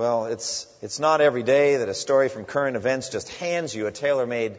Well, 0.00 0.24
it's, 0.24 0.66
it's 0.80 0.98
not 0.98 1.20
every 1.20 1.42
day 1.42 1.76
that 1.76 1.90
a 1.90 1.92
story 1.92 2.30
from 2.30 2.46
current 2.46 2.74
events 2.74 3.10
just 3.10 3.28
hands 3.34 3.74
you 3.74 3.86
a 3.86 3.92
tailor 3.92 4.26
made 4.26 4.58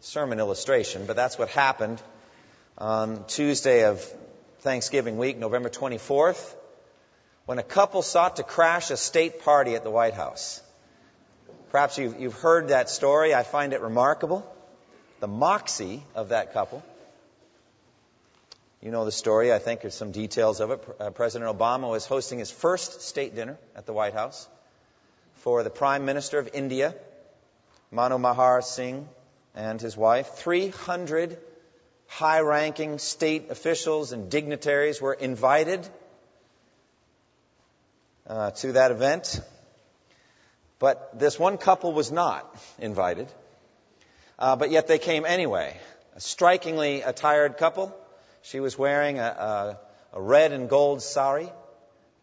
sermon 0.00 0.38
illustration, 0.38 1.04
but 1.04 1.14
that's 1.14 1.38
what 1.38 1.50
happened 1.50 2.00
on 2.78 3.26
Tuesday 3.26 3.84
of 3.84 4.02
Thanksgiving 4.60 5.18
week, 5.18 5.36
November 5.36 5.68
24th, 5.68 6.54
when 7.44 7.58
a 7.58 7.62
couple 7.62 8.00
sought 8.00 8.36
to 8.36 8.42
crash 8.42 8.90
a 8.90 8.96
state 8.96 9.42
party 9.42 9.74
at 9.74 9.84
the 9.84 9.90
White 9.90 10.14
House. 10.14 10.62
Perhaps 11.70 11.98
you've, 11.98 12.18
you've 12.18 12.40
heard 12.40 12.68
that 12.68 12.88
story. 12.88 13.34
I 13.34 13.42
find 13.42 13.74
it 13.74 13.82
remarkable. 13.82 14.50
The 15.20 15.28
moxie 15.28 16.02
of 16.14 16.30
that 16.30 16.54
couple. 16.54 16.82
You 18.80 18.90
know 18.90 19.04
the 19.04 19.12
story, 19.12 19.52
I 19.52 19.58
think, 19.58 19.82
there's 19.82 19.92
some 19.94 20.12
details 20.12 20.60
of 20.60 20.70
it. 20.70 20.82
Uh, 20.98 21.10
President 21.10 21.54
Obama 21.54 21.90
was 21.90 22.06
hosting 22.06 22.38
his 22.38 22.50
first 22.50 23.02
state 23.02 23.34
dinner 23.34 23.58
at 23.76 23.84
the 23.84 23.92
White 23.92 24.14
House 24.14 24.48
for 25.38 25.62
the 25.62 25.70
Prime 25.70 26.04
Minister 26.04 26.38
of 26.38 26.50
India, 26.52 26.94
Manmohan 27.92 28.62
Singh, 28.64 29.08
and 29.54 29.80
his 29.80 29.96
wife. 29.96 30.28
300 30.34 31.38
high 32.06 32.40
ranking 32.40 32.98
state 32.98 33.50
officials 33.50 34.12
and 34.12 34.30
dignitaries 34.30 35.00
were 35.00 35.14
invited 35.14 35.88
uh, 38.26 38.50
to 38.52 38.72
that 38.72 38.90
event. 38.90 39.40
But 40.78 41.18
this 41.18 41.38
one 41.38 41.56
couple 41.58 41.92
was 41.92 42.10
not 42.10 42.54
invited. 42.78 43.28
Uh, 44.38 44.56
but 44.56 44.70
yet 44.70 44.86
they 44.86 44.98
came 44.98 45.24
anyway. 45.24 45.76
A 46.14 46.20
strikingly 46.20 47.02
attired 47.02 47.58
couple. 47.58 47.94
She 48.42 48.60
was 48.60 48.78
wearing 48.78 49.18
a, 49.18 49.22
a, 49.22 49.78
a 50.18 50.20
red 50.20 50.52
and 50.52 50.68
gold 50.68 51.02
sari, 51.02 51.48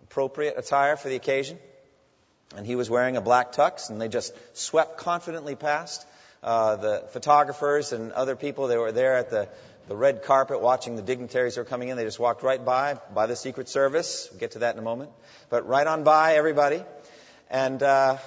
appropriate 0.03 0.55
attire 0.57 0.95
for 0.95 1.09
the 1.09 1.15
occasion 1.15 1.57
and 2.55 2.65
he 2.65 2.75
was 2.75 2.89
wearing 2.89 3.17
a 3.17 3.21
black 3.21 3.53
tux, 3.53 3.89
and 3.89 3.99
they 3.99 4.07
just 4.07 4.33
swept 4.55 4.97
confidently 4.97 5.55
past 5.55 6.05
uh, 6.43 6.75
the 6.75 7.03
photographers 7.11 7.91
and 7.91 8.11
other 8.11 8.35
people 8.35 8.67
that 8.67 8.77
were 8.77 8.91
there 8.91 9.17
at 9.17 9.31
the, 9.31 9.49
the 9.87 9.95
red 9.95 10.23
carpet 10.23 10.61
watching 10.61 10.95
the 10.95 11.01
dignitaries 11.01 11.55
who 11.55 11.61
were 11.61 11.65
coming 11.65 11.89
in. 11.89 11.97
They 11.97 12.03
just 12.03 12.19
walked 12.19 12.43
right 12.43 12.63
by, 12.63 12.99
by 13.13 13.25
the 13.25 13.35
Secret 13.35 13.67
Service. 13.67 14.27
We'll 14.31 14.39
get 14.39 14.51
to 14.51 14.59
that 14.59 14.75
in 14.75 14.79
a 14.79 14.83
moment. 14.83 15.09
But 15.49 15.67
right 15.67 15.87
on 15.87 16.03
by 16.03 16.35
everybody, 16.35 16.83
and, 17.49 17.81
uh, 17.81 18.17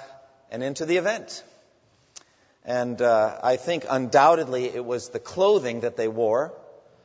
and 0.51 0.63
into 0.63 0.85
the 0.85 0.97
event. 0.97 1.43
And 2.65 3.01
uh, 3.01 3.39
I 3.41 3.55
think 3.55 3.85
undoubtedly 3.89 4.65
it 4.65 4.83
was 4.83 5.09
the 5.09 5.19
clothing 5.19 5.81
that 5.81 5.95
they 5.97 6.07
wore 6.07 6.53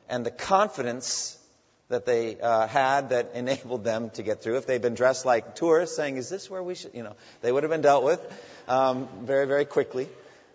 and 0.09 0.27
the 0.27 0.31
confidence 0.31 1.39
that 1.89 2.07
they 2.07 2.41
uh, 2.41 2.67
had 2.67 3.11
that 3.11 3.33
enabled 3.35 3.85
them 3.85 4.11
to 4.11 4.23
get 4.23 4.43
through. 4.43 4.57
If 4.57 4.67
they'd 4.67 4.83
been 4.83 4.95
dressed 4.95 5.25
like 5.27 5.55
tourists, 5.55 5.97
saying, 5.97 6.17
"Is 6.17 6.29
this 6.29 6.49
where 6.49 6.63
we 6.63 6.75
should?" 6.75 6.95
You 6.95 7.03
know, 7.03 7.17
they 7.43 7.53
would 7.53 7.63
have 7.63 7.71
been 7.71 7.83
dealt 7.83 8.05
with 8.05 8.21
um, 8.69 9.09
very, 9.23 9.47
very 9.47 9.65
quickly. 9.65 10.09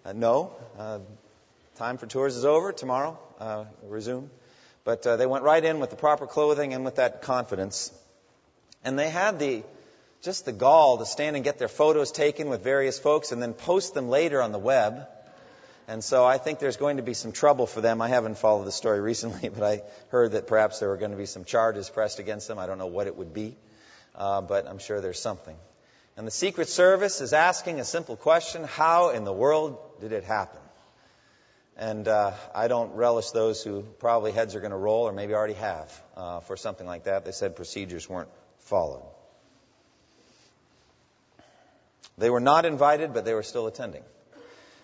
Uh, 0.06 0.14
no, 0.14 0.52
uh, 0.78 1.00
time 1.76 1.98
for 1.98 2.08
tours 2.08 2.36
is 2.36 2.46
over. 2.46 2.72
Tomorrow, 2.72 3.20
uh, 3.40 3.66
resume. 3.84 4.30
But 4.84 5.06
uh, 5.06 5.18
they 5.18 5.26
went 5.26 5.44
right 5.44 5.64
in 5.64 5.80
with 5.80 5.92
the 5.92 5.96
proper 5.96 6.26
clothing 6.26 6.74
and 6.74 6.84
with 6.84 6.96
that 6.96 7.22
confidence, 7.22 7.92
and 8.84 8.98
they 8.98 9.10
had 9.10 9.40
the 9.40 9.64
just 10.22 10.46
the 10.46 10.52
gall 10.52 10.98
to 10.98 11.06
stand 11.06 11.36
and 11.36 11.46
get 11.46 11.60
their 11.60 11.70
photos 11.70 12.12
taken 12.12 12.50
with 12.50 12.64
various 12.64 13.00
folks 13.00 13.32
and 13.32 13.42
then 13.42 13.54
post 13.54 13.94
them 13.94 14.10
later 14.10 14.42
on 14.42 14.52
the 14.52 14.60
web 14.60 15.08
and 15.90 16.04
so 16.04 16.24
I 16.24 16.38
think 16.38 16.60
there's 16.60 16.78
going 16.78 16.98
to 16.98 17.04
be 17.04 17.16
some 17.16 17.32
trouble 17.32 17.66
for 17.66 17.82
them. 17.82 18.00
I 18.00 18.10
haven't 18.10 18.38
followed 18.38 18.66
the 18.66 18.72
story 18.72 19.02
recently, 19.02 19.50
but 19.56 19.64
I 19.64 19.82
heard 20.10 20.34
that 20.34 20.46
perhaps 20.46 20.78
there 20.78 20.90
were 20.90 20.98
going 20.98 21.10
to 21.10 21.18
be 21.18 21.26
some 21.26 21.46
charges 21.46 21.90
pressed 21.90 22.20
against 22.20 22.48
them. 22.48 22.60
I 22.60 22.68
don't 22.68 22.78
know 22.78 22.86
what 22.86 23.08
it 23.08 23.18
would 23.18 23.34
be, 23.34 23.58
uh, 24.14 24.42
but 24.42 24.68
I'm 24.68 24.78
sure 24.78 25.02
there's 25.02 25.20
something. 25.20 25.56
And 26.16 26.28
the 26.28 26.32
Secret 26.32 26.70
Service 26.70 27.22
is 27.22 27.34
asking 27.34 27.80
a 27.80 27.84
simple 27.86 28.16
question 28.16 28.66
How 28.66 29.10
in 29.10 29.24
the 29.24 29.34
world 29.34 29.80
did 30.00 30.12
it 30.12 30.24
happen? 30.24 30.60
And 31.76 32.08
uh, 32.08 32.34
I 32.54 32.68
don't 32.68 32.94
relish 32.94 33.32
those 33.32 33.64
who 33.64 33.82
probably 33.82 34.32
heads 34.32 34.54
are 34.54 34.60
going 34.60 34.70
to 34.70 34.78
roll 34.78 35.08
or 35.08 35.12
maybe 35.12 35.34
already 35.34 35.56
have 35.56 36.04
uh, 36.16 36.42
for 36.42 36.56
something 36.56 36.86
like 36.86 37.06
that. 37.06 37.26
They 37.26 37.32
said 37.32 37.56
procedures 37.56 38.08
weren't 38.08 38.30
followed. 38.60 39.02
They 42.20 42.30
were 42.30 42.42
not 42.42 42.66
invited, 42.66 43.12
but 43.12 43.26
they 43.26 43.34
were 43.34 43.42
still 43.42 43.66
attending. 43.66 44.04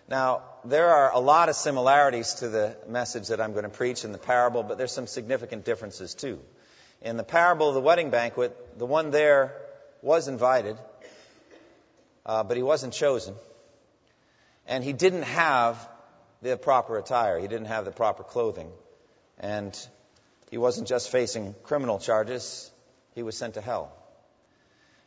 Now, 0.08 0.44
there 0.66 0.90
are 0.90 1.12
a 1.14 1.20
lot 1.20 1.50
of 1.50 1.56
similarities 1.56 2.36
to 2.36 2.50
the 2.50 2.76
message 2.88 3.28
that 3.28 3.40
I'm 3.40 3.52
going 3.52 3.64
to 3.64 3.70
preach 3.70 4.04
in 4.04 4.12
the 4.12 4.18
parable, 4.18 4.64
but 4.64 4.78
there's 4.78 4.92
some 4.92 5.08
significant 5.08 5.64
differences 5.64 6.16
too. 6.16 6.40
In 7.02 7.18
the 7.18 7.24
parable 7.24 7.70
of 7.70 7.76
the 7.76 7.82
wedding 7.82 8.10
banquet, 8.10 8.80
the 8.80 8.86
one 8.86 9.12
there 9.12 9.54
was 10.02 10.28
invited, 10.28 10.78
uh, 12.26 12.44
but 12.44 12.58
he 12.58 12.64
wasn't 12.64 12.94
chosen. 12.94 13.36
And 14.66 14.84
he 14.84 14.94
didn't 14.94 15.24
have 15.24 15.78
the 16.42 16.58
proper 16.58 16.98
attire, 16.98 17.40
he 17.40 17.48
didn't 17.48 17.68
have 17.68 17.86
the 17.86 17.92
proper 17.92 18.24
clothing. 18.24 18.72
And 19.40 19.78
he 20.50 20.58
wasn't 20.58 20.88
just 20.88 21.12
facing 21.12 21.54
criminal 21.64 22.00
charges, 22.00 22.72
he 23.14 23.22
was 23.22 23.38
sent 23.38 23.54
to 23.54 23.62
hell. 23.62 23.92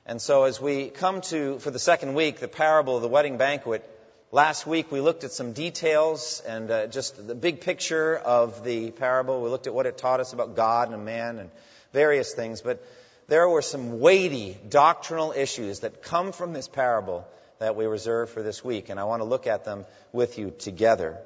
And 0.06 0.22
so, 0.22 0.44
as 0.44 0.60
we 0.60 0.88
come 0.88 1.20
to, 1.22 1.58
for 1.58 1.70
the 1.70 1.78
second 1.78 2.14
week, 2.14 2.38
the 2.38 2.48
parable 2.48 2.96
of 2.96 3.02
the 3.02 3.08
wedding 3.08 3.36
banquet, 3.36 3.84
Last 4.30 4.66
week 4.66 4.92
we 4.92 5.00
looked 5.00 5.24
at 5.24 5.32
some 5.32 5.54
details 5.54 6.42
and 6.46 6.70
uh, 6.70 6.86
just 6.88 7.26
the 7.26 7.34
big 7.34 7.62
picture 7.62 8.14
of 8.14 8.62
the 8.62 8.90
parable. 8.90 9.40
We 9.40 9.48
looked 9.48 9.66
at 9.66 9.72
what 9.72 9.86
it 9.86 9.96
taught 9.96 10.20
us 10.20 10.34
about 10.34 10.54
God 10.54 10.92
and 10.92 11.06
man 11.06 11.38
and 11.38 11.50
various 11.94 12.34
things. 12.34 12.60
But 12.60 12.84
there 13.28 13.48
were 13.48 13.62
some 13.62 14.00
weighty 14.00 14.58
doctrinal 14.68 15.32
issues 15.32 15.80
that 15.80 16.02
come 16.02 16.32
from 16.32 16.52
this 16.52 16.68
parable 16.68 17.26
that 17.58 17.74
we 17.74 17.86
reserve 17.86 18.28
for 18.28 18.42
this 18.42 18.62
week, 18.62 18.90
and 18.90 19.00
I 19.00 19.04
want 19.04 19.20
to 19.20 19.24
look 19.24 19.46
at 19.46 19.64
them 19.64 19.86
with 20.12 20.38
you 20.38 20.50
together. 20.58 21.16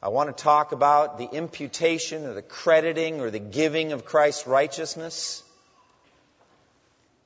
I 0.00 0.10
want 0.10 0.28
to 0.36 0.44
talk 0.44 0.70
about 0.70 1.18
the 1.18 1.28
imputation 1.28 2.24
or 2.24 2.34
the 2.34 2.42
crediting 2.42 3.20
or 3.20 3.32
the 3.32 3.40
giving 3.40 3.90
of 3.90 4.04
Christ's 4.04 4.46
righteousness. 4.46 5.42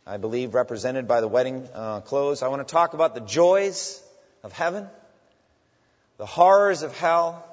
I 0.06 0.16
believe 0.16 0.54
represented 0.54 1.06
by 1.06 1.20
the 1.20 1.28
wedding 1.28 1.68
uh, 1.74 2.00
clothes. 2.00 2.42
I 2.42 2.48
want 2.48 2.66
to 2.66 2.72
talk 2.72 2.94
about 2.94 3.14
the 3.14 3.20
joys 3.20 4.02
of 4.46 4.52
heaven, 4.52 4.88
the 6.18 6.24
horrors 6.24 6.82
of 6.82 6.96
hell, 6.96 7.44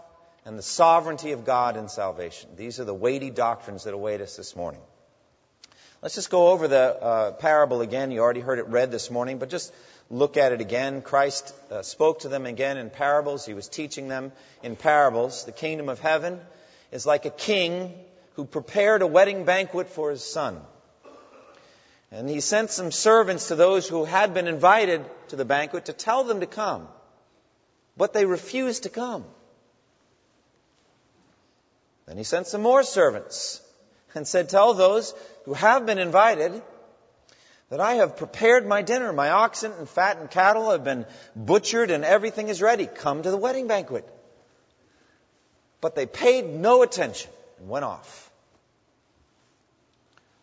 and 0.45 0.57
the 0.57 0.63
sovereignty 0.63 1.31
of 1.31 1.43
God 1.43 1.75
in 1.75 1.89
salvation. 1.89 2.51
These 2.55 2.79
are 2.79 2.85
the 2.85 2.93
weighty 2.93 3.31
doctrines 3.31 3.85
that 3.85 3.95
await 3.95 4.21
us 4.21 4.37
this 4.37 4.55
morning. 4.55 4.79
Let's 6.03 6.13
just 6.13 6.29
go 6.29 6.49
over 6.49 6.67
the 6.67 6.77
uh, 7.01 7.31
parable 7.31 7.81
again. 7.81 8.11
You 8.11 8.19
already 8.19 8.41
heard 8.41 8.59
it 8.59 8.67
read 8.67 8.91
this 8.91 9.09
morning, 9.09 9.39
but 9.39 9.49
just 9.49 9.73
look 10.11 10.37
at 10.37 10.51
it 10.51 10.61
again. 10.61 11.01
Christ 11.01 11.51
uh, 11.71 11.81
spoke 11.81 12.19
to 12.19 12.29
them 12.29 12.45
again 12.45 12.77
in 12.77 12.91
parables. 12.91 13.43
He 13.43 13.55
was 13.55 13.67
teaching 13.67 14.07
them 14.07 14.31
in 14.61 14.75
parables. 14.75 15.45
The 15.45 15.51
kingdom 15.51 15.89
of 15.89 15.99
heaven 15.99 16.39
is 16.91 17.07
like 17.07 17.25
a 17.25 17.31
king 17.31 17.91
who 18.35 18.45
prepared 18.45 19.01
a 19.01 19.07
wedding 19.07 19.45
banquet 19.45 19.87
for 19.89 20.11
his 20.11 20.23
son. 20.23 20.61
And 22.13 22.29
he 22.29 22.41
sent 22.41 22.69
some 22.69 22.91
servants 22.91 23.47
to 23.47 23.55
those 23.55 23.87
who 23.87 24.05
had 24.05 24.35
been 24.35 24.47
invited 24.47 25.03
to 25.29 25.35
the 25.35 25.45
banquet 25.45 25.85
to 25.85 25.93
tell 25.93 26.23
them 26.23 26.41
to 26.41 26.45
come. 26.45 26.87
But 27.97 28.13
they 28.13 28.25
refused 28.25 28.83
to 28.83 28.89
come. 28.89 29.25
Then 32.05 32.17
he 32.17 32.23
sent 32.23 32.45
some 32.45 32.61
more 32.61 32.83
servants 32.83 33.61
and 34.13 34.27
said, 34.27 34.49
Tell 34.49 34.75
those 34.75 35.15
who 35.45 35.55
have 35.55 35.87
been 35.87 35.97
invited 35.97 36.61
that 37.69 37.79
I 37.79 37.95
have 37.95 38.17
prepared 38.17 38.67
my 38.67 38.83
dinner. 38.83 39.11
My 39.11 39.31
oxen 39.31 39.71
and 39.71 39.89
fattened 39.89 40.29
cattle 40.29 40.69
have 40.69 40.83
been 40.83 41.07
butchered 41.35 41.89
and 41.89 42.05
everything 42.05 42.47
is 42.47 42.61
ready. 42.61 42.85
Come 42.85 43.23
to 43.23 43.31
the 43.31 43.37
wedding 43.37 43.65
banquet. 43.65 44.07
But 45.81 45.95
they 45.95 46.05
paid 46.05 46.45
no 46.45 46.83
attention 46.83 47.31
and 47.57 47.69
went 47.69 47.85
off 47.85 48.29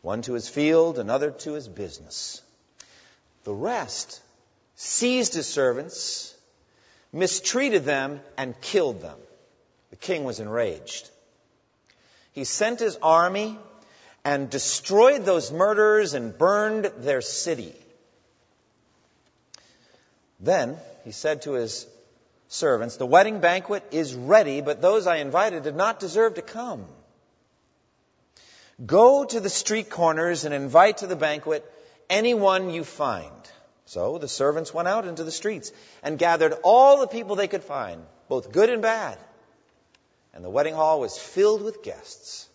one 0.02 0.22
to 0.22 0.32
his 0.32 0.48
field, 0.48 0.98
another 0.98 1.30
to 1.30 1.52
his 1.52 1.68
business. 1.68 2.42
The 3.44 3.54
rest 3.54 4.20
seized 4.76 5.34
his 5.34 5.46
servants, 5.46 6.34
mistreated 7.12 7.84
them, 7.84 8.20
and 8.36 8.58
killed 8.60 9.02
them. 9.02 9.18
The 9.90 9.96
king 9.96 10.24
was 10.24 10.40
enraged. 10.40 11.08
He 12.32 12.44
sent 12.44 12.80
his 12.80 12.96
army 13.02 13.58
and 14.24 14.50
destroyed 14.50 15.24
those 15.24 15.50
murderers 15.50 16.14
and 16.14 16.36
burned 16.36 16.90
their 16.98 17.20
city. 17.20 17.74
Then 20.38 20.78
he 21.04 21.12
said 21.12 21.42
to 21.42 21.52
his 21.52 21.86
servants, 22.48 22.96
The 22.96 23.06
wedding 23.06 23.40
banquet 23.40 23.84
is 23.90 24.14
ready, 24.14 24.60
but 24.60 24.80
those 24.80 25.06
I 25.06 25.16
invited 25.16 25.64
did 25.64 25.76
not 25.76 26.00
deserve 26.00 26.34
to 26.34 26.42
come. 26.42 26.86
Go 28.84 29.24
to 29.24 29.40
the 29.40 29.50
street 29.50 29.90
corners 29.90 30.44
and 30.44 30.54
invite 30.54 30.98
to 30.98 31.06
the 31.06 31.16
banquet 31.16 31.70
anyone 32.08 32.70
you 32.70 32.84
find. 32.84 33.30
So 33.84 34.18
the 34.18 34.28
servants 34.28 34.72
went 34.72 34.88
out 34.88 35.06
into 35.06 35.24
the 35.24 35.32
streets 35.32 35.72
and 36.02 36.18
gathered 36.18 36.54
all 36.62 37.00
the 37.00 37.08
people 37.08 37.36
they 37.36 37.48
could 37.48 37.64
find, 37.64 38.02
both 38.28 38.52
good 38.52 38.70
and 38.70 38.80
bad. 38.80 39.18
And 40.32 40.44
the 40.44 40.50
wedding 40.50 40.74
hall 40.74 41.00
was 41.00 41.18
filled 41.18 41.62
with 41.62 41.82
guests. 41.82 42.48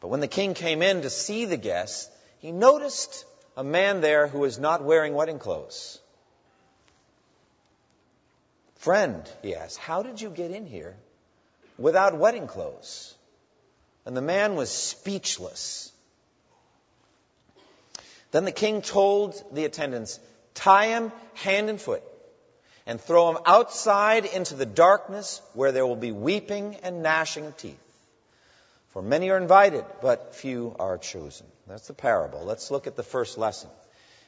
But 0.00 0.08
when 0.08 0.20
the 0.20 0.28
king 0.28 0.54
came 0.54 0.82
in 0.82 1.02
to 1.02 1.10
see 1.10 1.44
the 1.44 1.56
guests, 1.56 2.10
he 2.38 2.52
noticed 2.52 3.24
a 3.56 3.64
man 3.64 4.00
there 4.00 4.26
who 4.26 4.40
was 4.40 4.58
not 4.58 4.82
wearing 4.82 5.14
wedding 5.14 5.38
clothes. 5.38 6.00
Friend, 8.76 9.22
he 9.42 9.54
asked, 9.54 9.78
how 9.78 10.02
did 10.02 10.20
you 10.20 10.28
get 10.28 10.50
in 10.50 10.66
here 10.66 10.96
without 11.78 12.18
wedding 12.18 12.46
clothes? 12.46 13.13
And 14.06 14.16
the 14.16 14.22
man 14.22 14.54
was 14.54 14.70
speechless. 14.70 15.90
Then 18.30 18.44
the 18.44 18.52
king 18.52 18.82
told 18.82 19.42
the 19.52 19.64
attendants, 19.64 20.18
tie 20.54 20.88
him 20.88 21.12
hand 21.34 21.70
and 21.70 21.80
foot 21.80 22.02
and 22.86 23.00
throw 23.00 23.30
him 23.30 23.38
outside 23.46 24.26
into 24.26 24.54
the 24.54 24.66
darkness 24.66 25.40
where 25.54 25.72
there 25.72 25.86
will 25.86 25.96
be 25.96 26.12
weeping 26.12 26.76
and 26.82 27.02
gnashing 27.02 27.46
of 27.46 27.56
teeth. 27.56 27.78
For 28.90 29.02
many 29.02 29.30
are 29.30 29.38
invited, 29.38 29.84
but 30.02 30.34
few 30.34 30.76
are 30.78 30.98
chosen. 30.98 31.46
That's 31.66 31.86
the 31.86 31.94
parable. 31.94 32.44
Let's 32.44 32.70
look 32.70 32.86
at 32.86 32.96
the 32.96 33.02
first 33.02 33.38
lesson. 33.38 33.70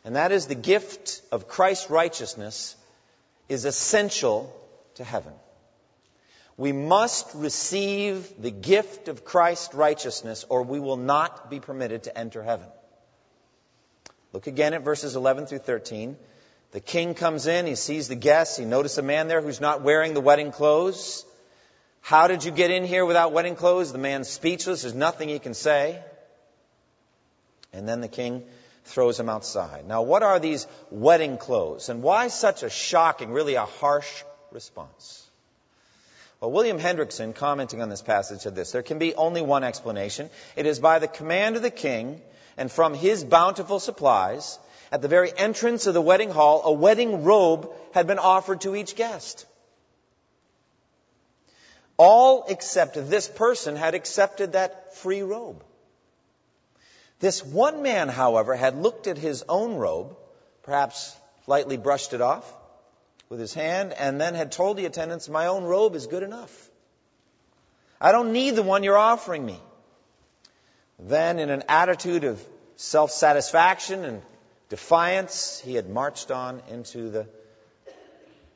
And 0.04 0.16
that 0.16 0.32
is 0.32 0.46
the 0.46 0.54
gift 0.54 1.20
of 1.30 1.48
Christ's 1.48 1.90
righteousness 1.90 2.76
is 3.48 3.64
essential 3.64 4.52
to 4.94 5.04
heaven. 5.04 5.32
We 6.56 6.72
must 6.72 7.34
receive 7.34 8.32
the 8.40 8.50
gift 8.50 9.08
of 9.08 9.24
Christ's 9.24 9.74
righteousness 9.74 10.44
or 10.48 10.62
we 10.62 10.80
will 10.80 10.96
not 10.96 11.50
be 11.50 11.60
permitted 11.60 12.04
to 12.04 12.18
enter 12.18 12.42
heaven. 12.42 12.68
Look 14.32 14.46
again 14.46 14.74
at 14.74 14.82
verses 14.82 15.16
11 15.16 15.46
through 15.46 15.58
13. 15.58 16.16
The 16.72 16.80
king 16.80 17.14
comes 17.14 17.46
in, 17.46 17.66
he 17.66 17.74
sees 17.74 18.08
the 18.08 18.16
guests, 18.16 18.56
he 18.56 18.64
notices 18.64 18.98
a 18.98 19.02
man 19.02 19.28
there 19.28 19.40
who's 19.40 19.60
not 19.60 19.82
wearing 19.82 20.14
the 20.14 20.20
wedding 20.20 20.50
clothes. 20.50 21.24
How 22.00 22.26
did 22.28 22.44
you 22.44 22.50
get 22.50 22.70
in 22.70 22.84
here 22.84 23.04
without 23.04 23.32
wedding 23.32 23.56
clothes? 23.56 23.92
The 23.92 23.98
man's 23.98 24.28
speechless. 24.28 24.82
There's 24.82 24.94
nothing 24.94 25.28
he 25.28 25.38
can 25.38 25.54
say. 25.54 26.02
And 27.72 27.88
then 27.88 28.00
the 28.00 28.08
king 28.08 28.44
throws 28.84 29.18
him 29.18 29.28
outside. 29.28 29.86
Now, 29.86 30.02
what 30.02 30.22
are 30.22 30.38
these 30.38 30.66
wedding 30.90 31.36
clothes? 31.36 31.88
And 31.88 32.02
why 32.02 32.28
such 32.28 32.62
a 32.62 32.70
shocking, 32.70 33.32
really 33.32 33.56
a 33.56 33.64
harsh 33.64 34.22
response? 34.52 35.25
Well, 36.40 36.50
William 36.50 36.78
Hendriksen, 36.78 37.32
commenting 37.32 37.80
on 37.80 37.88
this 37.88 38.02
passage, 38.02 38.40
said 38.40 38.54
this 38.54 38.72
There 38.72 38.82
can 38.82 38.98
be 38.98 39.14
only 39.14 39.40
one 39.40 39.64
explanation. 39.64 40.28
It 40.54 40.66
is 40.66 40.78
by 40.78 40.98
the 40.98 41.08
command 41.08 41.56
of 41.56 41.62
the 41.62 41.70
king 41.70 42.20
and 42.56 42.70
from 42.70 42.94
his 42.94 43.24
bountiful 43.24 43.80
supplies, 43.80 44.58
at 44.92 45.02
the 45.02 45.08
very 45.08 45.36
entrance 45.36 45.86
of 45.86 45.94
the 45.94 46.00
wedding 46.00 46.30
hall, 46.30 46.62
a 46.64 46.72
wedding 46.72 47.24
robe 47.24 47.72
had 47.92 48.06
been 48.06 48.18
offered 48.18 48.60
to 48.62 48.76
each 48.76 48.96
guest. 48.96 49.46
All 51.96 52.44
except 52.48 52.94
this 53.10 53.26
person 53.26 53.74
had 53.74 53.94
accepted 53.94 54.52
that 54.52 54.94
free 54.96 55.22
robe. 55.22 55.64
This 57.18 57.42
one 57.42 57.82
man, 57.82 58.08
however, 58.08 58.54
had 58.54 58.76
looked 58.76 59.06
at 59.06 59.16
his 59.16 59.42
own 59.48 59.76
robe, 59.76 60.16
perhaps 60.62 61.16
lightly 61.46 61.78
brushed 61.78 62.12
it 62.12 62.20
off 62.20 62.44
with 63.28 63.40
his 63.40 63.54
hand, 63.54 63.92
and 63.92 64.20
then 64.20 64.34
had 64.34 64.52
told 64.52 64.76
the 64.76 64.86
attendants, 64.86 65.28
My 65.28 65.46
own 65.46 65.64
robe 65.64 65.94
is 65.94 66.06
good 66.06 66.22
enough. 66.22 66.70
I 68.00 68.12
don't 68.12 68.32
need 68.32 68.56
the 68.56 68.62
one 68.62 68.82
you're 68.84 68.96
offering 68.96 69.44
me. 69.44 69.58
Then, 70.98 71.38
in 71.38 71.50
an 71.50 71.64
attitude 71.68 72.24
of 72.24 72.42
self 72.76 73.10
satisfaction 73.10 74.04
and 74.04 74.22
defiance, 74.68 75.60
he 75.64 75.74
had 75.74 75.88
marched 75.88 76.30
on 76.30 76.62
into 76.70 77.10
the 77.10 77.26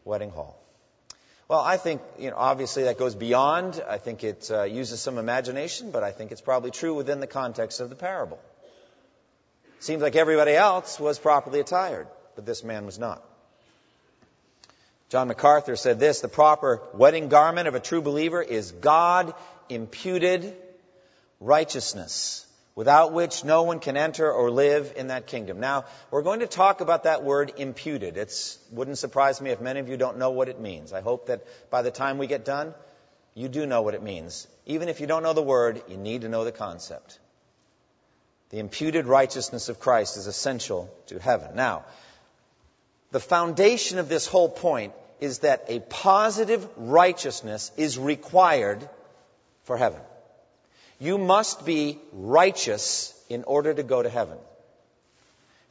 wedding 0.05 0.31
hall. 0.31 0.57
Well, 1.49 1.61
I 1.61 1.79
think, 1.79 2.01
you 2.19 2.31
know, 2.31 2.37
obviously 2.37 2.85
that 2.85 2.97
goes 2.97 3.17
beyond. 3.17 3.83
I 3.89 3.99
think 3.99 4.23
it 4.23 4.49
uh, 4.53 4.63
uses 4.63 5.01
some 5.01 5.19
imagination, 5.19 5.91
but 5.91 6.05
I 6.05 6.13
think 6.13 6.31
it's 6.31 6.41
probably 6.41 6.71
true 6.71 6.95
within 6.95 7.19
the 7.19 7.27
context 7.27 7.81
of 7.81 7.89
the 7.89 7.97
parable. 7.97 8.39
Seems 9.81 10.01
like 10.01 10.15
everybody 10.15 10.55
else 10.55 11.01
was 11.01 11.19
properly 11.19 11.59
attired, 11.59 12.07
but 12.37 12.47
this 12.47 12.63
man 12.63 12.87
was 12.87 12.99
not. 12.99 13.25
John 15.11 15.27
MacArthur 15.27 15.75
said 15.75 15.99
this 15.99 16.21
the 16.21 16.29
proper 16.29 16.81
wedding 16.95 17.29
garment 17.29 17.67
of 17.67 17.75
a 17.75 17.81
true 17.81 18.01
believer 18.01 18.41
is 18.41 18.71
God 18.71 19.35
imputed 19.69 20.57
righteousness 21.41 22.47
without 22.77 23.13
which 23.13 23.45
no 23.45 23.65
one 23.65 23.81
can 23.81 23.97
enter 23.97 24.31
or 24.31 24.53
live 24.53 24.93
in 24.97 25.09
that 25.09 25.27
kingdom. 25.27 25.59
Now, 25.59 25.85
we're 26.13 26.23
going 26.23 26.41
to 26.41 26.47
talk 26.47 26.81
about 26.81 27.03
that 27.03 27.25
word 27.25 27.55
imputed. 27.57 28.17
It 28.17 28.57
wouldn't 28.71 28.99
surprise 28.99 29.41
me 29.41 29.51
if 29.51 29.61
many 29.61 29.81
of 29.81 29.89
you 29.89 29.97
don't 29.97 30.19
know 30.19 30.31
what 30.31 30.49
it 30.49 30.61
means. 30.61 30.93
I 30.93 31.01
hope 31.01 31.27
that 31.27 31.45
by 31.71 31.83
the 31.83 31.91
time 31.91 32.17
we 32.17 32.29
get 32.29 32.45
done, 32.45 32.73
you 33.35 33.49
do 33.49 33.67
know 33.67 33.83
what 33.83 33.95
it 33.95 34.03
means. 34.05 34.47
Even 34.67 34.89
if 34.89 35.01
you 35.01 35.09
don't 35.09 35.25
know 35.25 35.33
the 35.33 35.43
word, 35.43 35.83
you 35.89 35.97
need 35.97 36.21
to 36.21 36.29
know 36.29 36.45
the 36.45 36.53
concept. 36.53 37.19
The 38.51 38.61
imputed 38.61 39.07
righteousness 39.07 39.69
of 39.69 39.81
Christ 39.81 40.17
is 40.17 40.29
essential 40.29 40.89
to 41.07 41.19
heaven. 41.19 41.57
Now, 41.57 41.85
the 43.11 43.21
foundation 43.21 43.99
of 43.99 44.09
this 44.09 44.27
whole 44.27 44.49
point 44.49 44.93
is 45.21 45.41
that 45.41 45.65
a 45.69 45.81
positive 45.81 46.67
righteousness 46.77 47.73
is 47.77 47.99
required 47.99 48.89
for 49.65 49.77
heaven. 49.77 50.01
You 50.99 51.19
must 51.19 51.65
be 51.65 51.99
righteous 52.13 53.15
in 53.29 53.45
order 53.45 53.73
to 53.73 53.83
go 53.83 54.03
to 54.03 54.09
heaven. 54.09 54.39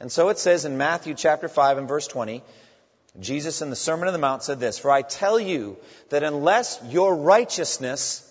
And 0.00 0.10
so 0.10 0.28
it 0.28 0.38
says 0.38 0.64
in 0.64 0.78
Matthew 0.78 1.14
chapter 1.14 1.48
5 1.48 1.78
and 1.78 1.88
verse 1.88 2.06
20, 2.06 2.42
Jesus 3.18 3.60
in 3.60 3.70
the 3.70 3.76
Sermon 3.76 4.08
on 4.08 4.12
the 4.12 4.18
Mount 4.18 4.42
said 4.42 4.60
this, 4.60 4.78
For 4.78 4.90
I 4.90 5.02
tell 5.02 5.38
you 5.38 5.76
that 6.10 6.22
unless 6.22 6.80
your 6.88 7.14
righteousness 7.16 8.26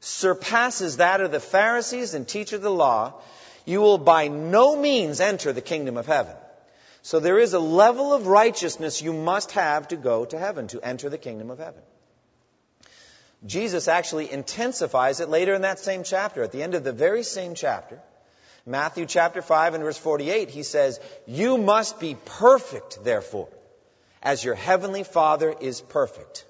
surpasses 0.00 0.96
that 0.96 1.20
of 1.20 1.30
the 1.30 1.40
Pharisees 1.40 2.14
and 2.14 2.26
teachers 2.26 2.58
of 2.58 2.62
the 2.62 2.70
law, 2.70 3.14
you 3.64 3.80
will 3.80 3.98
by 3.98 4.28
no 4.28 4.76
means 4.76 5.20
enter 5.20 5.52
the 5.52 5.60
kingdom 5.60 5.96
of 5.96 6.06
heaven. 6.06 6.34
So 7.02 7.20
there 7.20 7.38
is 7.38 7.54
a 7.54 7.60
level 7.60 8.12
of 8.12 8.26
righteousness 8.26 9.02
you 9.02 9.12
must 9.12 9.52
have 9.52 9.88
to 9.88 9.96
go 9.96 10.24
to 10.24 10.38
heaven, 10.38 10.68
to 10.68 10.80
enter 10.80 11.08
the 11.08 11.18
kingdom 11.18 11.50
of 11.50 11.58
heaven. 11.58 11.82
Jesus 13.46 13.86
actually 13.86 14.30
intensifies 14.30 15.20
it 15.20 15.28
later 15.28 15.54
in 15.54 15.62
that 15.62 15.78
same 15.78 16.02
chapter. 16.02 16.42
At 16.42 16.52
the 16.52 16.62
end 16.62 16.74
of 16.74 16.82
the 16.82 16.92
very 16.92 17.22
same 17.22 17.54
chapter, 17.54 18.00
Matthew 18.66 19.06
chapter 19.06 19.42
5 19.42 19.74
and 19.74 19.84
verse 19.84 19.98
48, 19.98 20.50
he 20.50 20.62
says, 20.62 20.98
You 21.26 21.56
must 21.56 22.00
be 22.00 22.16
perfect, 22.24 23.02
therefore, 23.04 23.48
as 24.22 24.44
your 24.44 24.56
heavenly 24.56 25.04
Father 25.04 25.54
is 25.60 25.80
perfect. 25.80 26.44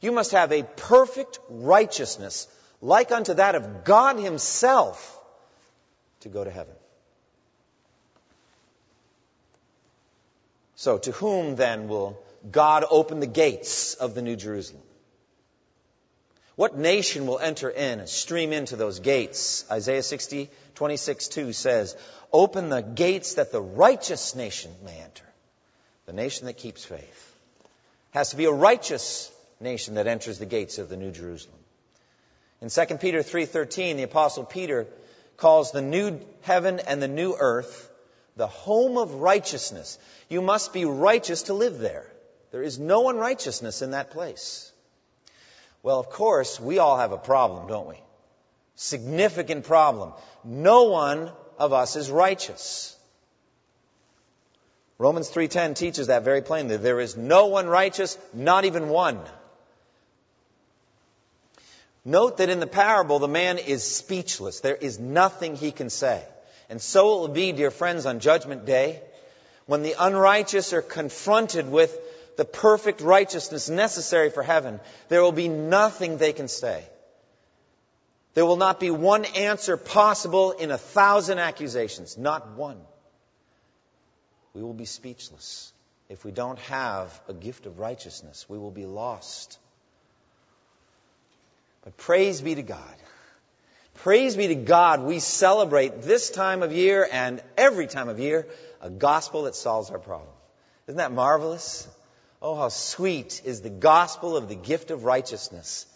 You 0.00 0.12
must 0.12 0.32
have 0.32 0.52
a 0.52 0.62
perfect 0.62 1.38
righteousness, 1.50 2.48
like 2.80 3.12
unto 3.12 3.34
that 3.34 3.54
of 3.54 3.84
God 3.84 4.18
Himself, 4.18 5.20
to 6.20 6.28
go 6.28 6.42
to 6.42 6.50
heaven. 6.50 6.75
So, 10.76 10.98
to 10.98 11.12
whom 11.12 11.56
then 11.56 11.88
will 11.88 12.22
God 12.50 12.84
open 12.88 13.20
the 13.20 13.26
gates 13.26 13.94
of 13.94 14.14
the 14.14 14.22
New 14.22 14.36
Jerusalem? 14.36 14.82
What 16.54 16.76
nation 16.76 17.26
will 17.26 17.38
enter 17.38 17.68
in 17.68 18.00
and 18.00 18.08
stream 18.08 18.52
into 18.52 18.76
those 18.76 19.00
gates? 19.00 19.64
Isaiah 19.70 20.02
60, 20.02 20.48
26, 20.74 21.28
2 21.28 21.52
says, 21.52 21.96
Open 22.32 22.68
the 22.68 22.82
gates 22.82 23.34
that 23.34 23.52
the 23.52 23.60
righteous 23.60 24.34
nation 24.34 24.70
may 24.84 24.98
enter. 24.98 25.24
The 26.06 26.12
nation 26.12 26.46
that 26.46 26.56
keeps 26.58 26.84
faith. 26.84 27.34
Has 28.12 28.30
to 28.30 28.36
be 28.36 28.44
a 28.44 28.52
righteous 28.52 29.30
nation 29.60 29.94
that 29.94 30.06
enters 30.06 30.38
the 30.38 30.46
gates 30.46 30.78
of 30.78 30.88
the 30.88 30.96
New 30.96 31.10
Jerusalem. 31.10 31.58
In 32.60 32.70
2 32.70 32.98
Peter 32.98 33.22
3:13, 33.22 33.96
the 33.96 34.02
apostle 34.02 34.44
Peter 34.44 34.86
calls 35.36 35.72
the 35.72 35.82
new 35.82 36.20
heaven 36.42 36.80
and 36.80 37.02
the 37.02 37.08
new 37.08 37.34
earth 37.38 37.90
the 38.36 38.46
home 38.46 38.98
of 38.98 39.14
righteousness. 39.14 39.98
You 40.28 40.42
must 40.42 40.72
be 40.72 40.84
righteous 40.84 41.44
to 41.44 41.54
live 41.54 41.78
there. 41.78 42.06
There 42.52 42.62
is 42.62 42.78
no 42.78 43.08
unrighteousness 43.08 43.82
in 43.82 43.92
that 43.92 44.10
place. 44.10 44.70
Well, 45.82 45.98
of 45.98 46.10
course, 46.10 46.60
we 46.60 46.78
all 46.78 46.98
have 46.98 47.12
a 47.12 47.18
problem, 47.18 47.68
don't 47.68 47.88
we? 47.88 48.00
Significant 48.74 49.64
problem. 49.64 50.12
No 50.44 50.84
one 50.84 51.30
of 51.58 51.72
us 51.72 51.96
is 51.96 52.10
righteous. 52.10 52.96
Romans 54.98 55.28
3:10 55.28 55.74
teaches 55.74 56.06
that 56.06 56.22
very 56.22 56.42
plainly. 56.42 56.76
There 56.76 57.00
is 57.00 57.16
no 57.16 57.46
one 57.46 57.66
righteous, 57.66 58.16
not 58.32 58.64
even 58.64 58.88
one. 58.88 59.20
Note 62.04 62.38
that 62.38 62.48
in 62.48 62.60
the 62.60 62.66
parable 62.66 63.18
the 63.18 63.28
man 63.28 63.58
is 63.58 63.82
speechless. 63.82 64.60
There 64.60 64.76
is 64.76 64.98
nothing 64.98 65.56
he 65.56 65.72
can 65.72 65.90
say. 65.90 66.24
And 66.68 66.80
so 66.80 67.16
it 67.16 67.20
will 67.20 67.34
be, 67.34 67.52
dear 67.52 67.70
friends, 67.70 68.06
on 68.06 68.20
judgment 68.20 68.66
day, 68.66 69.00
when 69.66 69.82
the 69.82 69.94
unrighteous 69.98 70.72
are 70.72 70.82
confronted 70.82 71.70
with 71.70 71.96
the 72.36 72.44
perfect 72.44 73.00
righteousness 73.00 73.68
necessary 73.68 74.30
for 74.30 74.42
heaven, 74.42 74.80
there 75.08 75.22
will 75.22 75.32
be 75.32 75.48
nothing 75.48 76.18
they 76.18 76.32
can 76.32 76.48
say. 76.48 76.84
There 78.34 78.44
will 78.44 78.56
not 78.56 78.78
be 78.78 78.90
one 78.90 79.24
answer 79.24 79.76
possible 79.76 80.52
in 80.52 80.70
a 80.70 80.76
thousand 80.76 81.38
accusations. 81.38 82.18
Not 82.18 82.50
one. 82.50 82.78
We 84.52 84.62
will 84.62 84.74
be 84.74 84.84
speechless. 84.84 85.72
If 86.08 86.24
we 86.24 86.32
don't 86.32 86.58
have 86.60 87.18
a 87.28 87.32
gift 87.32 87.66
of 87.66 87.78
righteousness, 87.78 88.46
we 88.48 88.58
will 88.58 88.70
be 88.70 88.86
lost. 88.86 89.58
But 91.82 91.96
praise 91.96 92.40
be 92.40 92.54
to 92.54 92.62
God. 92.62 92.94
Praise 93.96 94.36
be 94.36 94.48
to 94.48 94.54
God, 94.54 95.02
we 95.02 95.18
celebrate 95.20 96.02
this 96.02 96.30
time 96.30 96.62
of 96.62 96.72
year 96.72 97.08
and 97.10 97.42
every 97.56 97.86
time 97.86 98.08
of 98.08 98.20
year 98.20 98.46
a 98.80 98.90
gospel 98.90 99.44
that 99.44 99.54
solves 99.54 99.90
our 99.90 99.98
problem. 99.98 100.28
Isn't 100.86 100.98
that 100.98 101.12
marvelous? 101.12 101.88
Oh, 102.42 102.54
how 102.54 102.68
sweet 102.68 103.40
is 103.44 103.62
the 103.62 103.70
gospel 103.70 104.36
of 104.36 104.48
the 104.48 104.54
gift 104.54 104.90
of 104.90 105.04
righteousness 105.04 105.86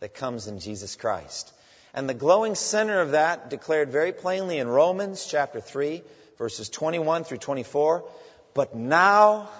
that 0.00 0.14
comes 0.14 0.46
in 0.46 0.60
Jesus 0.60 0.94
Christ. 0.94 1.52
And 1.92 2.08
the 2.08 2.14
glowing 2.14 2.54
center 2.54 3.00
of 3.00 3.10
that 3.10 3.50
declared 3.50 3.90
very 3.90 4.12
plainly 4.12 4.58
in 4.58 4.68
Romans 4.68 5.26
chapter 5.28 5.60
3, 5.60 6.02
verses 6.38 6.68
21 6.68 7.24
through 7.24 7.38
24. 7.38 8.08
But 8.54 8.76
now, 8.76 9.50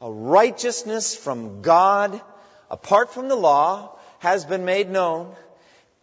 a 0.00 0.10
righteousness 0.10 1.16
from 1.16 1.62
God, 1.62 2.20
apart 2.70 3.12
from 3.12 3.28
the 3.28 3.34
law, 3.34 3.98
has 4.20 4.44
been 4.44 4.64
made 4.64 4.88
known, 4.88 5.34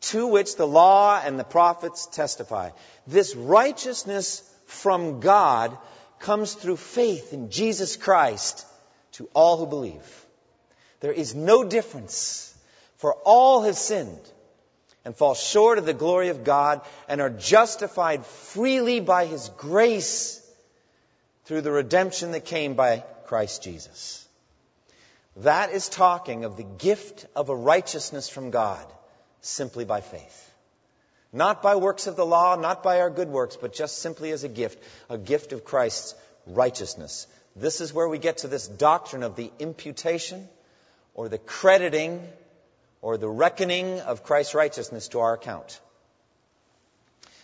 to 0.03 0.27
which 0.27 0.57
the 0.57 0.67
law 0.67 1.21
and 1.23 1.39
the 1.39 1.45
prophets 1.45 2.07
testify. 2.07 2.71
This 3.07 3.35
righteousness 3.35 4.43
from 4.65 5.21
God 5.21 5.77
comes 6.19 6.53
through 6.53 6.77
faith 6.77 7.31
in 7.31 7.49
Jesus 7.49 7.95
Christ 7.95 8.65
to 9.13 9.29
all 9.33 9.57
who 9.57 9.65
believe. 9.65 10.25
There 10.99 11.11
is 11.11 11.35
no 11.35 11.63
difference, 11.63 12.53
for 12.97 13.13
all 13.25 13.63
have 13.63 13.77
sinned 13.77 14.31
and 15.05 15.15
fall 15.15 15.35
short 15.35 15.77
of 15.77 15.85
the 15.85 15.93
glory 15.93 16.29
of 16.29 16.43
God 16.43 16.81
and 17.07 17.21
are 17.21 17.29
justified 17.29 18.25
freely 18.25 18.99
by 18.99 19.25
His 19.25 19.49
grace 19.57 20.39
through 21.45 21.61
the 21.61 21.71
redemption 21.71 22.31
that 22.31 22.45
came 22.45 22.73
by 22.73 23.03
Christ 23.25 23.63
Jesus. 23.63 24.25
That 25.37 25.71
is 25.71 25.87
talking 25.87 26.43
of 26.43 26.57
the 26.57 26.63
gift 26.63 27.25
of 27.35 27.49
a 27.49 27.55
righteousness 27.55 28.29
from 28.29 28.51
God 28.51 28.85
simply 29.43 29.85
by 29.85 30.01
faith. 30.01 30.39
Not 31.31 31.61
by 31.61 31.75
works 31.75 32.07
of 32.07 32.15
the 32.15 32.25
law, 32.25 32.55
not 32.55 32.83
by 32.83 33.01
our 33.01 33.09
good 33.09 33.27
works, 33.27 33.55
but 33.55 33.73
just 33.73 33.99
simply 33.99 34.31
as 34.31 34.43
a 34.43 34.49
gift, 34.49 34.83
a 35.09 35.17
gift 35.17 35.51
of 35.51 35.65
Christ's 35.65 36.15
righteousness. 36.47 37.27
This 37.55 37.81
is 37.81 37.93
where 37.93 38.07
we 38.07 38.17
get 38.17 38.39
to 38.39 38.47
this 38.47 38.67
doctrine 38.67 39.23
of 39.23 39.35
the 39.35 39.51
imputation 39.59 40.47
or 41.13 41.29
the 41.29 41.37
crediting 41.37 42.27
or 43.01 43.17
the 43.17 43.29
reckoning 43.29 43.99
of 43.99 44.23
Christ's 44.23 44.55
righteousness 44.55 45.09
to 45.09 45.19
our 45.19 45.33
account. 45.33 45.79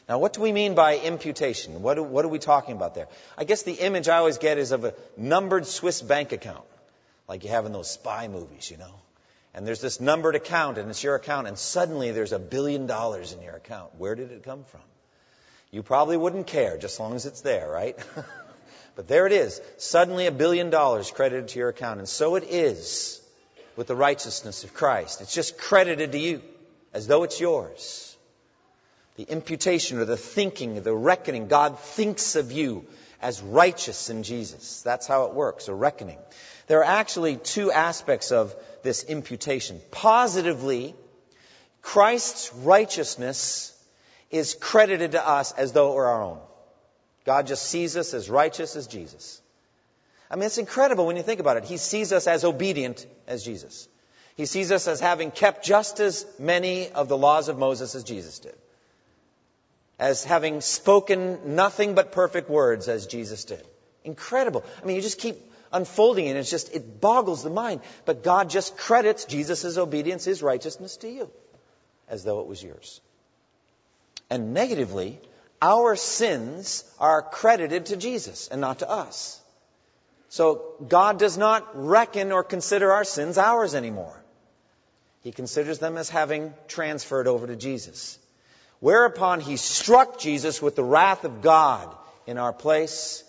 Now, 0.07 0.17
what 0.17 0.33
do 0.33 0.41
we 0.41 0.51
mean 0.51 0.73
by 0.73 0.97
imputation? 0.97 1.83
What, 1.83 1.95
do, 1.95 2.03
what 2.03 2.25
are 2.25 2.29
we 2.29 2.39
talking 2.39 2.75
about 2.75 2.95
there? 2.95 3.07
I 3.37 3.43
guess 3.43 3.61
the 3.61 3.73
image 3.73 4.07
I 4.07 4.17
always 4.17 4.39
get 4.39 4.57
is 4.57 4.71
of 4.71 4.83
a 4.83 4.95
numbered 5.17 5.67
Swiss 5.67 6.01
bank 6.01 6.31
account, 6.31 6.65
like 7.27 7.43
you 7.43 7.51
have 7.51 7.67
in 7.67 7.73
those 7.73 7.91
spy 7.91 8.27
movies, 8.27 8.71
you 8.71 8.77
know. 8.77 8.95
And 9.59 9.67
there's 9.67 9.81
this 9.81 9.99
numbered 9.99 10.35
account, 10.35 10.77
and 10.77 10.89
it's 10.89 11.03
your 11.03 11.15
account, 11.15 11.45
and 11.45 11.59
suddenly 11.59 12.11
there's 12.11 12.31
a 12.31 12.39
billion 12.39 12.87
dollars 12.87 13.33
in 13.33 13.41
your 13.41 13.57
account. 13.57 13.93
Where 13.97 14.15
did 14.15 14.31
it 14.31 14.43
come 14.43 14.63
from? 14.63 14.79
You 15.69 15.83
probably 15.83 16.15
wouldn't 16.15 16.47
care, 16.47 16.77
just 16.77 16.95
as 16.95 16.99
long 17.01 17.13
as 17.13 17.25
it's 17.25 17.41
there, 17.41 17.69
right? 17.69 17.97
but 18.95 19.09
there 19.09 19.27
it 19.27 19.33
is. 19.33 19.59
Suddenly 19.77 20.27
a 20.27 20.31
billion 20.31 20.69
dollars 20.69 21.11
credited 21.11 21.49
to 21.49 21.59
your 21.59 21.67
account. 21.67 21.99
And 21.99 22.07
so 22.07 22.35
it 22.35 22.45
is 22.45 23.21
with 23.75 23.87
the 23.87 23.97
righteousness 23.97 24.63
of 24.63 24.73
Christ. 24.73 25.19
It's 25.19 25.33
just 25.33 25.57
credited 25.57 26.13
to 26.13 26.17
you 26.17 26.41
as 26.93 27.07
though 27.07 27.23
it's 27.23 27.41
yours. 27.41 28.15
The 29.17 29.23
imputation 29.23 29.97
or 29.99 30.05
the 30.05 30.15
thinking, 30.15 30.81
the 30.81 30.95
reckoning, 30.95 31.49
God 31.49 31.77
thinks 31.77 32.37
of 32.37 32.53
you 32.53 32.85
as 33.21 33.41
righteous 33.41 34.09
in 34.09 34.23
Jesus. 34.23 34.83
That's 34.83 35.05
how 35.05 35.25
it 35.25 35.33
works, 35.33 35.67
a 35.67 35.73
reckoning. 35.73 36.19
There 36.67 36.79
are 36.79 36.99
actually 36.99 37.35
two 37.35 37.73
aspects 37.73 38.31
of 38.31 38.55
this 38.83 39.03
imputation. 39.03 39.79
Positively, 39.91 40.95
Christ's 41.81 42.53
righteousness 42.53 43.75
is 44.31 44.55
credited 44.59 45.11
to 45.11 45.27
us 45.27 45.51
as 45.53 45.71
though 45.71 45.91
it 45.91 45.95
were 45.95 46.07
our 46.07 46.23
own. 46.23 46.39
God 47.25 47.47
just 47.47 47.63
sees 47.63 47.97
us 47.97 48.13
as 48.13 48.29
righteous 48.29 48.75
as 48.75 48.87
Jesus. 48.87 49.41
I 50.31 50.35
mean, 50.35 50.45
it's 50.45 50.57
incredible 50.57 51.05
when 51.07 51.15
you 51.15 51.23
think 51.23 51.39
about 51.39 51.57
it. 51.57 51.65
He 51.65 51.77
sees 51.77 52.13
us 52.13 52.27
as 52.27 52.43
obedient 52.43 53.05
as 53.27 53.43
Jesus. 53.43 53.87
He 54.35 54.45
sees 54.45 54.71
us 54.71 54.87
as 54.87 54.99
having 54.99 55.31
kept 55.31 55.65
just 55.65 55.99
as 55.99 56.25
many 56.37 56.89
of 56.89 57.09
the 57.09 57.17
laws 57.17 57.49
of 57.49 57.57
Moses 57.57 57.95
as 57.95 58.03
Jesus 58.03 58.39
did. 58.39 58.55
As 59.97 60.23
having 60.23 60.61
spoken 60.61 61.55
nothing 61.55 61.93
but 61.93 62.11
perfect 62.11 62.49
words 62.49 62.87
as 62.87 63.07
Jesus 63.07 63.43
did. 63.43 63.65
Incredible. 64.03 64.63
I 64.81 64.85
mean, 64.85 64.95
you 64.95 65.01
just 65.01 65.19
keep 65.19 65.35
unfolding 65.71 66.25
it. 66.25 66.35
It's 66.35 66.49
just, 66.49 66.73
it 66.75 66.99
boggles 67.01 67.43
the 67.43 67.49
mind. 67.49 67.81
But 68.05 68.23
God 68.23 68.49
just 68.49 68.77
credits 68.77 69.25
Jesus' 69.25 69.77
obedience, 69.77 70.25
his 70.25 70.41
righteousness 70.41 70.97
to 70.97 71.09
you, 71.09 71.29
as 72.07 72.23
though 72.23 72.41
it 72.41 72.47
was 72.47 72.63
yours. 72.63 73.01
And 74.29 74.53
negatively, 74.53 75.19
our 75.61 75.95
sins 75.95 76.83
are 76.99 77.21
credited 77.21 77.87
to 77.87 77.97
Jesus 77.97 78.47
and 78.47 78.61
not 78.61 78.79
to 78.79 78.89
us. 78.89 79.41
So 80.29 80.75
God 80.87 81.17
does 81.17 81.37
not 81.37 81.67
reckon 81.73 82.31
or 82.31 82.43
consider 82.43 82.91
our 82.91 83.03
sins 83.03 83.37
ours 83.37 83.73
anymore. 83.73 84.23
He 85.21 85.31
considers 85.31 85.79
them 85.79 85.97
as 85.97 86.09
having 86.09 86.53
transferred 86.67 87.27
over 87.27 87.47
to 87.47 87.55
Jesus. 87.55 88.19
Whereupon 88.79 89.41
he 89.41 89.57
struck 89.57 90.19
Jesus 90.19 90.61
with 90.61 90.75
the 90.75 90.83
wrath 90.83 91.25
of 91.25 91.41
God 91.41 91.93
in 92.25 92.37
our 92.37 92.53
place. 92.53 93.23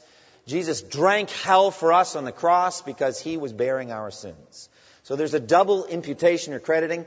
Jesus 0.47 0.83
drank 0.83 1.31
hell 1.31 1.71
for 1.71 1.93
us 1.93 2.17
on 2.17 2.25
the 2.25 2.33
cross 2.33 2.83
because 2.83 3.21
he 3.21 3.37
was 3.37 3.53
bearing 3.53 3.93
our 3.93 4.11
sins. 4.11 4.69
So 5.03 5.17
there's 5.17 5.35
a 5.35 5.41
double 5.41 5.87
imputation 5.87 6.55
or 6.55 6.59
crediting 6.59 7.07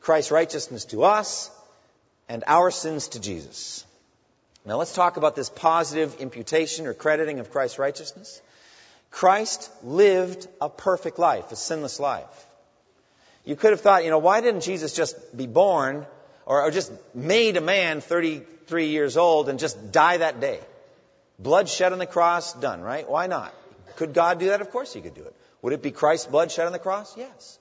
Christ's 0.00 0.30
righteousness 0.30 0.84
to 0.86 1.04
us 1.04 1.50
and 2.28 2.44
our 2.46 2.70
sins 2.70 3.08
to 3.08 3.20
Jesus. 3.20 3.84
Now 4.64 4.76
let's 4.76 4.94
talk 4.94 5.16
about 5.16 5.34
this 5.34 5.48
positive 5.48 6.20
imputation 6.20 6.86
or 6.86 6.94
crediting 6.94 7.40
of 7.40 7.50
Christ's 7.50 7.78
righteousness. 7.78 8.40
Christ 9.10 9.70
lived 9.82 10.48
a 10.60 10.68
perfect 10.68 11.18
life, 11.18 11.52
a 11.52 11.56
sinless 11.56 12.00
life. 12.00 12.46
You 13.44 13.56
could 13.56 13.72
have 13.72 13.80
thought, 13.80 14.04
you 14.04 14.10
know, 14.10 14.18
why 14.18 14.40
didn't 14.40 14.62
Jesus 14.62 14.94
just 14.94 15.36
be 15.36 15.46
born 15.46 16.06
or, 16.46 16.62
or 16.62 16.70
just 16.70 16.92
made 17.14 17.56
a 17.56 17.60
man 17.60 18.00
33 18.00 18.86
years 18.86 19.16
old 19.16 19.48
and 19.48 19.58
just 19.58 19.92
die 19.92 20.18
that 20.18 20.40
day? 20.40 20.60
Blood 21.42 21.68
shed 21.68 21.92
on 21.92 21.98
the 21.98 22.06
cross, 22.06 22.52
done, 22.54 22.80
right? 22.82 23.08
Why 23.08 23.26
not? 23.26 23.54
Could 23.96 24.14
God 24.14 24.38
do 24.38 24.46
that? 24.48 24.60
Of 24.60 24.70
course 24.70 24.92
he 24.92 25.00
could 25.00 25.14
do 25.14 25.24
it. 25.24 25.34
Would 25.62 25.72
it 25.72 25.82
be 25.82 25.90
Christ's 25.90 26.26
blood 26.26 26.50
shed 26.50 26.66
on 26.66 26.72
the 26.72 26.78
cross? 26.78 27.16
Yes. 27.16 27.58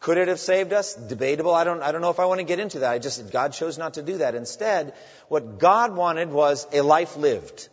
Could 0.00 0.18
it 0.18 0.28
have 0.28 0.40
saved 0.40 0.72
us? 0.72 0.94
Debatable. 0.94 1.54
I 1.54 1.64
don't, 1.64 1.80
I 1.80 1.92
don't 1.92 2.00
know 2.00 2.10
if 2.10 2.18
I 2.18 2.24
want 2.24 2.40
to 2.40 2.44
get 2.44 2.58
into 2.58 2.80
that. 2.80 2.90
I 2.90 2.98
just, 2.98 3.30
God 3.30 3.52
chose 3.52 3.78
not 3.78 3.94
to 3.94 4.02
do 4.02 4.18
that. 4.18 4.34
Instead, 4.34 4.94
what 5.28 5.58
God 5.58 5.94
wanted 5.94 6.30
was 6.30 6.66
a 6.72 6.80
life 6.80 7.16
lived 7.16 7.68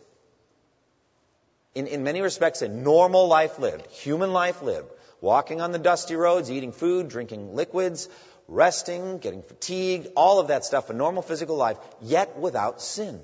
in, 1.74 1.86
in 1.86 2.02
many 2.02 2.22
respects, 2.22 2.62
a 2.62 2.68
normal 2.68 3.28
life 3.28 3.58
lived, 3.58 3.86
human 3.90 4.32
life 4.32 4.62
lived, 4.62 4.90
walking 5.20 5.60
on 5.60 5.72
the 5.72 5.78
dusty 5.78 6.16
roads, 6.16 6.50
eating 6.50 6.72
food, 6.72 7.08
drinking 7.08 7.54
liquids, 7.54 8.08
resting, 8.48 9.18
getting 9.18 9.42
fatigued, 9.42 10.08
all 10.16 10.40
of 10.40 10.48
that 10.48 10.64
stuff, 10.64 10.90
a 10.90 10.92
normal 10.92 11.22
physical 11.22 11.56
life, 11.56 11.78
yet 12.00 12.38
without 12.38 12.80
sin. 12.80 13.20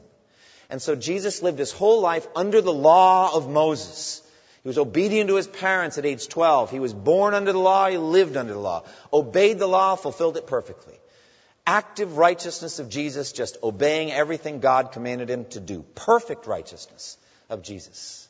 And 0.68 0.82
so 0.82 0.96
Jesus 0.96 1.42
lived 1.42 1.58
his 1.58 1.72
whole 1.72 2.00
life 2.00 2.26
under 2.34 2.60
the 2.60 2.72
law 2.72 3.34
of 3.34 3.48
Moses. 3.48 4.22
He 4.62 4.68
was 4.68 4.78
obedient 4.78 5.28
to 5.28 5.36
his 5.36 5.46
parents 5.46 5.96
at 5.96 6.06
age 6.06 6.26
12. 6.28 6.70
He 6.70 6.80
was 6.80 6.92
born 6.92 7.34
under 7.34 7.52
the 7.52 7.58
law. 7.58 7.88
He 7.88 7.98
lived 7.98 8.36
under 8.36 8.52
the 8.52 8.58
law. 8.58 8.82
Obeyed 9.12 9.58
the 9.58 9.68
law, 9.68 9.94
fulfilled 9.94 10.36
it 10.36 10.46
perfectly. 10.46 10.94
Active 11.66 12.16
righteousness 12.16 12.78
of 12.78 12.88
Jesus, 12.88 13.32
just 13.32 13.58
obeying 13.62 14.10
everything 14.10 14.60
God 14.60 14.92
commanded 14.92 15.30
him 15.30 15.44
to 15.50 15.60
do. 15.60 15.84
Perfect 15.94 16.46
righteousness 16.46 17.16
of 17.48 17.62
Jesus. 17.62 18.28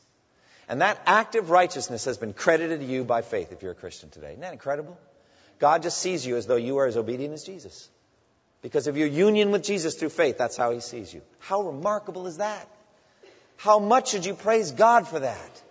And 0.69 0.81
that 0.81 1.01
active 1.05 1.49
righteousness 1.49 2.05
has 2.05 2.17
been 2.17 2.33
credited 2.33 2.81
to 2.81 2.85
you 2.85 3.03
by 3.03 3.21
faith 3.21 3.51
if 3.51 3.63
you're 3.63 3.71
a 3.71 3.75
Christian 3.75 4.09
today. 4.09 4.31
Isn't 4.31 4.41
that 4.41 4.53
incredible? 4.53 4.97
God 5.59 5.81
just 5.81 5.97
sees 5.97 6.25
you 6.25 6.35
as 6.35 6.45
though 6.45 6.55
you 6.55 6.77
are 6.77 6.85
as 6.85 6.97
obedient 6.97 7.33
as 7.33 7.43
Jesus. 7.43 7.89
Because 8.67 8.87
of 8.87 8.97
your 8.97 9.07
union 9.07 9.51
with 9.51 9.63
Jesus 9.63 9.95
through 9.95 10.09
faith, 10.09 10.37
that's 10.37 10.57
how 10.57 10.71
he 10.71 10.81
sees 10.81 11.13
you. 11.13 11.21
How 11.39 11.61
remarkable 11.61 12.27
is 12.27 12.35
that? 12.35 12.67
How 13.55 13.79
much 13.79 14.11
should 14.11 14.25
you 14.25 14.33
praise 14.33 14.73
God 14.73 15.07
for 15.07 15.19
that? 15.19 15.63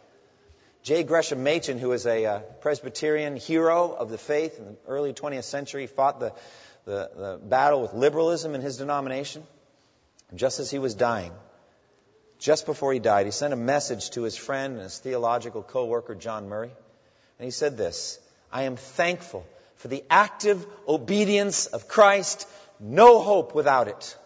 J. 0.82 1.02
Gresham 1.02 1.44
Machen, 1.44 1.76
who 1.78 1.90
was 1.90 2.06
a 2.06 2.24
uh, 2.24 2.38
Presbyterian 2.62 3.36
hero 3.36 3.92
of 3.92 4.08
the 4.08 4.16
faith 4.16 4.58
in 4.58 4.64
the 4.64 4.76
early 4.88 5.12
20th 5.12 5.44
century, 5.44 5.86
fought 5.86 6.20
the, 6.20 6.32
the, 6.86 7.10
the 7.14 7.40
battle 7.42 7.82
with 7.82 7.92
liberalism 7.92 8.54
in 8.54 8.62
his 8.62 8.78
denomination. 8.78 9.42
Just 10.34 10.58
as 10.58 10.70
he 10.70 10.78
was 10.78 10.94
dying, 10.94 11.32
just 12.38 12.64
before 12.64 12.94
he 12.94 12.98
died, 12.98 13.26
he 13.26 13.30
sent 13.30 13.52
a 13.52 13.56
message 13.56 14.08
to 14.12 14.22
his 14.22 14.38
friend 14.38 14.72
and 14.72 14.84
his 14.84 14.98
theological 14.98 15.62
co-worker, 15.62 16.14
John 16.14 16.48
Murray, 16.48 16.70
And 17.38 17.44
he 17.44 17.50
said 17.50 17.76
this 17.76 18.18
I 18.50 18.62
am 18.62 18.76
thankful 18.76 19.46
for 19.76 19.88
the 19.88 20.02
active 20.08 20.66
obedience 20.88 21.66
of 21.66 21.88
Christ, 21.88 22.48
no 22.80 23.20
hope 23.20 23.54
without 23.54 23.88
it. 23.88 24.16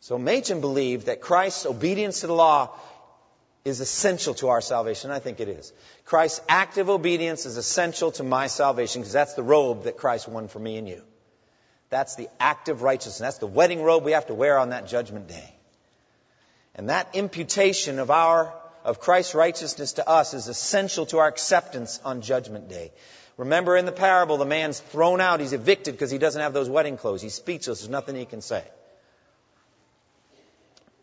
So 0.00 0.18
Machen 0.18 0.60
believed 0.60 1.06
that 1.06 1.20
Christ's 1.20 1.66
obedience 1.66 2.20
to 2.20 2.26
the 2.26 2.34
law 2.34 2.70
is 3.64 3.80
essential 3.80 4.34
to 4.34 4.48
our 4.48 4.60
salvation. 4.60 5.10
I 5.10 5.18
think 5.18 5.40
it 5.40 5.48
is. 5.48 5.72
Christ's 6.04 6.40
active 6.48 6.88
obedience 6.88 7.44
is 7.44 7.56
essential 7.56 8.10
to 8.12 8.22
my 8.22 8.46
salvation 8.46 9.02
because 9.02 9.12
that's 9.12 9.34
the 9.34 9.42
robe 9.42 9.84
that 9.84 9.98
Christ 9.98 10.28
won 10.28 10.48
for 10.48 10.58
me 10.58 10.78
and 10.78 10.88
you. 10.88 11.02
That's 11.90 12.14
the 12.14 12.28
active 12.38 12.82
righteousness. 12.82 13.18
That's 13.18 13.38
the 13.38 13.46
wedding 13.46 13.82
robe 13.82 14.04
we 14.04 14.12
have 14.12 14.26
to 14.28 14.34
wear 14.34 14.58
on 14.58 14.70
that 14.70 14.88
judgment 14.88 15.28
day. 15.28 15.54
And 16.74 16.88
that 16.88 17.14
imputation 17.14 17.98
of 17.98 18.10
our 18.10 18.54
of 18.84 19.00
Christ's 19.00 19.34
righteousness 19.34 19.94
to 19.94 20.08
us 20.08 20.32
is 20.32 20.48
essential 20.48 21.04
to 21.06 21.18
our 21.18 21.28
acceptance 21.28 22.00
on 22.04 22.22
judgment 22.22 22.68
day. 22.68 22.92
Remember 23.40 23.74
in 23.74 23.86
the 23.86 23.92
parable, 23.92 24.36
the 24.36 24.44
man's 24.44 24.80
thrown 24.80 25.18
out, 25.18 25.40
he's 25.40 25.54
evicted 25.54 25.94
because 25.94 26.10
he 26.10 26.18
doesn't 26.18 26.42
have 26.42 26.52
those 26.52 26.68
wedding 26.68 26.98
clothes. 26.98 27.22
He's 27.22 27.32
speechless, 27.32 27.80
there's 27.80 27.88
nothing 27.88 28.14
he 28.14 28.26
can 28.26 28.42
say. 28.42 28.62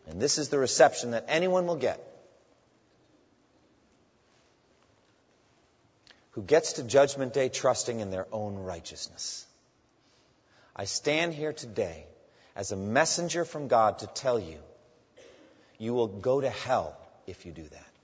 And 0.06 0.22
this 0.22 0.38
is 0.38 0.48
the 0.48 0.56
reception 0.56 1.10
that 1.10 1.24
anyone 1.26 1.66
will 1.66 1.76
get 1.76 2.00
who 6.30 6.42
gets 6.42 6.74
to 6.74 6.84
Judgment 6.84 7.34
Day 7.34 7.48
trusting 7.48 7.98
in 7.98 8.12
their 8.12 8.28
own 8.30 8.54
righteousness. 8.54 9.44
I 10.76 10.84
stand 10.84 11.34
here 11.34 11.52
today 11.52 12.06
as 12.54 12.70
a 12.70 12.76
messenger 12.76 13.44
from 13.44 13.66
God 13.66 13.98
to 13.98 14.06
tell 14.06 14.38
you 14.38 14.58
you 15.76 15.92
will 15.92 16.06
go 16.06 16.40
to 16.40 16.48
hell 16.48 16.96
if 17.26 17.46
you 17.46 17.50
do 17.50 17.64
that. 17.64 17.97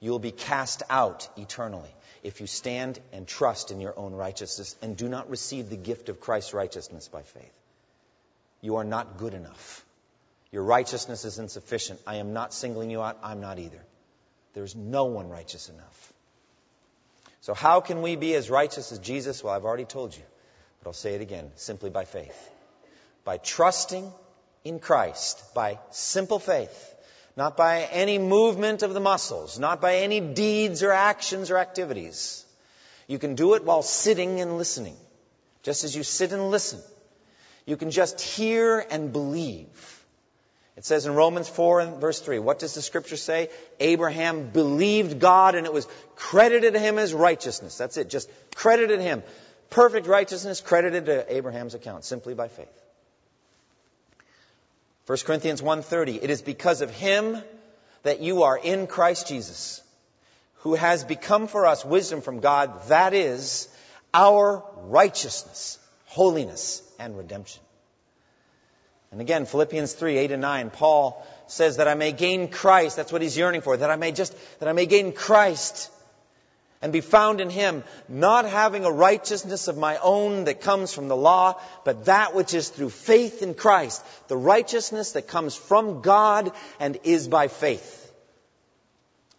You 0.00 0.10
will 0.10 0.18
be 0.18 0.32
cast 0.32 0.82
out 0.88 1.28
eternally 1.36 1.94
if 2.22 2.40
you 2.40 2.46
stand 2.46 2.98
and 3.12 3.26
trust 3.26 3.70
in 3.70 3.80
your 3.80 3.98
own 3.98 4.12
righteousness 4.12 4.74
and 4.82 4.96
do 4.96 5.08
not 5.08 5.30
receive 5.30 5.68
the 5.68 5.76
gift 5.76 6.08
of 6.08 6.20
Christ's 6.20 6.54
righteousness 6.54 7.08
by 7.08 7.22
faith. 7.22 7.52
You 8.62 8.76
are 8.76 8.84
not 8.84 9.18
good 9.18 9.34
enough. 9.34 9.84
Your 10.52 10.64
righteousness 10.64 11.24
is 11.24 11.38
insufficient. 11.38 12.00
I 12.06 12.16
am 12.16 12.32
not 12.32 12.52
singling 12.52 12.90
you 12.90 13.02
out. 13.02 13.18
I'm 13.22 13.40
not 13.40 13.58
either. 13.58 13.80
There's 14.54 14.74
no 14.74 15.04
one 15.04 15.28
righteous 15.28 15.68
enough. 15.68 16.12
So, 17.42 17.54
how 17.54 17.80
can 17.80 18.02
we 18.02 18.16
be 18.16 18.34
as 18.34 18.50
righteous 18.50 18.92
as 18.92 18.98
Jesus? 18.98 19.42
Well, 19.42 19.54
I've 19.54 19.64
already 19.64 19.84
told 19.84 20.14
you, 20.14 20.22
but 20.82 20.90
I'll 20.90 20.94
say 20.94 21.14
it 21.14 21.20
again 21.20 21.50
simply 21.54 21.88
by 21.88 22.04
faith. 22.04 22.50
By 23.24 23.38
trusting 23.38 24.12
in 24.64 24.78
Christ, 24.78 25.42
by 25.54 25.78
simple 25.90 26.38
faith, 26.38 26.94
not 27.36 27.56
by 27.56 27.82
any 27.82 28.18
movement 28.18 28.82
of 28.82 28.94
the 28.94 29.00
muscles, 29.00 29.58
not 29.58 29.80
by 29.80 29.96
any 29.98 30.20
deeds 30.20 30.82
or 30.82 30.92
actions 30.92 31.50
or 31.50 31.58
activities. 31.58 32.44
You 33.06 33.18
can 33.18 33.34
do 33.34 33.54
it 33.54 33.64
while 33.64 33.82
sitting 33.82 34.40
and 34.40 34.58
listening, 34.58 34.96
just 35.62 35.84
as 35.84 35.96
you 35.96 36.02
sit 36.02 36.32
and 36.32 36.50
listen. 36.50 36.80
You 37.66 37.76
can 37.76 37.90
just 37.90 38.20
hear 38.20 38.84
and 38.90 39.12
believe. 39.12 39.68
It 40.76 40.84
says 40.84 41.06
in 41.06 41.14
Romans 41.14 41.48
4 41.48 41.80
and 41.80 42.00
verse 42.00 42.20
3, 42.20 42.38
what 42.38 42.58
does 42.58 42.74
the 42.74 42.82
scripture 42.82 43.16
say? 43.16 43.50
Abraham 43.80 44.48
believed 44.48 45.18
God 45.18 45.54
and 45.54 45.66
it 45.66 45.72
was 45.72 45.86
credited 46.14 46.72
to 46.72 46.78
him 46.78 46.98
as 46.98 47.12
righteousness. 47.12 47.76
That's 47.76 47.96
it, 47.96 48.08
just 48.08 48.30
credited 48.54 49.00
him. 49.00 49.22
Perfect 49.68 50.06
righteousness 50.06 50.60
credited 50.60 51.06
to 51.06 51.34
Abraham's 51.34 51.74
account 51.74 52.04
simply 52.04 52.34
by 52.34 52.48
faith. 52.48 52.68
1 55.10 55.18
Corinthians 55.26 55.60
1:30 55.60 56.22
It 56.22 56.30
is 56.30 56.40
because 56.40 56.82
of 56.82 56.90
him 56.92 57.42
that 58.04 58.20
you 58.20 58.44
are 58.44 58.56
in 58.56 58.86
Christ 58.86 59.26
Jesus 59.26 59.82
who 60.58 60.74
has 60.74 61.02
become 61.02 61.48
for 61.48 61.66
us 61.66 61.84
wisdom 61.84 62.20
from 62.20 62.38
God 62.38 62.86
that 62.86 63.12
is 63.12 63.66
our 64.14 64.62
righteousness 64.84 65.80
holiness 66.06 66.80
and 67.00 67.18
redemption 67.18 67.60
and 69.10 69.20
again, 69.20 69.46
Philippians 69.46 69.92
3, 69.94 70.18
8 70.18 70.30
and 70.30 70.42
9, 70.42 70.70
Paul 70.70 71.26
says 71.48 71.78
that 71.78 71.88
I 71.88 71.94
may 71.94 72.12
gain 72.12 72.46
Christ. 72.46 72.94
That's 72.94 73.10
what 73.10 73.22
he's 73.22 73.36
yearning 73.36 73.60
for. 73.60 73.76
That 73.76 73.90
I 73.90 73.96
may 73.96 74.12
just, 74.12 74.32
that 74.60 74.68
I 74.68 74.72
may 74.72 74.86
gain 74.86 75.12
Christ 75.12 75.90
and 76.82 76.92
be 76.92 77.00
found 77.00 77.40
in 77.40 77.50
him, 77.50 77.84
not 78.08 78.46
having 78.46 78.84
a 78.84 78.90
righteousness 78.90 79.68
of 79.68 79.76
my 79.76 79.98
own 79.98 80.44
that 80.44 80.62
comes 80.62 80.94
from 80.94 81.08
the 81.08 81.16
law, 81.16 81.60
but 81.84 82.06
that 82.06 82.34
which 82.34 82.54
is 82.54 82.68
through 82.68 82.90
faith 82.90 83.42
in 83.42 83.54
Christ. 83.54 84.02
The 84.28 84.36
righteousness 84.36 85.12
that 85.12 85.28
comes 85.28 85.54
from 85.54 86.00
God 86.00 86.52
and 86.78 86.98
is 87.04 87.28
by 87.28 87.48
faith. 87.48 87.96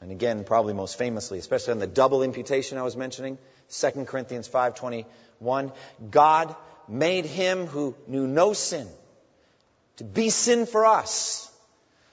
And 0.02 0.12
again, 0.12 0.44
probably 0.44 0.74
most 0.74 0.98
famously, 0.98 1.40
especially 1.40 1.74
on 1.74 1.80
the 1.80 1.88
double 1.88 2.24
imputation 2.24 2.78
I 2.78 2.84
was 2.84 2.98
mentioning, 2.98 3.38
2 3.70 4.06
Corinthians 4.06 4.48
5:21, 4.48 5.72
God 6.10 6.56
made 6.88 7.26
him 7.26 7.68
who 7.68 7.96
knew 8.08 8.28
no 8.28 8.54
sin 8.54 8.88
to 9.98 10.04
be 10.04 10.30
sin 10.30 10.66
for 10.66 10.86
us, 10.86 11.52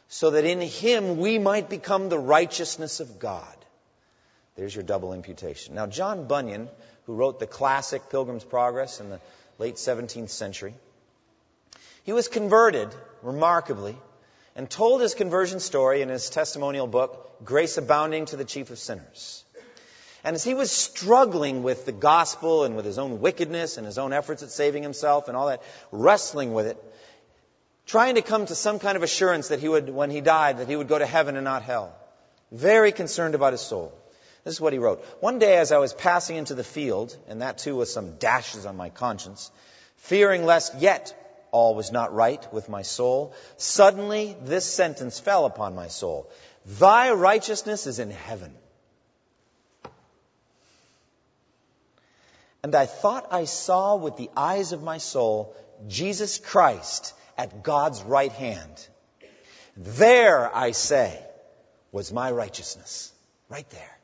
so 0.09 0.31
that 0.31 0.45
in 0.45 0.61
him 0.61 1.17
we 1.19 1.38
might 1.38 1.69
become 1.69 2.09
the 2.09 2.19
righteousness 2.19 3.01
of 3.01 3.19
God. 3.19 3.58
There's 4.59 4.75
your 4.75 4.83
double 4.83 5.12
imputation. 5.12 5.77
Now, 5.77 5.87
John 5.87 6.27
Bunyan, 6.27 6.68
who 7.07 7.14
wrote 7.14 7.38
the 7.38 7.47
classic 7.47 8.11
Pilgrim's 8.11 8.42
Progress 8.42 8.99
in 8.99 9.09
the 9.09 9.21
late 9.57 9.77
17th 9.77 10.31
century, 10.31 10.75
he 12.03 12.12
was 12.12 12.27
converted, 12.27 12.88
remarkably, 13.23 13.97
and 14.57 14.68
told 14.68 15.01
his 15.01 15.14
conversion 15.14 15.61
story 15.61 16.03
in 16.03 16.09
his 16.09 16.29
testimonial 16.29 16.88
book, 16.88 17.44
Grace 17.44 17.79
Abounding 17.79 18.27
to 18.27 18.37
the 18.37 18.44
Chief 18.44 18.71
of 18.71 18.81
Sinners. 18.81 19.44
And 20.25 20.35
as 20.35 20.42
he 20.42 20.55
was 20.55 20.73
struggling 20.73 21.62
with 21.62 21.87
the 21.87 21.92
gospel 21.92 22.64
and 22.64 22.75
with 22.75 22.85
his 22.85 22.99
own 22.99 23.21
wickedness 23.21 23.77
and 23.77 23.87
his 23.87 23.97
own 23.97 24.12
efforts 24.12 24.42
at 24.42 24.51
saving 24.51 24.83
himself 24.83 25.29
and 25.29 25.37
all 25.37 25.47
that, 25.47 25.62
wrestling 25.92 26.53
with 26.53 26.66
it, 26.66 26.77
trying 27.87 28.16
to 28.16 28.23
come 28.23 28.44
to 28.47 28.57
some 28.57 28.81
kind 28.81 28.97
of 28.97 29.05
assurance 29.05 29.49
that 29.49 29.61
he 29.61 29.68
would, 29.68 29.88
when 29.88 30.11
he 30.11 30.21
died, 30.21 30.59
that 30.59 30.66
he 30.66 30.75
would 30.75 30.88
go 30.88 30.99
to 30.99 31.07
heaven 31.07 31.37
and 31.37 31.44
not 31.44 31.62
hell. 31.62 31.94
Very 32.51 32.90
concerned 32.90 33.37
about 33.37 33.53
his 33.53 33.61
soul. 33.61 33.92
This 34.44 34.55
is 34.55 34.61
what 34.61 34.72
he 34.72 34.79
wrote. 34.79 35.05
One 35.20 35.38
day 35.38 35.57
as 35.57 35.72
I 35.72 35.79
was 35.79 35.92
passing 35.92 36.37
into 36.37 36.55
the 36.55 36.64
field, 36.64 37.16
and 37.29 37.42
that 37.42 37.59
too 37.59 37.77
with 37.77 37.88
some 37.88 38.16
dashes 38.16 38.66
on 38.66 38.77
my 38.77 38.88
conscience, 38.88 39.51
fearing 39.96 40.44
lest 40.44 40.79
yet 40.79 41.14
all 41.51 41.74
was 41.74 41.92
not 41.92 42.14
right 42.14 42.53
with 42.53 42.68
my 42.68 42.83
soul, 42.83 43.35
suddenly 43.57 44.37
this 44.42 44.64
sentence 44.64 45.20
fell 45.20 45.44
upon 45.44 45.74
my 45.74 45.88
soul. 45.88 46.31
Thy 46.66 47.12
righteousness 47.12 47.87
is 47.87 47.98
in 47.98 48.11
heaven. 48.11 48.55
And 52.62 52.74
I 52.74 52.87
thought 52.87 53.29
I 53.31 53.44
saw 53.44 53.96
with 53.96 54.16
the 54.16 54.31
eyes 54.37 54.72
of 54.72 54.83
my 54.83 54.98
soul 54.98 55.55
Jesus 55.87 56.38
Christ 56.38 57.14
at 57.37 57.62
God's 57.62 58.03
right 58.03 58.33
hand. 58.33 58.88
There, 59.77 60.55
I 60.55 60.72
say, 60.72 61.22
was 61.92 62.12
my 62.12 62.31
righteousness. 62.33 63.12
Right 63.48 63.68
there. 63.70 63.98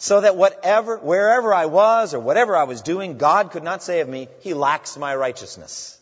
So 0.00 0.22
that 0.22 0.34
whatever, 0.34 0.96
wherever 0.96 1.52
I 1.52 1.66
was 1.66 2.14
or 2.14 2.20
whatever 2.20 2.56
I 2.56 2.64
was 2.64 2.80
doing, 2.80 3.18
God 3.18 3.50
could 3.50 3.62
not 3.62 3.82
say 3.82 4.00
of 4.00 4.08
me, 4.08 4.28
He 4.40 4.54
lacks 4.54 4.96
my 4.96 5.14
righteousness. 5.14 6.00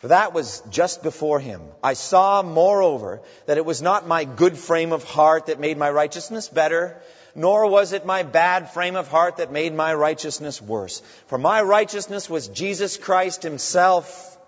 For 0.00 0.08
that 0.08 0.32
was 0.32 0.60
just 0.70 1.04
before 1.04 1.38
him. 1.38 1.60
I 1.84 1.92
saw, 1.92 2.42
moreover, 2.42 3.20
that 3.46 3.58
it 3.58 3.66
was 3.66 3.80
not 3.80 4.08
my 4.08 4.24
good 4.24 4.56
frame 4.56 4.92
of 4.92 5.04
heart 5.04 5.46
that 5.46 5.60
made 5.60 5.76
my 5.76 5.90
righteousness 5.90 6.48
better, 6.48 7.00
nor 7.34 7.68
was 7.68 7.92
it 7.92 8.06
my 8.06 8.22
bad 8.22 8.70
frame 8.70 8.96
of 8.96 9.08
heart 9.08 9.36
that 9.36 9.52
made 9.52 9.74
my 9.74 9.94
righteousness 9.94 10.60
worse. 10.60 11.02
For 11.26 11.38
my 11.38 11.62
righteousness 11.62 12.28
was 12.28 12.48
Jesus 12.48 12.96
Christ 12.96 13.42
Himself, 13.42 14.38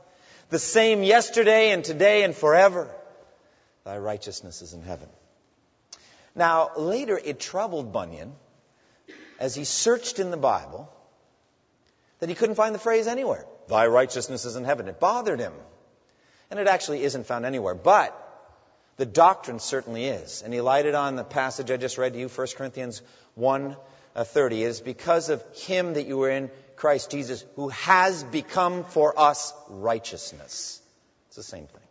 the 0.48 0.58
same 0.58 1.04
yesterday 1.04 1.70
and 1.70 1.84
today 1.84 2.24
and 2.24 2.34
forever. 2.34 2.88
Thy 3.84 3.98
righteousness 3.98 4.62
is 4.62 4.72
in 4.72 4.82
heaven. 4.82 5.08
Now, 6.34 6.70
later 6.76 7.20
it 7.22 7.40
troubled 7.40 7.92
Bunyan 7.92 8.32
as 9.38 9.54
he 9.54 9.64
searched 9.64 10.18
in 10.18 10.30
the 10.30 10.36
Bible 10.36 10.92
that 12.20 12.28
he 12.28 12.34
couldn't 12.34 12.54
find 12.54 12.74
the 12.74 12.78
phrase 12.78 13.06
anywhere. 13.06 13.44
Thy 13.68 13.86
righteousness 13.86 14.44
is 14.44 14.56
in 14.56 14.64
heaven. 14.64 14.88
It 14.88 15.00
bothered 15.00 15.40
him. 15.40 15.52
And 16.50 16.60
it 16.60 16.68
actually 16.68 17.02
isn't 17.02 17.26
found 17.26 17.44
anywhere. 17.44 17.74
But 17.74 18.16
the 18.96 19.06
doctrine 19.06 19.58
certainly 19.58 20.04
is. 20.04 20.42
And 20.42 20.52
he 20.52 20.60
lighted 20.60 20.94
on 20.94 21.16
the 21.16 21.24
passage 21.24 21.70
I 21.70 21.76
just 21.76 21.98
read 21.98 22.12
to 22.12 22.18
you, 22.18 22.28
1 22.28 22.46
Corinthians 22.56 23.02
1 23.34 23.76
uh, 24.14 24.24
30. 24.24 24.62
It 24.62 24.66
is 24.66 24.80
because 24.80 25.28
of 25.30 25.42
him 25.56 25.94
that 25.94 26.06
you 26.06 26.22
are 26.22 26.30
in 26.30 26.50
Christ 26.76 27.10
Jesus, 27.10 27.44
who 27.56 27.68
has 27.68 28.22
become 28.24 28.84
for 28.84 29.18
us 29.18 29.54
righteousness. 29.68 30.80
It's 31.28 31.36
the 31.36 31.42
same 31.42 31.66
thing. 31.66 31.82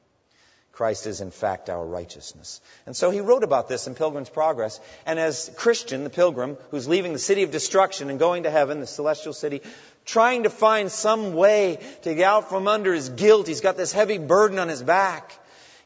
Christ 0.82 1.06
is 1.06 1.22
in 1.22 1.30
fact 1.30 1.70
our 1.70 1.86
righteousness. 1.86 2.60
And 2.88 2.96
so 2.96 3.12
he 3.12 3.22
wrote 3.22 3.44
about 3.44 3.70
this 3.70 3.86
in 3.86 3.94
Pilgrim's 3.94 4.32
Progress. 4.32 4.80
And 5.06 5.20
as 5.20 5.52
Christian, 5.56 6.04
the 6.04 6.10
pilgrim, 6.10 6.58
who's 6.72 6.88
leaving 6.88 7.14
the 7.14 7.20
city 7.20 7.44
of 7.44 7.52
destruction 7.52 8.10
and 8.10 8.18
going 8.18 8.44
to 8.44 8.50
heaven, 8.50 8.80
the 8.80 8.88
celestial 8.88 9.34
city, 9.34 9.62
trying 10.06 10.42
to 10.42 10.50
find 10.50 10.92
some 10.92 11.36
way 11.36 11.78
to 12.02 12.16
get 12.16 12.24
out 12.24 12.50
from 12.50 12.68
under 12.68 12.96
his 12.96 13.10
guilt, 13.10 13.46
he's 13.46 13.62
got 13.62 13.78
this 13.78 13.92
heavy 13.92 14.18
burden 14.18 14.58
on 14.58 14.70
his 14.70 14.82
back. 14.82 15.38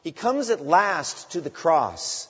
He 0.02 0.12
comes 0.12 0.48
at 0.48 0.64
last 0.64 1.32
to 1.32 1.42
the 1.42 1.50
cross. 1.50 2.26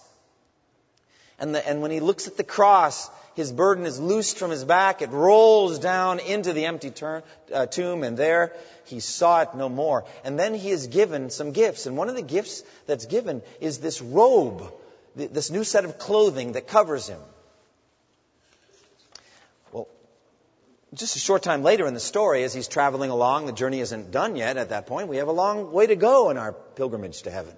And, 1.38 1.54
the, 1.54 1.64
and 1.68 1.82
when 1.82 1.92
he 1.92 2.00
looks 2.00 2.26
at 2.26 2.36
the 2.36 2.42
cross, 2.42 3.08
his 3.36 3.52
burden 3.52 3.84
is 3.84 4.00
loosed 4.00 4.38
from 4.38 4.50
his 4.50 4.64
back. 4.64 5.02
It 5.02 5.10
rolls 5.10 5.78
down 5.78 6.20
into 6.20 6.54
the 6.54 6.64
empty 6.64 6.90
turn, 6.90 7.22
uh, 7.52 7.66
tomb, 7.66 8.02
and 8.02 8.16
there 8.16 8.56
he 8.86 8.98
saw 8.98 9.42
it 9.42 9.54
no 9.54 9.68
more. 9.68 10.06
And 10.24 10.38
then 10.38 10.54
he 10.54 10.70
is 10.70 10.86
given 10.86 11.28
some 11.28 11.52
gifts. 11.52 11.84
And 11.84 11.98
one 11.98 12.08
of 12.08 12.14
the 12.14 12.22
gifts 12.22 12.62
that's 12.86 13.04
given 13.04 13.42
is 13.60 13.78
this 13.78 14.00
robe, 14.00 14.72
this 15.14 15.50
new 15.50 15.64
set 15.64 15.84
of 15.84 15.98
clothing 15.98 16.52
that 16.52 16.66
covers 16.66 17.08
him. 17.08 17.20
Well, 19.70 19.86
just 20.94 21.16
a 21.16 21.18
short 21.18 21.42
time 21.42 21.62
later 21.62 21.86
in 21.86 21.92
the 21.92 22.00
story, 22.00 22.42
as 22.42 22.54
he's 22.54 22.68
traveling 22.68 23.10
along, 23.10 23.44
the 23.44 23.52
journey 23.52 23.80
isn't 23.80 24.12
done 24.12 24.36
yet 24.36 24.56
at 24.56 24.70
that 24.70 24.86
point. 24.86 25.08
We 25.08 25.18
have 25.18 25.28
a 25.28 25.32
long 25.32 25.72
way 25.72 25.88
to 25.88 25.96
go 25.96 26.30
in 26.30 26.38
our 26.38 26.54
pilgrimage 26.54 27.24
to 27.24 27.30
heaven. 27.30 27.52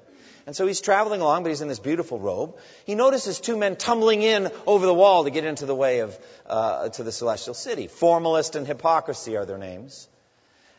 And 0.48 0.56
so 0.56 0.66
he's 0.66 0.80
traveling 0.80 1.20
along, 1.20 1.42
but 1.42 1.50
he's 1.50 1.60
in 1.60 1.68
this 1.68 1.78
beautiful 1.78 2.18
robe. 2.18 2.56
He 2.86 2.94
notices 2.94 3.38
two 3.38 3.54
men 3.54 3.76
tumbling 3.76 4.22
in 4.22 4.50
over 4.66 4.86
the 4.86 4.94
wall 4.94 5.24
to 5.24 5.30
get 5.30 5.44
into 5.44 5.66
the 5.66 5.74
way 5.74 5.98
of 5.98 6.18
uh, 6.46 6.88
to 6.88 7.02
the 7.02 7.12
celestial 7.12 7.52
city. 7.52 7.86
Formalist 7.86 8.56
and 8.56 8.66
hypocrisy 8.66 9.36
are 9.36 9.44
their 9.44 9.58
names. 9.58 10.08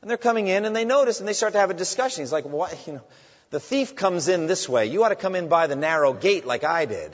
And 0.01 0.09
they're 0.09 0.17
coming 0.17 0.47
in, 0.47 0.65
and 0.65 0.75
they 0.75 0.85
notice, 0.85 1.19
and 1.19 1.29
they 1.29 1.33
start 1.33 1.53
to 1.53 1.59
have 1.59 1.69
a 1.69 1.75
discussion. 1.75 2.23
He's 2.23 2.31
like, 2.31 2.45
"What? 2.45 2.75
You 2.87 2.93
know, 2.93 3.03
the 3.51 3.59
thief 3.59 3.95
comes 3.95 4.27
in 4.27 4.47
this 4.47 4.67
way. 4.67 4.87
You 4.87 5.03
ought 5.03 5.09
to 5.09 5.15
come 5.15 5.35
in 5.35 5.49
by 5.49 5.67
the 5.67 5.75
narrow 5.75 6.13
gate, 6.13 6.47
like 6.47 6.63
I 6.63 6.85
did." 6.85 7.11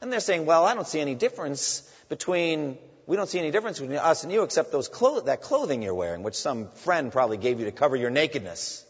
And 0.00 0.10
they're 0.10 0.20
saying, 0.20 0.46
"Well, 0.46 0.64
I 0.64 0.74
don't 0.74 0.88
see 0.88 1.00
any 1.00 1.14
difference 1.14 1.82
between." 2.08 2.78
We 3.06 3.18
don't 3.18 3.28
see 3.28 3.38
any 3.38 3.50
difference 3.50 3.80
between 3.80 3.98
us 3.98 4.24
and 4.24 4.32
you 4.32 4.44
except 4.44 4.72
those 4.72 4.88
clo- 4.88 5.20
that 5.20 5.42
clothing 5.42 5.82
you're 5.82 5.92
wearing, 5.92 6.22
which 6.22 6.36
some 6.36 6.70
friend 6.70 7.12
probably 7.12 7.36
gave 7.36 7.60
you 7.60 7.66
to 7.66 7.72
cover 7.72 7.96
your 7.96 8.08
nakedness. 8.08 8.82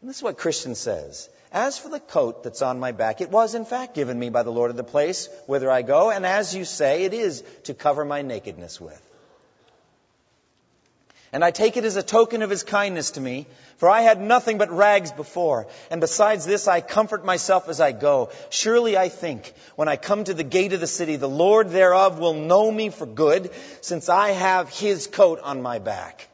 And 0.00 0.08
this 0.08 0.18
is 0.18 0.22
what 0.22 0.38
Christian 0.38 0.76
says. 0.76 1.28
As 1.52 1.78
for 1.78 1.90
the 1.90 2.00
coat 2.00 2.42
that's 2.42 2.62
on 2.62 2.80
my 2.80 2.92
back, 2.92 3.20
it 3.20 3.30
was 3.30 3.54
in 3.54 3.66
fact 3.66 3.94
given 3.94 4.18
me 4.18 4.30
by 4.30 4.42
the 4.42 4.50
Lord 4.50 4.70
of 4.70 4.76
the 4.76 4.84
place 4.84 5.28
whither 5.46 5.70
I 5.70 5.82
go, 5.82 6.10
and 6.10 6.24
as 6.24 6.54
you 6.54 6.64
say, 6.64 7.04
it 7.04 7.12
is 7.12 7.44
to 7.64 7.74
cover 7.74 8.06
my 8.06 8.22
nakedness 8.22 8.80
with. 8.80 9.00
And 11.30 11.44
I 11.44 11.50
take 11.50 11.76
it 11.76 11.84
as 11.84 11.96
a 11.96 12.02
token 12.02 12.42
of 12.42 12.50
his 12.50 12.62
kindness 12.62 13.12
to 13.12 13.20
me, 13.20 13.46
for 13.76 13.88
I 13.88 14.00
had 14.00 14.20
nothing 14.20 14.56
but 14.58 14.70
rags 14.70 15.12
before, 15.12 15.66
and 15.90 16.00
besides 16.00 16.46
this 16.46 16.68
I 16.68 16.80
comfort 16.80 17.24
myself 17.24 17.68
as 17.68 17.80
I 17.80 17.92
go. 17.92 18.30
Surely 18.48 18.96
I 18.96 19.10
think, 19.10 19.52
when 19.76 19.88
I 19.88 19.96
come 19.96 20.24
to 20.24 20.34
the 20.34 20.44
gate 20.44 20.72
of 20.72 20.80
the 20.80 20.86
city, 20.86 21.16
the 21.16 21.28
Lord 21.28 21.70
thereof 21.70 22.18
will 22.18 22.34
know 22.34 22.70
me 22.70 22.88
for 22.88 23.06
good, 23.06 23.50
since 23.82 24.08
I 24.08 24.30
have 24.30 24.70
his 24.70 25.06
coat 25.06 25.40
on 25.42 25.60
my 25.60 25.78
back. 25.78 26.28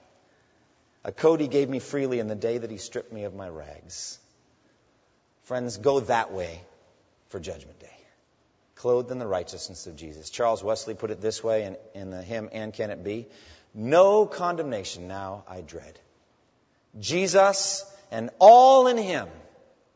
A 1.04 1.12
coat 1.12 1.40
he 1.40 1.48
gave 1.48 1.68
me 1.68 1.78
freely 1.78 2.18
in 2.18 2.28
the 2.28 2.35
day 2.35 2.59
that 2.59 2.70
he 2.70 2.76
stripped 2.76 3.12
me 3.12 3.24
of 3.24 3.35
my 3.35 3.48
rags. 3.48 4.18
Friends, 5.48 5.78
go 5.78 6.00
that 6.00 6.30
way 6.30 6.61
for 7.30 7.40
Judgment 7.40 7.80
Day, 7.80 7.87
clothed 8.74 9.11
in 9.11 9.18
the 9.18 9.26
righteousness 9.26 9.87
of 9.87 9.96
Jesus. 9.96 10.28
Charles 10.28 10.62
Wesley 10.62 10.92
put 10.92 11.11
it 11.11 11.22
this 11.22 11.42
way 11.42 11.64
in, 11.64 11.76
in 11.94 12.11
the 12.11 12.20
hymn, 12.20 12.50
And 12.52 12.74
Can 12.74 12.90
It 12.90 13.02
Be? 13.02 13.26
No 13.72 14.26
condemnation 14.26 15.08
now 15.08 15.44
I 15.48 15.62
dread. 15.62 15.98
Jesus 17.00 17.90
and 18.11 18.28
all 18.38 18.88
in 18.88 18.98
him 18.98 19.26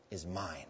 is 0.09 0.25
mine. 0.25 0.65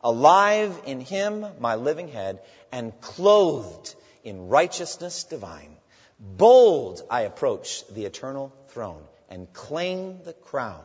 Alive 0.00 0.80
in 0.86 1.00
him, 1.00 1.44
my 1.58 1.74
living 1.74 2.06
head, 2.06 2.38
and 2.70 2.92
clothed 3.00 3.96
in 4.22 4.46
righteousness 4.46 5.24
divine. 5.24 5.74
Bold 6.20 7.02
I 7.10 7.22
approach 7.22 7.84
the 7.88 8.04
eternal 8.04 8.54
throne 8.68 9.02
and 9.28 9.52
claim 9.52 10.20
the 10.22 10.34
crown 10.34 10.84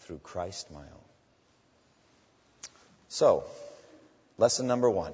through 0.00 0.18
Christ 0.18 0.70
my 0.70 0.80
own. 0.80 1.07
So, 3.08 3.44
lesson 4.36 4.66
number 4.66 4.88
one. 4.88 5.12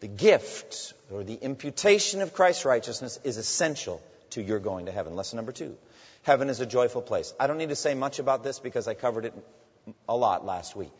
The 0.00 0.08
gift 0.08 0.92
or 1.10 1.24
the 1.24 1.34
imputation 1.34 2.20
of 2.20 2.34
Christ's 2.34 2.64
righteousness 2.64 3.18
is 3.24 3.36
essential 3.36 4.02
to 4.30 4.42
your 4.42 4.58
going 4.58 4.86
to 4.86 4.92
heaven. 4.92 5.16
Lesson 5.16 5.36
number 5.36 5.52
two. 5.52 5.76
Heaven 6.22 6.48
is 6.48 6.60
a 6.60 6.66
joyful 6.66 7.02
place. 7.02 7.34
I 7.38 7.46
don't 7.46 7.58
need 7.58 7.68
to 7.68 7.76
say 7.76 7.94
much 7.94 8.18
about 8.18 8.42
this 8.42 8.58
because 8.58 8.88
I 8.88 8.94
covered 8.94 9.26
it 9.26 9.34
a 10.08 10.16
lot 10.16 10.44
last 10.44 10.74
week. 10.74 10.90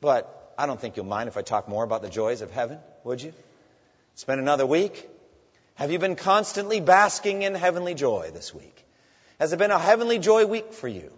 But 0.00 0.54
I 0.58 0.66
don't 0.66 0.80
think 0.80 0.96
you'll 0.96 1.06
mind 1.06 1.28
if 1.28 1.36
I 1.36 1.42
talk 1.42 1.68
more 1.68 1.84
about 1.84 2.02
the 2.02 2.08
joys 2.08 2.40
of 2.42 2.50
heaven, 2.50 2.78
would 3.04 3.22
you? 3.22 3.32
Spend 4.14 4.40
another 4.40 4.66
week. 4.66 5.08
Have 5.74 5.90
you 5.92 5.98
been 5.98 6.16
constantly 6.16 6.80
basking 6.80 7.42
in 7.42 7.54
heavenly 7.54 7.94
joy 7.94 8.30
this 8.32 8.54
week? 8.54 8.84
Has 9.38 9.52
it 9.52 9.58
been 9.58 9.70
a 9.70 9.78
heavenly 9.78 10.18
joy 10.18 10.46
week 10.46 10.72
for 10.72 10.88
you? 10.88 11.12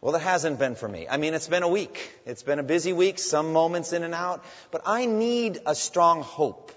Well, 0.00 0.14
it 0.14 0.22
hasn't 0.22 0.60
been 0.60 0.76
for 0.76 0.88
me. 0.88 1.08
I 1.08 1.16
mean, 1.16 1.34
it's 1.34 1.48
been 1.48 1.64
a 1.64 1.68
week. 1.68 2.12
It's 2.24 2.44
been 2.44 2.60
a 2.60 2.62
busy 2.62 2.92
week, 2.92 3.18
some 3.18 3.52
moments 3.52 3.92
in 3.92 4.04
and 4.04 4.14
out, 4.14 4.44
but 4.70 4.82
I 4.86 5.06
need 5.06 5.58
a 5.66 5.74
strong 5.74 6.22
hope. 6.22 6.70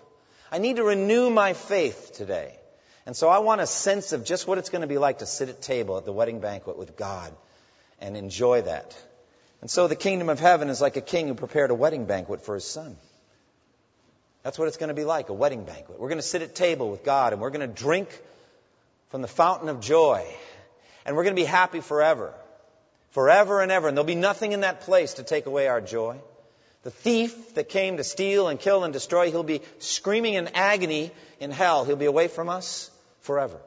I 0.52 0.58
need 0.58 0.78
to 0.78 0.84
renew 0.84 1.30
my 1.30 1.54
faith 1.54 2.14
today. 2.16 2.56
And 3.06 3.16
so 3.16 3.30
I 3.30 3.40
want 3.40 3.62
a 3.62 3.68
sense 3.68 4.12
of 4.12 4.26
just 4.26 4.48
what 4.48 4.58
it's 4.58 4.70
going 4.70 4.82
to 4.82 4.88
be 4.88 4.98
like 4.98 5.20
to 5.20 5.26
sit 5.26 5.50
at 5.50 5.62
table 5.62 5.98
at 5.98 6.06
the 6.06 6.12
wedding 6.12 6.40
banquet 6.40 6.78
with 6.78 6.98
God 6.98 7.32
and 8.00 8.18
enjoy 8.18 8.64
that. 8.64 8.98
And 9.62 9.70
so 9.70 9.88
the 9.88 9.96
kingdom 9.96 10.30
of 10.30 10.40
heaven 10.40 10.70
is 10.70 10.82
like 10.82 10.98
a 10.98 11.02
king 11.02 11.28
who 11.28 11.36
prepared 11.36 11.70
a 11.70 11.76
wedding 11.76 12.06
banquet 12.06 12.44
for 12.44 12.56
his 12.56 12.66
son. 12.66 12.96
That's 14.42 14.58
what 14.58 14.68
it's 14.68 14.78
going 14.78 14.90
to 14.90 14.96
be 14.96 15.04
like, 15.04 15.30
a 15.30 15.34
wedding 15.34 15.64
banquet. 15.64 16.00
We're 16.00 16.10
going 16.10 16.18
to 16.18 16.24
sit 16.24 16.42
at 16.42 16.56
table 16.56 16.90
with 16.90 17.04
God 17.04 17.34
and 17.34 17.42
we're 17.42 17.52
going 17.52 17.68
to 17.68 17.82
drink 17.82 18.10
from 19.10 19.22
the 19.22 19.28
fountain 19.28 19.70
of 19.70 19.80
joy. 19.80 20.26
And 21.06 21.16
we're 21.16 21.24
going 21.24 21.36
to 21.36 21.42
be 21.42 21.46
happy 21.46 21.82
forever 21.82 22.34
forever 23.12 23.62
and 23.62 23.72
ever. 23.72 23.88
And 23.88 23.96
there'll 23.96 24.06
be 24.06 24.16
nothing 24.16 24.52
in 24.52 24.62
that 24.62 24.82
place 24.82 25.16
to 25.16 25.24
take 25.24 25.46
away 25.46 25.68
our 25.68 25.82
joy. 25.82 26.20
The 26.84 26.92
thief 26.92 27.54
that 27.56 27.70
came 27.70 27.98
to 27.98 28.04
steal 28.04 28.48
and 28.48 28.60
kill 28.60 28.84
and 28.84 28.92
destroy, 28.92 29.30
he'll 29.30 29.44
be 29.44 29.62
screaming 29.80 30.34
in 30.34 30.50
agony 30.56 31.12
in 31.40 31.52
hell. 31.52 31.86
He'll 31.86 31.96
be 31.96 32.06
away 32.06 32.28
from 32.28 32.50
us 32.50 32.90
forever. 33.22 33.60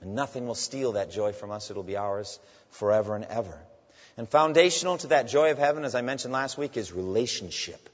And 0.00 0.14
nothing 0.14 0.46
will 0.46 0.54
steal 0.54 0.92
that 0.92 1.10
joy 1.10 1.32
from 1.32 1.50
us. 1.50 1.70
It'll 1.70 1.82
be 1.82 1.96
ours 1.96 2.38
forever 2.70 3.16
and 3.16 3.24
ever. 3.24 3.58
And 4.16 4.28
foundational 4.28 4.96
to 4.98 5.08
that 5.08 5.26
joy 5.28 5.50
of 5.50 5.58
heaven, 5.58 5.84
as 5.84 5.96
I 5.96 6.02
mentioned 6.02 6.32
last 6.32 6.56
week, 6.56 6.76
is 6.76 6.92
relationship. 6.92 7.88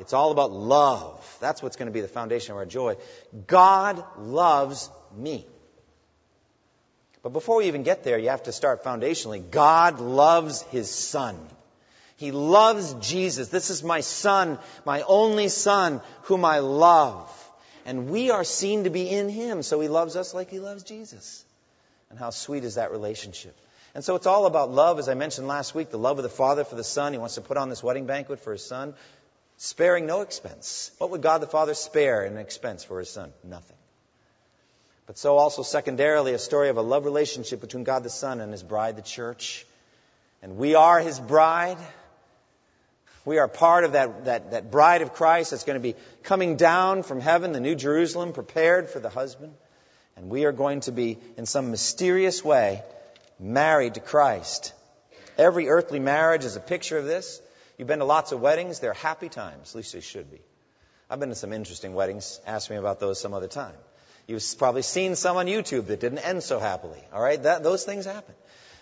It's 0.00 0.12
all 0.12 0.30
about 0.30 0.52
love. 0.52 1.36
That's 1.40 1.62
what's 1.62 1.76
going 1.76 1.88
to 1.88 1.92
be 1.92 2.00
the 2.00 2.08
foundation 2.08 2.52
of 2.52 2.58
our 2.58 2.66
joy. 2.66 2.96
God 3.46 4.02
loves 4.16 4.88
me. 5.14 5.44
But 7.22 7.32
before 7.32 7.56
we 7.58 7.66
even 7.66 7.82
get 7.82 8.04
there, 8.04 8.18
you 8.18 8.28
have 8.28 8.44
to 8.44 8.52
start 8.52 8.84
foundationally. 8.84 9.50
God 9.50 10.00
loves 10.00 10.62
His 10.62 10.90
Son. 10.90 11.36
He 12.16 12.32
loves 12.32 12.94
Jesus. 12.94 13.48
This 13.48 13.70
is 13.70 13.82
my 13.82 14.00
Son, 14.00 14.58
my 14.84 15.02
only 15.02 15.48
Son, 15.48 16.00
whom 16.22 16.44
I 16.44 16.58
love. 16.58 17.32
And 17.86 18.10
we 18.10 18.30
are 18.30 18.44
seen 18.44 18.84
to 18.84 18.90
be 18.90 19.08
in 19.08 19.28
Him, 19.28 19.62
so 19.62 19.80
He 19.80 19.88
loves 19.88 20.16
us 20.16 20.34
like 20.34 20.50
He 20.50 20.58
loves 20.58 20.82
Jesus. 20.82 21.44
And 22.10 22.18
how 22.18 22.30
sweet 22.30 22.64
is 22.64 22.74
that 22.74 22.90
relationship? 22.90 23.56
And 23.94 24.04
so 24.04 24.14
it's 24.14 24.26
all 24.26 24.46
about 24.46 24.70
love, 24.70 24.98
as 24.98 25.08
I 25.08 25.14
mentioned 25.14 25.48
last 25.48 25.74
week, 25.74 25.90
the 25.90 25.98
love 25.98 26.18
of 26.18 26.22
the 26.22 26.28
Father 26.28 26.64
for 26.64 26.74
the 26.74 26.84
Son. 26.84 27.12
He 27.12 27.18
wants 27.18 27.36
to 27.36 27.40
put 27.40 27.56
on 27.56 27.68
this 27.68 27.82
wedding 27.82 28.06
banquet 28.06 28.40
for 28.40 28.52
His 28.52 28.64
Son, 28.64 28.94
sparing 29.56 30.06
no 30.06 30.20
expense. 30.20 30.90
What 30.98 31.10
would 31.10 31.22
God 31.22 31.38
the 31.38 31.46
Father 31.46 31.74
spare 31.74 32.24
in 32.24 32.36
expense 32.36 32.84
for 32.84 32.98
His 32.98 33.10
Son? 33.10 33.32
Nothing. 33.42 33.77
But 35.08 35.16
so 35.16 35.38
also 35.38 35.62
secondarily 35.62 36.34
a 36.34 36.38
story 36.38 36.68
of 36.68 36.76
a 36.76 36.82
love 36.82 37.06
relationship 37.06 37.62
between 37.62 37.82
God 37.82 38.02
the 38.02 38.10
Son 38.10 38.42
and 38.42 38.52
His 38.52 38.62
bride, 38.62 38.94
the 38.96 39.02
church. 39.02 39.66
And 40.42 40.58
we 40.58 40.74
are 40.74 41.00
His 41.00 41.18
bride. 41.18 41.78
We 43.24 43.38
are 43.38 43.48
part 43.48 43.84
of 43.84 43.92
that, 43.92 44.26
that, 44.26 44.50
that 44.50 44.70
bride 44.70 45.00
of 45.00 45.14
Christ 45.14 45.50
that's 45.50 45.64
going 45.64 45.80
to 45.80 45.82
be 45.82 45.94
coming 46.24 46.56
down 46.56 47.02
from 47.02 47.20
heaven, 47.20 47.52
the 47.52 47.60
New 47.60 47.74
Jerusalem, 47.74 48.34
prepared 48.34 48.90
for 48.90 49.00
the 49.00 49.08
husband. 49.08 49.54
And 50.14 50.28
we 50.28 50.44
are 50.44 50.52
going 50.52 50.80
to 50.80 50.92
be, 50.92 51.16
in 51.38 51.46
some 51.46 51.70
mysterious 51.70 52.44
way, 52.44 52.82
married 53.40 53.94
to 53.94 54.00
Christ. 54.00 54.74
Every 55.38 55.70
earthly 55.70 56.00
marriage 56.00 56.44
is 56.44 56.56
a 56.56 56.60
picture 56.60 56.98
of 56.98 57.06
this. 57.06 57.40
You've 57.78 57.88
been 57.88 58.00
to 58.00 58.04
lots 58.04 58.32
of 58.32 58.42
weddings. 58.42 58.80
They're 58.80 58.92
happy 58.92 59.30
times. 59.30 59.70
At 59.70 59.76
least 59.76 59.94
they 59.94 60.00
should 60.00 60.30
be. 60.30 60.40
I've 61.08 61.18
been 61.18 61.30
to 61.30 61.34
some 61.34 61.54
interesting 61.54 61.94
weddings. 61.94 62.40
Ask 62.46 62.68
me 62.68 62.76
about 62.76 63.00
those 63.00 63.18
some 63.18 63.32
other 63.32 63.48
time. 63.48 63.74
You've 64.28 64.44
probably 64.58 64.82
seen 64.82 65.16
some 65.16 65.38
on 65.38 65.46
YouTube 65.46 65.86
that 65.86 66.00
didn't 66.00 66.18
end 66.18 66.42
so 66.42 66.60
happily. 66.60 67.02
All 67.14 67.20
right, 67.20 67.42
that, 67.42 67.62
those 67.62 67.84
things 67.84 68.04
happen. 68.04 68.34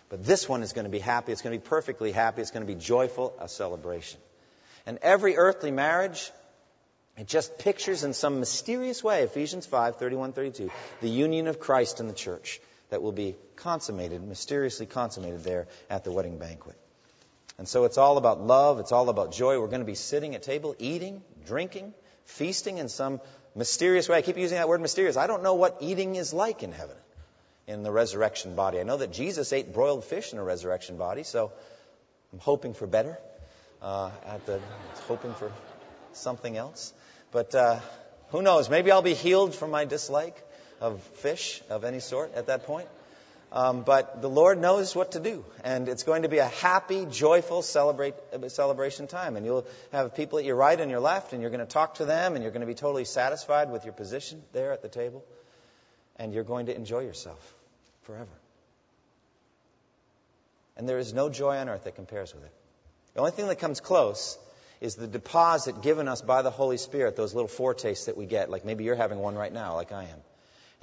But 0.09 0.25
this 0.25 0.49
one 0.49 0.63
is 0.63 0.73
going 0.73 0.85
to 0.87 0.91
be 0.91 0.99
happy. 0.99 1.31
It's 1.31 1.41
going 1.41 1.57
to 1.57 1.63
be 1.63 1.69
perfectly 1.69 2.11
happy. 2.11 2.43
It's 2.43 2.51
going 2.51 2.67
to 2.67 2.73
be 2.73 2.79
joyful, 2.79 3.33
a 3.41 3.49
celebration. 3.49 4.21
And 4.87 4.99
every 5.03 5.37
earthly 5.37 5.71
marriage, 5.71 6.33
it 7.17 7.29
just 7.29 7.59
pictures 7.59 8.03
in 8.03 8.13
some 8.13 8.41
mysterious 8.41 9.05
way, 9.05 9.23
Ephesians 9.23 9.67
5, 9.67 9.97
31, 9.97 10.33
32, 10.33 10.71
the 11.01 11.09
union 11.09 11.47
of 11.47 11.61
Christ 11.61 12.01
and 12.01 12.11
the 12.11 12.15
church 12.15 12.61
that 12.91 13.01
will 13.01 13.13
be 13.13 13.37
consummated, 13.55 14.23
mysteriously 14.23 14.87
consummated 14.87 15.45
there 15.45 15.69
at 15.89 16.03
the 16.03 16.11
wedding 16.11 16.39
banquet. 16.39 16.77
And 17.57 17.69
so 17.69 17.85
it's 17.85 17.99
all 17.99 18.19
about 18.19 18.41
love. 18.41 18.81
It's 18.81 18.93
all 18.93 19.09
about 19.09 19.33
joy. 19.33 19.61
We're 19.61 19.69
going 19.69 19.81
to 19.81 19.87
be 19.87 19.95
sitting 19.95 20.35
at 20.35 20.43
table, 20.43 20.75
eating, 20.81 21.23
drinking, 21.47 21.95
feasting 22.25 22.79
in 22.79 22.89
some 22.89 23.21
mysterious 23.57 24.09
way. 24.09 24.19
I 24.19 24.23
keep 24.23 24.37
using 24.37 24.59
that 24.59 24.69
word 24.69 24.81
mysterious. 24.81 25.17
I 25.17 25.27
don't 25.27 25.43
know 25.43 25.55
what 25.55 25.79
eating 25.81 26.15
is 26.17 26.33
like 26.33 26.63
in 26.63 26.73
heaven, 26.73 26.97
in 27.67 27.83
the 27.83 27.91
resurrection 27.91 28.55
body. 28.55 28.79
I 28.79 28.83
know 28.85 28.99
that 28.99 29.13
Jesus 29.13 29.53
ate 29.53 29.73
broiled 29.73 30.05
fish 30.05 30.33
in 30.33 30.39
a 30.39 30.45
resurrection 30.45 30.97
body, 30.97 31.23
so 31.23 31.51
I'm 32.33 32.39
hoping 32.39 32.75
for 32.75 32.87
better. 32.87 33.19
Uh, 33.83 34.11
at 34.27 34.45
the 34.47 34.59
hoping 35.07 35.35
for 35.35 35.53
something 36.15 36.57
else. 36.57 36.95
But 37.31 37.55
uh, 37.55 37.79
who 38.31 38.41
knows? 38.41 38.71
Maybe 38.71 38.91
I'll 38.91 39.03
be 39.03 39.15
healed 39.15 39.55
from 39.55 39.71
my 39.71 39.85
dislike 39.85 40.35
of 40.81 41.03
fish 41.03 41.63
of 41.69 41.85
any 41.85 42.01
sort 42.01 42.35
at 42.35 42.47
that 42.47 42.65
point. 42.65 42.89
Um, 43.53 43.83
but 43.83 44.23
the 44.23 44.29
Lord 44.29 44.61
knows 44.61 44.95
what 44.95 45.13
to 45.13 45.21
do. 45.21 45.45
And 45.63 45.89
it's 45.89 46.03
going 46.03 46.23
to 46.23 46.29
be 46.29 46.39
a 46.39 46.49
happy, 46.49 47.07
joyful 47.07 47.63
celebrate, 47.63 48.15
celebration 48.49 49.07
time. 49.07 49.37
And 49.37 49.47
you'll 49.47 49.67
have 49.93 50.15
people 50.15 50.39
at 50.39 50.45
your 50.45 50.57
right 50.57 50.79
and 50.79 50.91
your 50.91 51.01
left, 51.01 51.33
and 51.33 51.41
you're 51.41 51.51
going 51.51 51.61
to 51.61 51.67
talk 51.67 51.97
to 51.97 52.05
them, 52.05 52.35
and 52.35 52.43
you're 52.43 52.53
going 52.53 52.63
to 52.63 52.67
be 52.67 52.75
totally 52.75 53.05
satisfied 53.05 53.71
with 53.71 53.85
your 53.85 53.95
position 53.95 54.43
there 54.53 54.73
at 54.73 54.83
the 54.83 54.89
table. 54.89 55.25
And 56.17 56.35
you're 56.35 56.45
going 56.45 56.67
to 56.67 56.75
enjoy 56.75 57.01
yourself 57.01 57.55
forever. 58.03 58.27
And 60.77 60.89
there 60.89 60.99
is 60.99 61.15
no 61.15 61.31
joy 61.31 61.57
on 61.57 61.69
earth 61.69 61.85
that 61.85 61.95
compares 61.95 62.35
with 62.35 62.45
it. 62.45 62.53
The 63.15 63.21
only 63.21 63.33
thing 63.33 63.47
that 63.47 63.59
comes 63.59 63.81
close 63.81 64.39
is 64.81 64.97
the 64.97 65.07
deposit 65.07 65.81
given 65.83 66.09
us 66.09 66.21
by 66.21 66.43
the 66.43 66.51
Holy 66.51 66.77
Spirit, 66.77 67.17
those 67.17 67.33
little 67.33 67.49
foretastes 67.49 68.07
that 68.07 68.17
we 68.17 68.27
get. 68.27 68.51
Like 68.51 68.67
maybe 68.67 68.85
you're 68.85 68.97
having 68.97 69.19
one 69.19 69.35
right 69.35 69.53
now, 69.53 69.75
like 69.75 69.93
I 69.93 70.05
am 70.05 70.19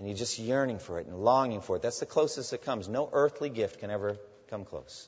and 0.03 0.09
you're 0.09 0.17
just 0.17 0.37
yearning 0.37 0.79
for 0.79 0.99
it 0.99 1.07
and 1.07 1.15
longing 1.23 1.61
for 1.61 1.77
it. 1.77 1.81
That's 1.81 2.01
the 2.01 2.05
closest 2.05 2.51
it 2.51 2.65
comes. 2.65 2.89
No 2.89 3.09
earthly 3.13 3.49
gift 3.49 3.79
can 3.79 3.89
ever 3.89 4.17
come 4.49 4.65
close. 4.65 5.07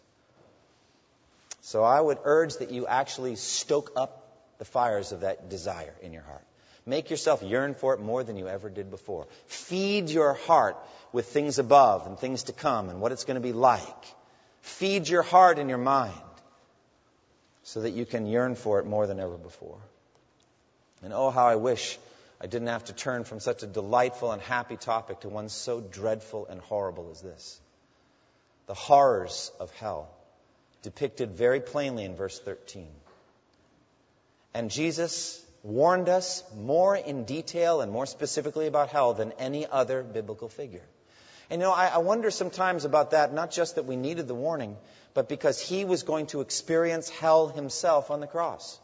So 1.60 1.84
I 1.84 2.00
would 2.00 2.18
urge 2.24 2.56
that 2.60 2.72
you 2.72 2.88
actually 2.88 3.36
stoke 3.36 3.92
up 3.98 4.26
the 4.58 4.64
fires 4.64 5.12
of 5.12 5.20
that 5.20 5.50
desire 5.50 5.94
in 6.02 6.14
your 6.14 6.22
heart. 6.22 6.46
Make 6.86 7.10
yourself 7.10 7.44
yearn 7.44 7.74
for 7.74 7.94
it 7.94 8.00
more 8.00 8.24
than 8.24 8.38
you 8.38 8.48
ever 8.48 8.70
did 8.70 8.90
before. 8.90 9.28
Feed 9.48 10.10
your 10.10 10.32
heart 10.32 10.78
with 11.12 11.26
things 11.26 11.60
above 11.60 12.08
and 12.08 12.18
things 12.18 12.44
to 12.44 12.54
come 12.54 12.88
and 12.88 13.02
what 13.02 13.12
it's 13.12 13.26
going 13.26 13.36
to 13.36 13.42
be 13.42 13.52
like. 13.52 14.06
Feed 14.62 15.10
your 15.10 15.24
heart 15.24 15.60
and 15.60 15.68
your 15.68 15.78
mind 15.78 16.16
so 17.64 17.82
that 17.82 17.92
you 17.92 18.06
can 18.06 18.28
yearn 18.28 18.56
for 18.56 18.80
it 18.80 18.86
more 18.86 19.08
than 19.08 19.20
ever 19.20 19.36
before. 19.36 19.80
And 21.04 21.12
oh, 21.12 21.32
how 21.32 21.48
I 21.48 21.58
wish 21.58 22.00
I 22.40 22.48
didn't 22.48 22.68
have 22.68 22.86
to 22.86 22.94
turn 22.94 23.24
from 23.24 23.40
such 23.40 23.64
a 23.64 23.68
delightful 23.68 24.32
and 24.32 24.42
happy 24.42 24.76
topic 24.76 25.22
to 25.22 25.30
one 25.30 25.50
so 25.50 25.80
dreadful 25.80 26.48
and 26.48 26.60
horrible 26.60 27.10
as 27.12 27.22
this. 27.22 27.60
The 28.68 28.74
horrors 28.74 29.52
of 29.60 29.72
hell, 29.72 30.10
depicted 30.82 31.32
very 31.32 31.62
plainly 31.62 32.04
in 32.04 32.16
verse 32.16 32.40
13. 32.40 32.88
And 34.54 34.70
Jesus 34.70 35.44
warned 35.64 36.10
us 36.10 36.44
more 36.56 36.96
in 36.96 37.26
detail 37.26 37.82
and 37.82 37.92
more 37.92 38.06
specifically 38.06 38.68
about 38.68 38.90
hell 38.90 39.14
than 39.14 39.32
any 39.34 39.66
other 39.66 40.04
biblical 40.04 40.50
figure. 40.50 40.86
And 41.50 41.62
you 41.62 41.68
know, 41.68 41.74
I, 41.74 41.88
I 41.88 41.98
wonder 42.00 42.32
sometimes 42.32 42.86
about 42.86 43.12
that, 43.12 43.34
not 43.34 43.52
just 43.52 43.76
that 43.76 43.86
we 43.86 43.96
needed 43.96 44.28
the 44.28 44.36
warning, 44.36 44.78
but 45.14 45.30
because 45.30 45.60
he 45.60 45.86
was 45.86 46.04
going 46.04 46.28
to 46.28 46.42
experience 46.42 47.10
hell 47.10 47.48
himself 47.48 48.12
on 48.12 48.20
the 48.20 48.28
cross. 48.28 48.80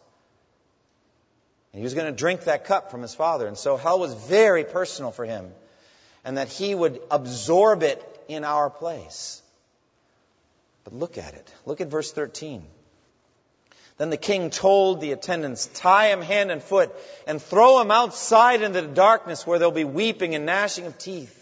And 1.74 1.80
he 1.80 1.84
was 1.84 1.94
going 1.94 2.08
to 2.08 2.18
drink 2.18 2.46
that 2.46 2.66
cup 2.66 2.92
from 2.92 3.02
his 3.02 3.16
father. 3.16 3.48
And 3.48 3.58
so 3.58 3.78
hell 3.78 4.00
was 4.00 4.14
very 4.14 4.64
personal 4.64 5.12
for 5.12 5.26
him. 5.26 5.52
And 6.24 6.38
that 6.38 6.50
he 6.50 6.76
would 6.76 7.02
absorb 7.10 7.84
it 7.84 8.04
in 8.28 8.44
our 8.44 8.70
place. 8.70 9.42
But 10.84 10.94
look 10.94 11.18
at 11.18 11.34
it. 11.34 11.54
Look 11.66 11.82
at 11.82 11.88
verse 11.88 12.12
13. 12.12 12.66
Then 13.98 14.10
the 14.10 14.18
king 14.18 14.50
told 14.50 15.00
the 15.00 15.12
attendants, 15.12 15.68
Tie 15.68 16.12
him 16.12 16.22
hand 16.22 16.52
and 16.52 16.62
foot 16.62 16.92
and 17.28 17.42
throw 17.42 17.80
him 17.80 17.92
outside 17.92 18.62
into 18.62 18.82
the 18.82 18.88
darkness 18.88 19.46
where 19.46 19.60
there'll 19.60 19.72
be 19.72 19.84
weeping 19.84 20.36
and 20.36 20.46
gnashing 20.46 20.88
of 20.88 20.98
teeth. 20.98 21.38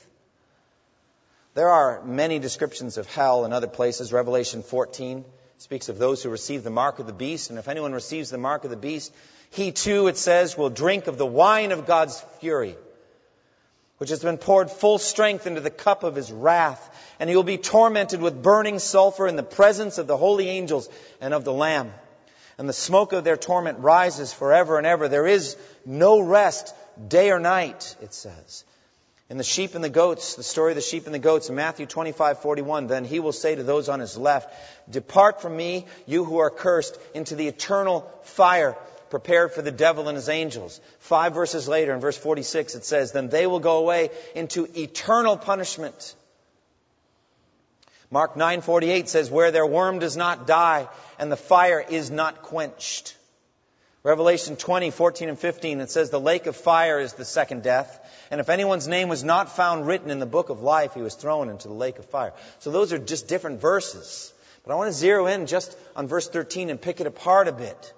There 1.53 1.69
are 1.69 2.03
many 2.03 2.37
descriptions 2.39 2.97
of 2.97 3.07
hell 3.07 3.45
in 3.45 3.53
other 3.53 3.67
places. 3.67 4.13
Revelation 4.13 4.61
14 4.61 5.25
speaks 5.59 5.89
of 5.89 5.97
those 5.97 6.23
who 6.23 6.29
receive 6.29 6.63
the 6.63 6.69
mark 6.69 6.99
of 6.99 7.05
the 7.05 7.13
beast. 7.13 7.49
And 7.49 7.59
if 7.59 7.67
anyone 7.67 7.91
receives 7.91 8.29
the 8.29 8.37
mark 8.37 8.63
of 8.63 8.69
the 8.69 8.77
beast, 8.77 9.13
he 9.51 9.73
too, 9.73 10.07
it 10.07 10.15
says, 10.15 10.57
will 10.57 10.69
drink 10.69 11.07
of 11.07 11.17
the 11.17 11.25
wine 11.25 11.73
of 11.73 11.85
God's 11.85 12.19
fury, 12.39 12.77
which 13.97 14.09
has 14.09 14.23
been 14.23 14.37
poured 14.37 14.71
full 14.71 14.97
strength 14.97 15.47
into 15.47 15.59
the 15.59 15.69
cup 15.69 16.03
of 16.03 16.15
his 16.15 16.31
wrath. 16.31 17.13
And 17.19 17.29
he 17.29 17.35
will 17.35 17.43
be 17.43 17.57
tormented 17.57 18.21
with 18.21 18.41
burning 18.41 18.79
sulfur 18.79 19.27
in 19.27 19.35
the 19.35 19.43
presence 19.43 19.97
of 19.97 20.07
the 20.07 20.15
holy 20.15 20.47
angels 20.47 20.87
and 21.19 21.33
of 21.33 21.43
the 21.43 21.53
Lamb. 21.53 21.91
And 22.57 22.69
the 22.69 22.73
smoke 22.73 23.11
of 23.11 23.25
their 23.25 23.37
torment 23.37 23.79
rises 23.79 24.31
forever 24.31 24.77
and 24.77 24.87
ever. 24.87 25.09
There 25.09 25.27
is 25.27 25.57
no 25.85 26.21
rest, 26.21 26.73
day 27.05 27.31
or 27.31 27.39
night, 27.39 27.97
it 28.01 28.13
says. 28.13 28.63
In 29.29 29.37
the 29.37 29.43
sheep 29.43 29.75
and 29.75 29.83
the 29.83 29.89
goats, 29.89 30.35
the 30.35 30.43
story 30.43 30.71
of 30.71 30.75
the 30.75 30.81
sheep 30.81 31.05
and 31.05 31.13
the 31.13 31.19
goats 31.19 31.49
in 31.49 31.55
Matthew 31.55 31.85
25, 31.85 32.41
41, 32.41 32.87
then 32.87 33.05
he 33.05 33.19
will 33.19 33.31
say 33.31 33.53
to 33.53 33.61
those 33.61 33.87
on 33.87 33.99
his 33.99 34.17
left, 34.17 34.51
Depart 34.89 35.41
from 35.41 35.55
me, 35.55 35.85
you 36.07 36.25
who 36.25 36.39
are 36.39 36.49
cursed, 36.49 36.97
into 37.13 37.35
the 37.35 37.47
eternal 37.47 38.11
fire 38.23 38.75
prepared 39.11 39.51
for 39.51 39.61
the 39.61 39.71
devil 39.71 40.07
and 40.07 40.15
his 40.15 40.29
angels. 40.29 40.81
Five 40.99 41.33
verses 41.35 41.67
later, 41.67 41.93
in 41.93 41.99
verse 41.99 42.17
46, 42.17 42.75
it 42.75 42.85
says, 42.85 43.11
Then 43.11 43.29
they 43.29 43.45
will 43.45 43.59
go 43.59 43.77
away 43.77 44.09
into 44.33 44.67
eternal 44.75 45.37
punishment. 45.37 46.15
Mark 48.11 48.33
9:48 48.35 49.07
says 49.07 49.29
where 49.29 49.51
their 49.51 49.65
worm 49.65 49.99
does 49.99 50.17
not 50.17 50.47
die 50.47 50.87
and 51.19 51.31
the 51.31 51.37
fire 51.37 51.79
is 51.79 52.09
not 52.09 52.41
quenched. 52.41 53.15
Revelation 54.01 54.55
20, 54.55 54.91
14 54.91 55.29
and 55.29 55.37
15 55.37 55.81
it 55.81 55.91
says 55.91 56.09
the 56.09 56.19
lake 56.19 56.45
of 56.45 56.55
fire 56.55 56.99
is 56.99 57.13
the 57.13 57.25
second 57.25 57.63
death 57.63 57.99
and 58.31 58.39
if 58.39 58.47
anyone's 58.47 58.87
name 58.87 59.09
was 59.09 59.23
not 59.25 59.55
found 59.55 59.85
written 59.85 60.09
in 60.09 60.19
the 60.19 60.25
book 60.25 60.49
of 60.49 60.61
life 60.61 60.93
he 60.93 61.01
was 61.01 61.15
thrown 61.15 61.49
into 61.49 61.67
the 61.67 61.73
lake 61.73 61.99
of 61.99 62.05
fire. 62.05 62.33
So 62.59 62.71
those 62.71 62.93
are 62.93 62.99
just 62.99 63.27
different 63.27 63.59
verses. 63.59 64.33
But 64.63 64.73
I 64.73 64.75
want 64.75 64.87
to 64.89 64.93
zero 64.93 65.25
in 65.25 65.47
just 65.47 65.77
on 65.95 66.07
verse 66.07 66.27
13 66.29 66.69
and 66.69 66.81
pick 66.81 67.01
it 67.01 67.07
apart 67.07 67.47
a 67.47 67.51
bit. 67.51 67.93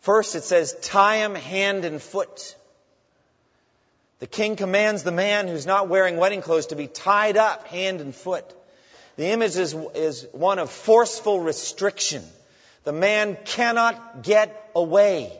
First, 0.00 0.36
it 0.36 0.44
says, 0.44 0.76
tie 0.80 1.16
him 1.16 1.34
hand 1.34 1.84
and 1.84 2.00
foot. 2.00 2.54
The 4.20 4.26
king 4.26 4.56
commands 4.56 5.02
the 5.02 5.12
man 5.12 5.48
who's 5.48 5.66
not 5.66 5.88
wearing 5.88 6.16
wedding 6.16 6.42
clothes 6.42 6.68
to 6.68 6.76
be 6.76 6.86
tied 6.86 7.36
up 7.36 7.66
hand 7.66 8.00
and 8.00 8.14
foot. 8.14 8.44
The 9.16 9.26
image 9.26 9.56
is, 9.56 9.74
is 9.94 10.26
one 10.32 10.58
of 10.58 10.70
forceful 10.70 11.40
restriction. 11.40 12.22
The 12.88 12.92
man 12.94 13.36
cannot 13.44 14.22
get 14.22 14.70
away. 14.74 15.30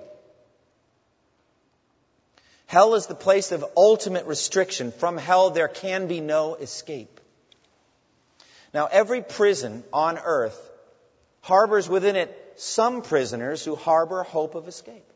Hell 2.66 2.94
is 2.94 3.06
the 3.06 3.14
place 3.14 3.52
of 3.52 3.64
ultimate 3.74 4.26
restriction. 4.26 4.92
From 4.92 5.16
hell, 5.16 5.48
there 5.48 5.66
can 5.66 6.08
be 6.08 6.20
no 6.20 6.56
escape. 6.56 7.22
Now, 8.74 8.86
every 8.92 9.22
prison 9.22 9.82
on 9.94 10.18
earth 10.18 10.60
harbors 11.40 11.88
within 11.88 12.16
it 12.16 12.36
some 12.56 13.00
prisoners 13.00 13.64
who 13.64 13.76
harbor 13.76 14.24
hope 14.24 14.54
of 14.54 14.68
escape. 14.68 15.10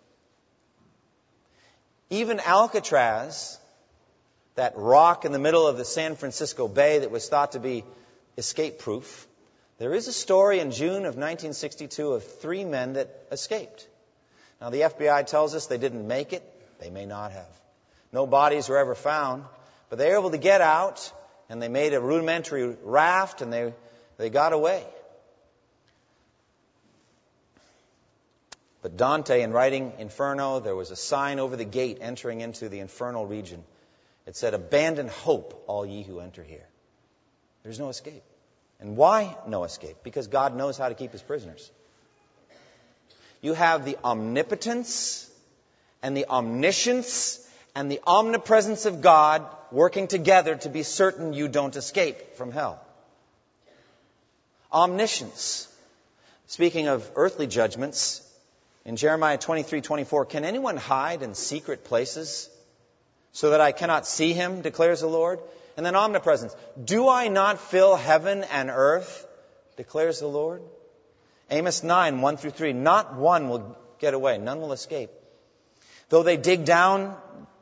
Even 2.09 2.41
Alcatraz, 2.41 3.59
that 4.55 4.73
rock 4.79 5.27
in 5.27 5.33
the 5.33 5.39
middle 5.39 5.67
of 5.67 5.77
the 5.77 5.85
San 5.85 6.17
Francisco 6.17 6.67
Bay 6.67 7.01
that 7.01 7.11
was 7.11 7.29
thought 7.29 7.53
to 7.53 7.61
be 7.61 7.85
escape 8.39 8.79
proof, 8.79 9.29
there 9.83 9.95
is 9.95 10.07
a 10.07 10.13
story 10.13 10.61
in 10.61 10.71
June 10.71 11.07
of 11.07 11.17
1962 11.17 12.13
of 12.13 12.23
three 12.23 12.65
men 12.65 12.93
that 12.93 13.27
escaped. 13.33 13.89
Now, 14.61 14.71
the 14.71 14.83
FBI 14.83 15.27
tells 15.27 15.57
us 15.57 15.67
they 15.67 15.77
didn't 15.77 16.07
make 16.07 16.33
it. 16.33 16.45
They 16.79 16.89
may 16.89 17.05
not 17.05 17.33
have. 17.33 17.49
No 18.13 18.25
bodies 18.25 18.69
were 18.69 18.79
ever 18.79 18.95
found, 18.95 19.43
but 19.91 19.99
they 19.99 20.11
were 20.11 20.19
able 20.19 20.31
to 20.31 20.39
get 20.39 20.61
out 20.61 21.13
and 21.49 21.61
they 21.61 21.69
made 21.69 21.95
a 21.95 22.01
rudimentary 22.01 22.77
raft 22.85 23.43
and 23.43 23.53
they, 23.53 23.75
they 24.19 24.31
got 24.31 24.53
away. 24.53 24.85
But 28.83 28.97
Dante, 28.97 29.43
in 29.43 29.51
writing 29.51 29.95
Inferno, 29.99 30.61
there 30.61 30.77
was 30.77 30.93
a 30.93 30.97
sign 30.97 31.41
over 31.41 31.57
the 31.57 31.65
gate 31.65 31.99
entering 32.01 32.41
into 32.41 32.69
the 32.69 32.79
infernal 32.79 33.27
region. 33.27 33.65
It 34.29 34.37
said, 34.37 34.55
Abandon 34.55 35.09
hope, 35.09 35.65
all 35.67 35.85
ye 35.85 36.05
who 36.05 36.21
enter 36.21 36.45
here. 36.45 36.69
There's 37.65 37.81
no 37.81 37.89
escape. 37.89 38.23
And 38.81 38.97
why 38.97 39.37
no 39.47 39.65
escape? 39.65 39.99
Because 40.03 40.27
God 40.27 40.57
knows 40.57 40.77
how 40.77 40.89
to 40.89 40.95
keep 40.95 41.13
his 41.13 41.23
prisoners. 41.23 41.71
You 43.41 43.55
have 43.55 43.85
the 43.85 43.97
omnipotence 44.05 45.31
and 46.03 46.17
the 46.17 46.27
omniscience 46.29 47.47
and 47.75 47.91
the 47.91 48.01
omnipresence 48.07 48.87
of 48.87 49.01
God 49.01 49.47
working 49.71 50.09
together 50.09 50.57
to 50.57 50.69
be 50.69 50.83
certain 50.83 51.33
you 51.33 51.49
don't 51.49 51.75
escape 51.75 52.35
from 52.37 52.53
hell. 52.53 52.81
Omniscience. 54.73 55.69
Speaking 56.47 56.89
of 56.89 57.11
earthly 57.17 57.47
judgments, 57.47 58.29
in 58.85 58.97
Jeremiah 58.97 59.39
23, 59.39 59.81
24, 59.81 60.27
can 60.27 60.45
anyone 60.45 60.77
hide 60.77 61.23
in 61.23 61.35
secret 61.35 61.85
places 61.85 62.51
so 63.33 63.51
that 63.51 63.61
I 63.61 63.73
cannot 63.73 64.07
see 64.07 64.33
him, 64.33 64.61
declares 64.61 65.01
the 65.01 65.07
Lord? 65.07 65.39
And 65.77 65.85
then 65.87 65.95
omnipresence. 65.95 66.55
Do 66.83 67.09
I 67.09 67.29
not 67.29 67.59
fill 67.59 67.97
heaven 67.97 68.45
and 68.45 68.71
earth, 68.71 69.27
declares 69.77 70.21
the 70.21 70.27
Lord? 70.27 70.63
Amos 71.51 71.83
9, 71.83 72.21
1 72.21 72.37
through 72.37 72.51
3. 72.51 72.73
Not 72.73 73.17
one 73.17 73.49
will 73.49 73.77
get 73.99 74.15
away, 74.15 74.39
none 74.39 74.61
will 74.61 74.73
escape. 74.73 75.11
Though 76.09 76.23
they 76.23 76.37
dig 76.37 76.65
down 76.65 77.17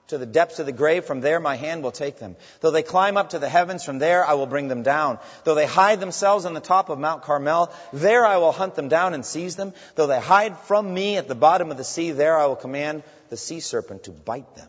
to 0.09 0.18
the 0.18 0.27
depths 0.27 0.59
of 0.59 0.66
the 0.66 0.73
grave, 0.73 1.05
from 1.05 1.20
there 1.20 1.38
my 1.38 1.55
hand 1.55 1.85
will 1.85 1.92
take 1.92 2.18
them. 2.18 2.37
Though 2.61 2.73
they 2.73 2.83
climb 2.83 3.16
up 3.16 3.31
to 3.31 3.38
the 3.38 3.49
heavens, 3.49 3.85
from 3.85 3.99
there 3.99 4.25
I 4.25 4.35
will 4.35 4.46
bring 4.46 4.66
them 4.66 4.83
down. 4.83 5.18
Though 5.44 5.55
they 5.55 5.66
hide 5.66 6.01
themselves 6.01 6.44
on 6.44 6.55
the 6.55 6.61
top 6.61 6.88
of 6.88 6.99
Mount 6.99 7.23
Carmel, 7.23 7.73
there 7.92 8.27
I 8.27 8.38
will 8.38 8.51
hunt 8.51 8.75
them 8.75 8.88
down 8.88 9.14
and 9.14 9.25
seize 9.25 9.55
them. 9.55 9.73
Though 9.94 10.09
they 10.09 10.20
hide 10.20 10.59
from 10.59 10.92
me 10.92 11.16
at 11.16 11.29
the 11.29 11.37
bottom 11.37 11.70
of 11.70 11.77
the 11.77 11.85
sea, 11.85 12.11
there 12.11 12.37
I 12.37 12.46
will 12.46 12.57
command 12.57 13.05
the 13.29 13.37
sea 13.37 13.61
serpent 13.61 14.05
to 14.05 14.11
bite 14.11 14.57
them. 14.57 14.68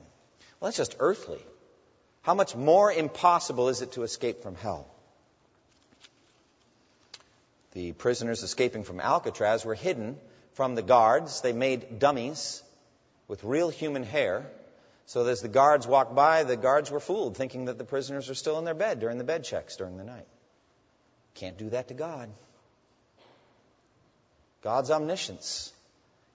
Well, 0.60 0.68
that's 0.68 0.78
just 0.78 0.98
earthly. 1.00 1.42
How 2.22 2.34
much 2.34 2.56
more 2.56 2.92
impossible 2.92 3.70
is 3.70 3.82
it 3.82 3.94
to 3.94 4.04
escape 4.04 4.44
from 4.44 4.56
hell? 4.56 4.88
The 7.74 7.94
prisoners 7.94 8.44
escaping 8.44 8.84
from 8.84 9.00
Alcatraz 9.00 9.64
were 9.64 9.76
hidden 9.76 10.18
from 10.54 10.76
the 10.76 10.82
guards. 10.82 11.42
They 11.42 11.54
made 11.54 12.00
dummies 12.00 12.62
with 13.28 13.44
real 13.44 13.70
human 13.70 14.04
hair 14.04 14.46
so 15.12 15.26
as 15.26 15.42
the 15.42 15.50
guards 15.50 15.86
walked 15.86 16.16
by, 16.16 16.44
the 16.44 16.56
guards 16.56 16.90
were 16.90 17.02
fooled, 17.02 17.36
thinking 17.36 17.66
that 17.66 17.78
the 17.78 17.84
prisoners 17.84 18.30
were 18.30 18.34
still 18.34 18.58
in 18.60 18.64
their 18.64 18.74
bed 18.74 19.02
during 19.02 19.18
the 19.18 19.26
bed 19.26 19.44
checks 19.44 19.76
during 19.76 19.98
the 19.98 20.06
night. 20.06 20.26
Can't 21.36 21.58
do 21.58 21.70
that 21.72 21.90
to 21.90 21.94
God. 21.94 22.30
God's 24.62 24.90
omniscience, 24.90 25.74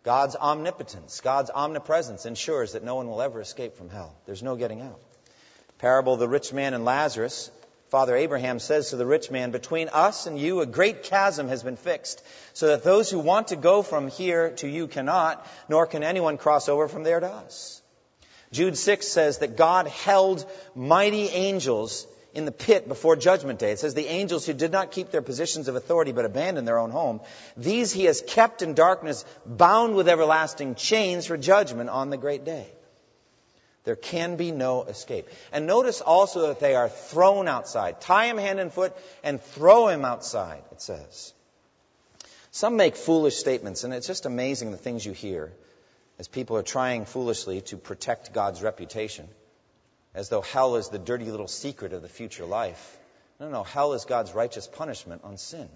God's 0.03 0.37
omnipotence, 0.37 1.23
God's 1.23 1.51
omnipresence 1.51 2.27
ensures 2.27 2.73
that 2.73 2.85
no 2.85 2.97
one 2.97 3.09
will 3.09 3.23
ever 3.23 3.41
escape 3.41 3.79
from 3.79 3.89
hell. 3.89 4.15
There's 4.27 4.43
no 4.43 4.57
getting 4.57 4.83
out. 4.83 5.01
Parable 5.79 6.15
of 6.15 6.21
the 6.21 6.29
rich 6.29 6.53
man 6.53 6.75
and 6.75 6.85
Lazarus. 6.85 7.51
Father 7.89 8.17
Abraham 8.17 8.59
says 8.59 8.91
to 8.91 8.97
the 8.97 9.07
rich 9.07 9.31
man, 9.31 9.53
Between 9.53 9.89
us 9.89 10.27
and 10.27 10.39
you, 10.39 10.61
a 10.61 10.67
great 10.67 11.05
chasm 11.05 11.49
has 11.49 11.63
been 11.63 11.77
fixed, 11.77 12.23
so 12.53 12.69
that 12.69 12.83
those 12.83 13.11
who 13.11 13.19
want 13.19 13.49
to 13.49 13.57
go 13.57 13.83
from 13.83 14.09
here 14.09 14.51
to 14.57 14.69
you 14.69 14.89
cannot, 14.89 15.47
nor 15.69 15.87
can 15.87 16.03
anyone 16.03 16.39
cross 16.39 16.69
over 16.69 16.89
from 16.89 17.05
there 17.05 17.21
to 17.21 17.29
us. 17.29 17.81
Jude 18.53 18.77
6 18.77 19.07
says 19.07 19.39
that 19.39 19.57
God 19.57 19.87
held 19.87 20.45
mighty 20.75 21.29
angels 21.29 22.07
in 22.35 22.45
the 22.45 22.53
pit 22.53 22.89
before 22.89 23.17
judgment 23.17 23.59
day. 23.59 23.73
It 23.73 23.79
says 23.79 23.95
the 23.95 24.07
angels 24.09 24.47
who 24.47 24.53
did 24.53 24.73
not 24.73 24.93
keep 24.93 25.11
their 25.11 25.23
positions 25.23 25.69
of 25.69 25.77
authority 25.77 26.13
but 26.13 26.25
abandoned 26.25 26.67
their 26.67 26.79
own 26.79 26.91
home, 26.91 27.21
these 27.57 27.93
he 27.93 28.05
has 28.05 28.23
kept 28.27 28.63
in 28.63 28.75
darkness, 28.75 29.25
bound 29.45 29.95
with 29.95 30.09
everlasting 30.09 30.75
chains 30.75 31.27
for 31.27 31.37
judgment 31.37 31.89
on 31.89 32.11
the 32.11 32.17
great 32.17 32.45
day. 32.45 32.67
There 33.87 33.97
can 33.97 34.35
be 34.37 34.51
no 34.51 34.83
escape. 34.83 35.29
And 35.53 35.69
notice 35.69 36.01
also 36.01 36.49
that 36.49 36.59
they 36.59 36.75
are 36.75 36.89
thrown 36.89 37.47
outside. 37.47 38.01
Tie 38.01 38.27
him 38.27 38.37
hand 38.37 38.59
and 38.59 38.73
foot 38.73 38.93
and 39.23 39.41
throw 39.41 39.87
him 39.87 40.05
outside, 40.05 40.63
it 40.73 40.83
says. 40.83 41.33
Some 42.51 42.77
make 42.77 42.97
foolish 42.97 43.37
statements, 43.37 43.85
and 43.85 43.95
it's 43.95 44.09
just 44.09 44.27
amazing 44.27 44.73
the 44.73 44.77
things 44.77 45.07
you 45.07 45.13
hear 45.13 45.53
as 46.19 46.27
people 46.27 46.57
are 46.57 46.65
trying 46.65 47.05
foolishly 47.05 47.61
to 47.61 47.77
protect 47.77 48.33
God's 48.33 48.61
reputation, 48.61 49.29
as 50.15 50.31
though 50.31 50.41
hell 50.41 50.75
is 50.75 50.89
the 50.89 50.99
dirty 50.99 51.27
little 51.27 51.47
secret 51.47 51.93
of 51.93 52.03
the 52.03 52.09
future 52.09 52.45
life. 52.45 52.99
No, 53.39 53.49
no, 53.51 53.63
hell 53.63 53.93
is 53.93 54.05
God's 54.05 54.35
righteous 54.35 54.67
punishment 54.67 55.23
on 55.23 55.37
sin. 55.37 55.69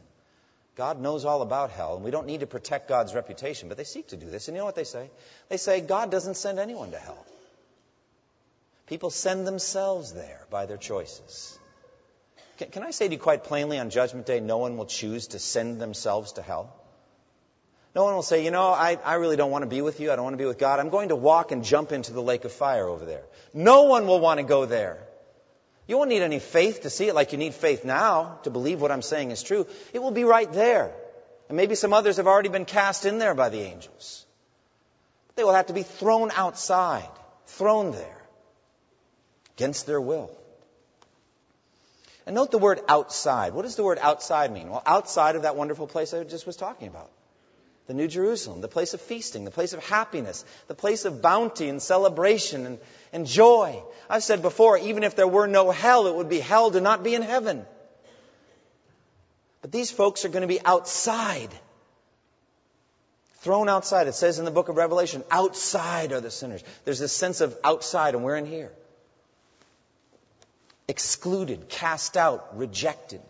God 0.75 1.01
knows 1.01 1.25
all 1.25 1.43
about 1.43 1.71
hell, 1.71 1.95
and 1.95 2.05
we 2.05 2.11
don't 2.11 2.27
need 2.27 2.41
to 2.41 2.47
protect 2.49 2.89
God's 2.89 3.15
reputation, 3.15 3.69
but 3.69 3.77
they 3.77 3.85
seek 3.85 4.09
to 4.09 4.17
do 4.17 4.29
this. 4.29 4.49
And 4.49 4.57
you 4.57 4.63
know 4.63 4.67
what 4.67 4.75
they 4.75 4.83
say? 4.83 5.11
They 5.49 5.59
say 5.59 5.81
God 5.81 6.11
doesn't 6.11 6.37
send 6.37 6.59
anyone 6.59 6.91
to 6.91 6.99
hell. 6.99 7.25
People 8.91 9.11
send 9.11 9.47
themselves 9.47 10.13
there 10.13 10.41
by 10.51 10.67
their 10.67 10.77
choices. 10.77 11.57
Can, 12.59 12.71
can 12.71 12.83
I 12.83 12.91
say 12.91 13.07
to 13.07 13.15
you 13.15 13.21
quite 13.21 13.45
plainly 13.45 13.79
on 13.79 13.89
Judgment 13.89 14.27
Day, 14.27 14.41
no 14.41 14.59
one 14.59 14.77
will 14.77 14.87
choose 14.87 15.29
to 15.29 15.39
send 15.39 15.81
themselves 15.81 16.33
to 16.33 16.43
hell? 16.43 16.75
No 17.95 18.03
one 18.03 18.15
will 18.17 18.25
say, 18.25 18.45
you 18.45 18.51
know, 18.51 18.71
I, 18.71 18.99
I 19.05 19.15
really 19.15 19.37
don't 19.37 19.53
want 19.53 19.63
to 19.63 19.69
be 19.69 19.81
with 19.81 20.01
you. 20.01 20.11
I 20.11 20.17
don't 20.17 20.25
want 20.25 20.35
to 20.35 20.43
be 20.43 20.45
with 20.45 20.59
God. 20.59 20.81
I'm 20.81 20.89
going 20.89 21.11
to 21.11 21.17
walk 21.17 21.53
and 21.53 21.63
jump 21.63 21.93
into 21.93 22.13
the 22.13 22.21
lake 22.21 22.45
of 22.45 22.51
fire 22.51 22.89
over 22.89 23.05
there. 23.05 23.23
No 23.55 23.85
one 23.85 24.09
will 24.09 24.19
want 24.19 24.39
to 24.39 24.45
go 24.45 24.67
there. 24.67 24.99
You 25.87 25.97
won't 25.97 26.11
need 26.11 26.23
any 26.23 26.41
faith 26.41 26.83
to 26.83 26.91
see 26.91 27.07
it 27.07 27.15
like 27.15 27.31
you 27.31 27.39
need 27.39 27.55
faith 27.55 27.85
now 27.85 28.41
to 28.43 28.51
believe 28.51 28.81
what 28.81 28.91
I'm 28.91 29.03
saying 29.03 29.31
is 29.31 29.45
true. 29.45 29.69
It 29.93 30.01
will 30.01 30.11
be 30.11 30.25
right 30.25 30.53
there. 30.53 30.93
And 31.49 31.57
maybe 31.57 31.77
some 31.77 31.93
others 31.93 32.17
have 32.17 32.27
already 32.27 32.49
been 32.49 32.65
cast 32.65 33.07
in 33.07 33.19
there 33.19 33.35
by 33.37 33.51
the 33.51 33.61
angels. 33.61 34.27
They 35.37 35.45
will 35.45 35.55
have 35.55 35.67
to 35.67 35.73
be 35.73 35.85
thrown 35.85 36.33
outside, 36.33 37.09
thrown 37.47 37.93
there, 37.93 38.20
against 39.61 39.87
their 39.87 40.01
will. 40.01 40.31
And 42.25 42.35
note 42.35 42.51
the 42.51 42.57
word 42.57 42.81
outside. 42.89 43.53
What 43.53 43.63
does 43.63 43.77
the 43.77 43.85
word 43.85 43.99
outside 44.01 44.51
mean? 44.51 44.71
Well, 44.71 44.83
outside 44.87 45.37
of 45.37 45.43
that 45.43 45.55
wonderful 45.55 45.87
place 45.87 46.15
I 46.15 46.25
just 46.25 46.47
was 46.47 46.57
talking 46.57 46.89
about 46.89 47.11
the 47.87 47.93
New 47.93 48.09
Jerusalem, 48.09 48.61
the 48.61 48.69
place 48.69 48.95
of 48.95 49.01
feasting, 49.01 49.45
the 49.45 49.51
place 49.51 49.73
of 49.73 49.85
happiness, 49.85 50.45
the 50.69 50.75
place 50.75 51.05
of 51.05 51.21
bounty 51.21 51.69
and 51.69 51.83
celebration 51.83 52.65
and, 52.65 52.79
and 53.13 53.27
joy. 53.27 53.83
I've 54.09 54.23
said 54.23 54.41
before, 54.43 54.79
even 54.79 55.03
if 55.03 55.15
there 55.17 55.27
were 55.27 55.47
no 55.47 55.71
hell, 55.73 56.07
it 56.07 56.15
would 56.15 56.29
be 56.29 56.39
hell 56.39 56.71
to 56.71 56.81
not 56.81 57.03
be 57.03 57.15
in 57.15 57.23
heaven. 57.23 57.67
But 59.61 59.73
these 59.73 59.91
folks 59.91 60.25
are 60.25 60.29
going 60.29 60.43
to 60.43 60.49
be 60.49 60.65
outside. 60.65 61.51
Thrown 63.41 63.69
outside. 63.69 64.07
It 64.07 64.15
says 64.15 64.39
in 64.39 64.45
the 64.47 64.51
book 64.53 64.69
of 64.69 64.77
Revelation, 64.77 65.23
outside 65.31 66.13
are 66.13 66.21
the 66.21 66.31
sinners. 66.31 66.63
There's 66.85 67.01
this 67.01 67.13
sense 67.13 67.43
of 67.43 67.59
outside, 67.63 68.15
and 68.15 68.25
we're 68.25 68.37
in 68.37 68.47
here. 68.47 68.71
Excluded, 70.91 71.69
cast 71.69 72.17
out, 72.17 72.59
rejected 72.59 73.23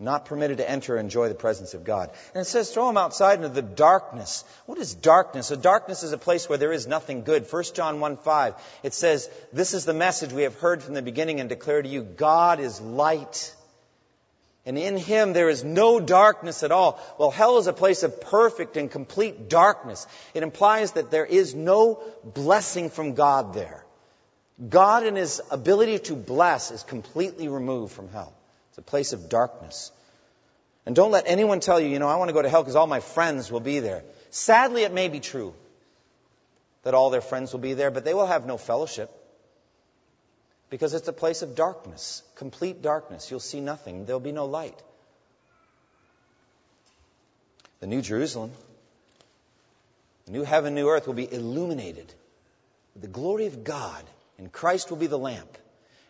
not 0.00 0.26
permitted 0.26 0.58
to 0.58 0.68
enter 0.70 0.96
and 0.96 1.06
enjoy 1.06 1.28
the 1.28 1.34
presence 1.34 1.74
of 1.74 1.84
God. 1.84 2.10
And 2.34 2.42
it 2.42 2.44
says, 2.44 2.72
throw 2.72 2.86
them 2.86 2.96
outside 2.96 3.38
into 3.38 3.48
the 3.48 3.62
darkness. 3.62 4.44
What 4.66 4.78
is 4.78 4.94
darkness? 4.94 5.50
A 5.50 5.56
darkness 5.56 6.02
is 6.02 6.12
a 6.12 6.18
place 6.18 6.48
where 6.48 6.58
there 6.58 6.72
is 6.72 6.86
nothing 6.86 7.22
good. 7.22 7.50
1 7.50 7.64
John 7.74 7.98
1 7.98 8.16
5, 8.18 8.54
it 8.84 8.94
says, 8.94 9.28
This 9.52 9.74
is 9.74 9.84
the 9.84 9.94
message 9.94 10.32
we 10.32 10.44
have 10.44 10.58
heard 10.60 10.82
from 10.82 10.94
the 10.94 11.02
beginning 11.02 11.40
and 11.40 11.48
declare 11.48 11.82
to 11.82 11.88
you 11.88 12.02
God 12.02 12.60
is 12.60 12.80
light. 12.80 13.54
And 14.64 14.78
in 14.78 14.96
him 14.96 15.32
there 15.32 15.48
is 15.48 15.64
no 15.64 15.98
darkness 15.98 16.62
at 16.62 16.70
all. 16.70 17.00
Well, 17.18 17.30
hell 17.30 17.58
is 17.58 17.66
a 17.66 17.72
place 17.72 18.02
of 18.02 18.20
perfect 18.20 18.76
and 18.76 18.90
complete 18.90 19.48
darkness. 19.48 20.06
It 20.34 20.42
implies 20.44 20.92
that 20.92 21.10
there 21.10 21.26
is 21.26 21.54
no 21.54 22.02
blessing 22.22 22.90
from 22.90 23.14
God 23.14 23.52
there. 23.52 23.84
God 24.66 25.04
and 25.04 25.16
his 25.16 25.40
ability 25.50 25.98
to 26.00 26.14
bless 26.14 26.70
is 26.70 26.82
completely 26.82 27.48
removed 27.48 27.92
from 27.92 28.08
hell. 28.08 28.32
It's 28.70 28.78
a 28.78 28.82
place 28.82 29.12
of 29.12 29.28
darkness. 29.28 29.92
And 30.84 30.96
don't 30.96 31.10
let 31.10 31.24
anyone 31.26 31.60
tell 31.60 31.78
you, 31.78 31.88
you 31.88 31.98
know, 31.98 32.08
I 32.08 32.16
want 32.16 32.30
to 32.30 32.32
go 32.32 32.42
to 32.42 32.48
hell 32.48 32.62
because 32.62 32.74
all 32.74 32.86
my 32.86 33.00
friends 33.00 33.52
will 33.52 33.60
be 33.60 33.78
there. 33.80 34.02
Sadly, 34.30 34.82
it 34.82 34.92
may 34.92 35.08
be 35.08 35.20
true 35.20 35.54
that 36.82 36.94
all 36.94 37.10
their 37.10 37.20
friends 37.20 37.52
will 37.52 37.60
be 37.60 37.74
there, 37.74 37.90
but 37.90 38.04
they 38.04 38.14
will 38.14 38.26
have 38.26 38.46
no 38.46 38.56
fellowship 38.56 39.10
because 40.70 40.94
it's 40.94 41.08
a 41.08 41.12
place 41.12 41.42
of 41.42 41.54
darkness, 41.54 42.22
complete 42.34 42.82
darkness. 42.82 43.30
You'll 43.30 43.40
see 43.40 43.60
nothing, 43.60 44.06
there'll 44.06 44.20
be 44.20 44.32
no 44.32 44.46
light. 44.46 44.80
The 47.80 47.86
New 47.86 48.02
Jerusalem, 48.02 48.50
the 50.26 50.32
new 50.32 50.42
heaven, 50.42 50.74
new 50.74 50.88
earth 50.88 51.06
will 51.06 51.14
be 51.14 51.32
illuminated 51.32 52.12
with 52.94 53.02
the 53.02 53.08
glory 53.08 53.46
of 53.46 53.62
God, 53.64 54.02
and 54.38 54.50
Christ 54.52 54.90
will 54.90 54.98
be 54.98 55.06
the 55.08 55.18
lamp. 55.18 55.58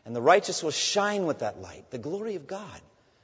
And 0.04 0.14
the 0.14 0.22
righteous 0.22 0.62
will 0.62 0.70
shine 0.70 1.26
with 1.26 1.40
that 1.40 1.60
light. 1.60 1.90
The 1.90 1.98
glory 1.98 2.36
of 2.36 2.46
God 2.46 2.80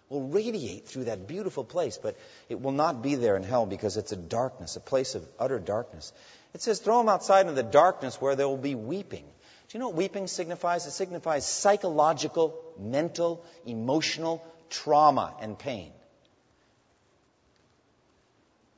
will 0.08 0.28
radiate 0.28 0.86
through 0.86 1.04
that 1.04 1.26
beautiful 1.26 1.64
place, 1.64 1.98
but 2.02 2.16
it 2.48 2.60
will 2.60 2.72
not 2.72 3.02
be 3.02 3.14
there 3.14 3.36
in 3.36 3.42
hell 3.42 3.66
because 3.66 3.96
it's 3.96 4.12
a 4.12 4.16
darkness, 4.16 4.76
a 4.76 4.80
place 4.80 5.14
of 5.14 5.26
utter 5.38 5.58
darkness. 5.58 6.12
It 6.52 6.62
says, 6.62 6.78
throw 6.78 6.98
them 6.98 7.08
outside 7.08 7.46
in 7.46 7.54
the 7.54 7.62
darkness 7.62 8.20
where 8.20 8.36
there 8.36 8.48
will 8.48 8.56
be 8.56 8.74
weeping. 8.74 9.24
Do 9.24 9.78
you 9.78 9.80
know 9.80 9.88
what 9.88 9.96
weeping 9.96 10.26
signifies? 10.26 10.86
It 10.86 10.92
signifies 10.92 11.46
psychological, 11.46 12.60
mental, 12.78 13.44
emotional 13.66 14.44
trauma 14.70 15.34
and 15.40 15.58
pain. 15.58 15.92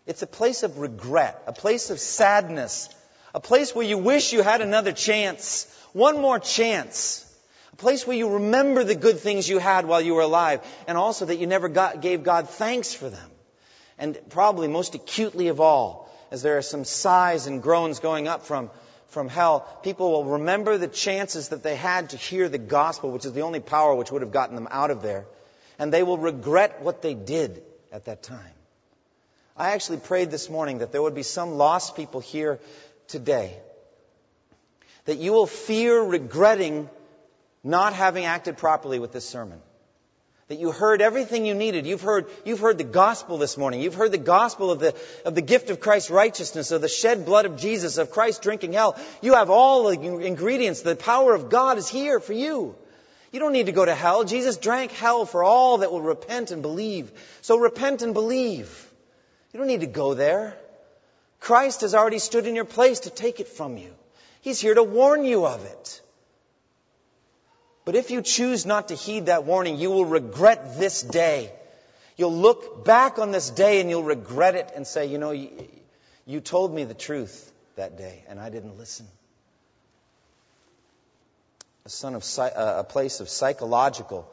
It's 0.07 0.23
a 0.23 0.27
place 0.27 0.63
of 0.63 0.79
regret, 0.79 1.43
a 1.47 1.53
place 1.53 1.91
of 1.91 1.99
sadness, 1.99 2.89
a 3.35 3.41
place 3.41 3.75
where 3.75 3.85
you 3.85 3.99
wish 3.99 4.33
you 4.33 4.43
had 4.43 4.61
another 4.61 4.93
chance, 4.93 5.67
one 5.97 6.21
more 6.21 6.39
chance. 6.39 7.25
A 7.73 7.77
place 7.77 8.07
where 8.07 8.17
you 8.17 8.35
remember 8.35 8.85
the 8.85 8.95
good 8.95 9.19
things 9.19 9.49
you 9.49 9.59
had 9.59 9.87
while 9.87 10.03
you 10.03 10.15
were 10.15 10.21
alive, 10.21 10.61
and 10.87 10.99
also 10.99 11.25
that 11.25 11.37
you 11.37 11.47
never 11.47 11.71
got, 11.71 12.03
gave 12.03 12.23
God 12.23 12.51
thanks 12.51 12.93
for 12.93 13.09
them. 13.09 13.31
And 13.99 14.19
probably 14.29 14.69
most 14.69 14.95
acutely 14.95 15.49
of 15.49 15.59
all, 15.59 16.13
as 16.31 16.43
there 16.43 16.59
are 16.59 16.63
some 16.63 16.85
sighs 16.85 17.47
and 17.47 17.63
groans 17.63 18.01
going 18.01 18.29
up 18.29 18.43
from, 18.43 18.71
from 19.09 19.31
hell, 19.31 19.61
people 19.83 20.13
will 20.13 20.33
remember 20.33 20.77
the 20.77 20.87
chances 20.87 21.49
that 21.49 21.63
they 21.63 21.77
had 21.77 22.11
to 22.11 22.19
hear 22.19 22.51
the 22.51 22.59
gospel, 22.59 23.11
which 23.11 23.25
is 23.25 23.33
the 23.33 23.41
only 23.41 23.61
power 23.61 23.95
which 23.95 24.13
would 24.13 24.21
have 24.21 24.33
gotten 24.33 24.55
them 24.55 24.69
out 24.71 24.91
of 24.91 25.01
there. 25.01 25.25
And 25.79 25.91
they 25.91 26.03
will 26.03 26.19
regret 26.19 26.83
what 26.83 27.01
they 27.01 27.15
did 27.15 27.63
at 27.91 28.05
that 28.05 28.23
time. 28.23 28.55
I 29.57 29.71
actually 29.71 29.99
prayed 29.99 30.31
this 30.31 30.51
morning 30.51 30.79
that 30.79 30.93
there 30.93 31.01
would 31.01 31.15
be 31.15 31.23
some 31.23 31.53
lost 31.53 31.97
people 31.97 32.21
here 32.21 32.61
today. 33.09 33.57
That 35.07 35.19
you 35.19 35.33
will 35.33 35.47
fear 35.47 36.01
regretting 36.03 36.89
not 37.65 37.95
having 37.95 38.25
acted 38.25 38.59
properly 38.59 38.99
with 38.99 39.13
this 39.13 39.29
sermon. 39.29 39.61
That 40.49 40.61
you 40.61 40.71
heard 40.71 41.03
everything 41.03 41.45
you 41.45 41.55
needed. 41.55 41.87
You've 41.87 42.03
heard, 42.03 42.27
you've 42.45 42.61
heard 42.61 42.79
the 42.79 42.85
gospel 42.85 43.37
this 43.37 43.57
morning. 43.57 43.81
You've 43.81 43.95
heard 43.95 44.13
the 44.13 44.19
gospel 44.19 44.71
of 44.71 44.79
the, 44.79 44.95
of 45.25 45.35
the 45.35 45.43
gift 45.43 45.71
of 45.71 45.81
Christ's 45.81 46.11
righteousness, 46.11 46.71
of 46.71 46.81
the 46.81 46.89
shed 46.89 47.27
blood 47.27 47.47
of 47.47 47.57
Jesus, 47.57 47.99
of 47.99 48.13
Christ 48.13 48.43
drinking 48.43 48.73
hell. 48.73 48.97
You 49.21 49.35
have 49.35 49.51
all 49.51 49.89
the 49.89 50.25
ingredients. 50.25 50.83
The 50.83 50.95
power 50.95 51.35
of 51.35 51.51
God 51.51 51.79
is 51.79 51.89
here 51.89 52.21
for 52.21 52.33
you. 52.33 52.77
You 53.33 53.41
don't 53.41 53.53
need 53.53 53.67
to 53.67 53.73
go 53.73 53.85
to 53.85 53.95
hell. 53.95 54.23
Jesus 54.23 54.57
drank 54.57 54.93
hell 54.93 55.27
for 55.27 55.43
all 55.43 55.79
that 55.79 55.91
will 55.91 56.01
repent 56.01 56.53
and 56.53 56.63
believe. 56.63 57.11
So 57.43 57.59
repent 57.59 58.03
and 58.03 58.15
believe. 58.15 58.89
You 59.53 59.59
don't 59.59 59.67
need 59.67 59.81
to 59.81 59.89
go 59.89 60.15
there. 60.15 60.57
Christ 61.41 61.81
has 61.81 61.95
already 61.95 62.21
stood 62.21 62.47
in 62.47 62.55
your 62.55 62.65
place 62.65 63.01
to 63.01 63.11
take 63.11 63.41
it 63.41 63.49
from 63.49 63.77
you. 63.77 63.93
He's 64.47 64.61
here 64.61 64.75
to 64.75 64.85
warn 64.85 65.25
you 65.25 65.45
of 65.45 65.65
it. 65.65 66.01
But 67.85 67.97
if 67.97 68.13
you 68.13 68.23
choose 68.23 68.65
not 68.65 68.87
to 68.89 68.95
heed 68.95 69.27
that 69.27 69.43
warning, 69.43 69.77
you 69.77 69.91
will 69.91 70.05
regret 70.05 70.79
this 70.79 71.03
day. 71.03 71.51
You'll 72.17 72.37
look 72.37 72.85
back 72.85 73.19
on 73.19 73.33
this 73.33 73.51
day 73.51 73.81
and 73.81 73.91
you'll 73.91 74.05
regret 74.05 74.55
it 74.55 74.71
and 74.77 74.87
say, 74.87 75.07
you 75.07 75.19
know, 75.19 75.33
you, 75.33 75.51
you 76.27 76.41
told 76.41 76.73
me 76.73 76.85
the 76.85 76.95
truth 76.95 77.53
that 77.75 77.99
day 77.99 78.23
and 78.29 78.39
I 78.39 78.51
didn't 78.51 78.79
listen. 78.79 79.09
A, 81.85 81.89
son 81.89 82.15
of, 82.15 82.25
a 82.39 82.85
place 82.89 83.19
of 83.19 83.29
psychological 83.29 84.31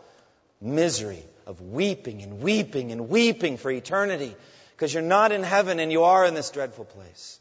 misery, 0.61 1.23
of 1.47 1.59
weeping 1.59 2.21
and 2.21 2.39
weeping 2.39 2.91
and 2.91 3.09
weeping 3.09 3.57
for 3.57 3.71
eternity 3.71 4.35
because 4.75 4.93
you're 4.93 5.01
not 5.01 5.31
in 5.31 5.41
heaven 5.41 5.79
and 5.79 5.91
you 5.91 6.03
are 6.03 6.23
in 6.23 6.35
this 6.35 6.51
dreadful 6.51 6.85
place. 6.85 7.39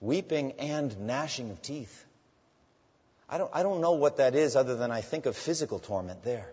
Weeping 0.00 0.52
and 0.58 0.98
gnashing 1.00 1.50
of 1.50 1.60
teeth. 1.60 2.04
I 3.28 3.38
don't, 3.38 3.50
I 3.52 3.62
don't 3.62 3.80
know 3.80 3.92
what 3.92 4.18
that 4.18 4.34
is 4.34 4.56
other 4.56 4.76
than 4.76 4.90
I 4.90 5.00
think 5.00 5.26
of 5.26 5.36
physical 5.36 5.78
torment 5.78 6.22
there. 6.22 6.50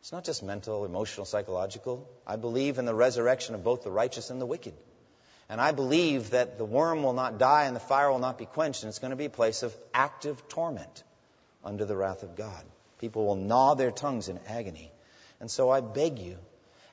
It's 0.00 0.12
not 0.12 0.24
just 0.24 0.42
mental, 0.42 0.84
emotional, 0.84 1.26
psychological. 1.26 2.08
I 2.26 2.36
believe 2.36 2.78
in 2.78 2.84
the 2.84 2.94
resurrection 2.94 3.54
of 3.54 3.64
both 3.64 3.82
the 3.82 3.90
righteous 3.90 4.30
and 4.30 4.40
the 4.40 4.46
wicked. 4.46 4.74
And 5.48 5.60
I 5.60 5.72
believe 5.72 6.30
that 6.30 6.58
the 6.58 6.64
worm 6.64 7.02
will 7.02 7.12
not 7.12 7.38
die 7.38 7.64
and 7.64 7.76
the 7.76 7.80
fire 7.80 8.10
will 8.10 8.18
not 8.18 8.38
be 8.38 8.46
quenched, 8.46 8.82
and 8.82 8.88
it's 8.88 8.98
going 8.98 9.10
to 9.10 9.16
be 9.16 9.26
a 9.26 9.30
place 9.30 9.62
of 9.62 9.76
active 9.94 10.48
torment 10.48 11.04
under 11.64 11.84
the 11.84 11.96
wrath 11.96 12.22
of 12.22 12.36
God. 12.36 12.64
People 13.00 13.26
will 13.26 13.36
gnaw 13.36 13.74
their 13.74 13.90
tongues 13.90 14.28
in 14.28 14.40
agony. 14.48 14.90
And 15.40 15.50
so 15.50 15.70
I 15.70 15.80
beg 15.80 16.18
you, 16.18 16.38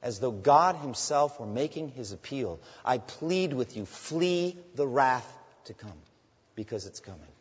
as 0.02 0.20
though 0.20 0.32
God 0.32 0.76
Himself 0.76 1.40
were 1.40 1.48
making 1.48 1.90
His 1.90 2.12
appeal, 2.12 2.60
I 2.84 2.98
plead 2.98 3.54
with 3.54 3.76
you, 3.78 3.86
flee 3.86 4.58
the 4.76 4.88
wrath 4.88 5.32
to 5.66 5.74
come, 5.74 5.98
because 6.56 6.86
it's 6.86 7.00
coming 7.00 7.34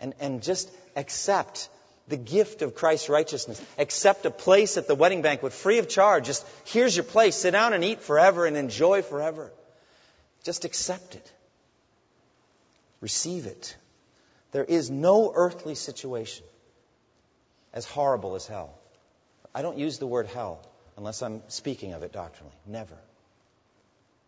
and, 0.00 0.14
and 0.20 0.42
just 0.42 0.70
accept 0.96 1.68
the 2.08 2.16
gift 2.16 2.62
of 2.62 2.74
Christ's 2.74 3.08
righteousness. 3.08 3.60
Accept 3.78 4.26
a 4.26 4.30
place 4.30 4.76
at 4.76 4.86
the 4.86 4.94
wedding 4.94 5.22
banquet 5.22 5.52
free 5.52 5.78
of 5.78 5.88
charge. 5.88 6.26
Just 6.26 6.46
here's 6.66 6.94
your 6.94 7.04
place. 7.04 7.36
Sit 7.36 7.52
down 7.52 7.72
and 7.72 7.82
eat 7.82 8.02
forever 8.02 8.44
and 8.44 8.56
enjoy 8.56 9.02
forever. 9.02 9.50
Just 10.42 10.66
accept 10.66 11.14
it. 11.14 11.32
Receive 13.00 13.46
it. 13.46 13.76
There 14.52 14.64
is 14.64 14.90
no 14.90 15.32
earthly 15.34 15.74
situation 15.74 16.44
as 17.72 17.86
horrible 17.86 18.34
as 18.34 18.46
hell. 18.46 18.78
I 19.54 19.62
don't 19.62 19.78
use 19.78 19.98
the 19.98 20.06
word 20.06 20.26
hell 20.26 20.60
unless 20.96 21.22
I'm 21.22 21.42
speaking 21.48 21.94
of 21.94 22.02
it 22.02 22.12
doctrinally. 22.12 22.54
Never. 22.66 22.96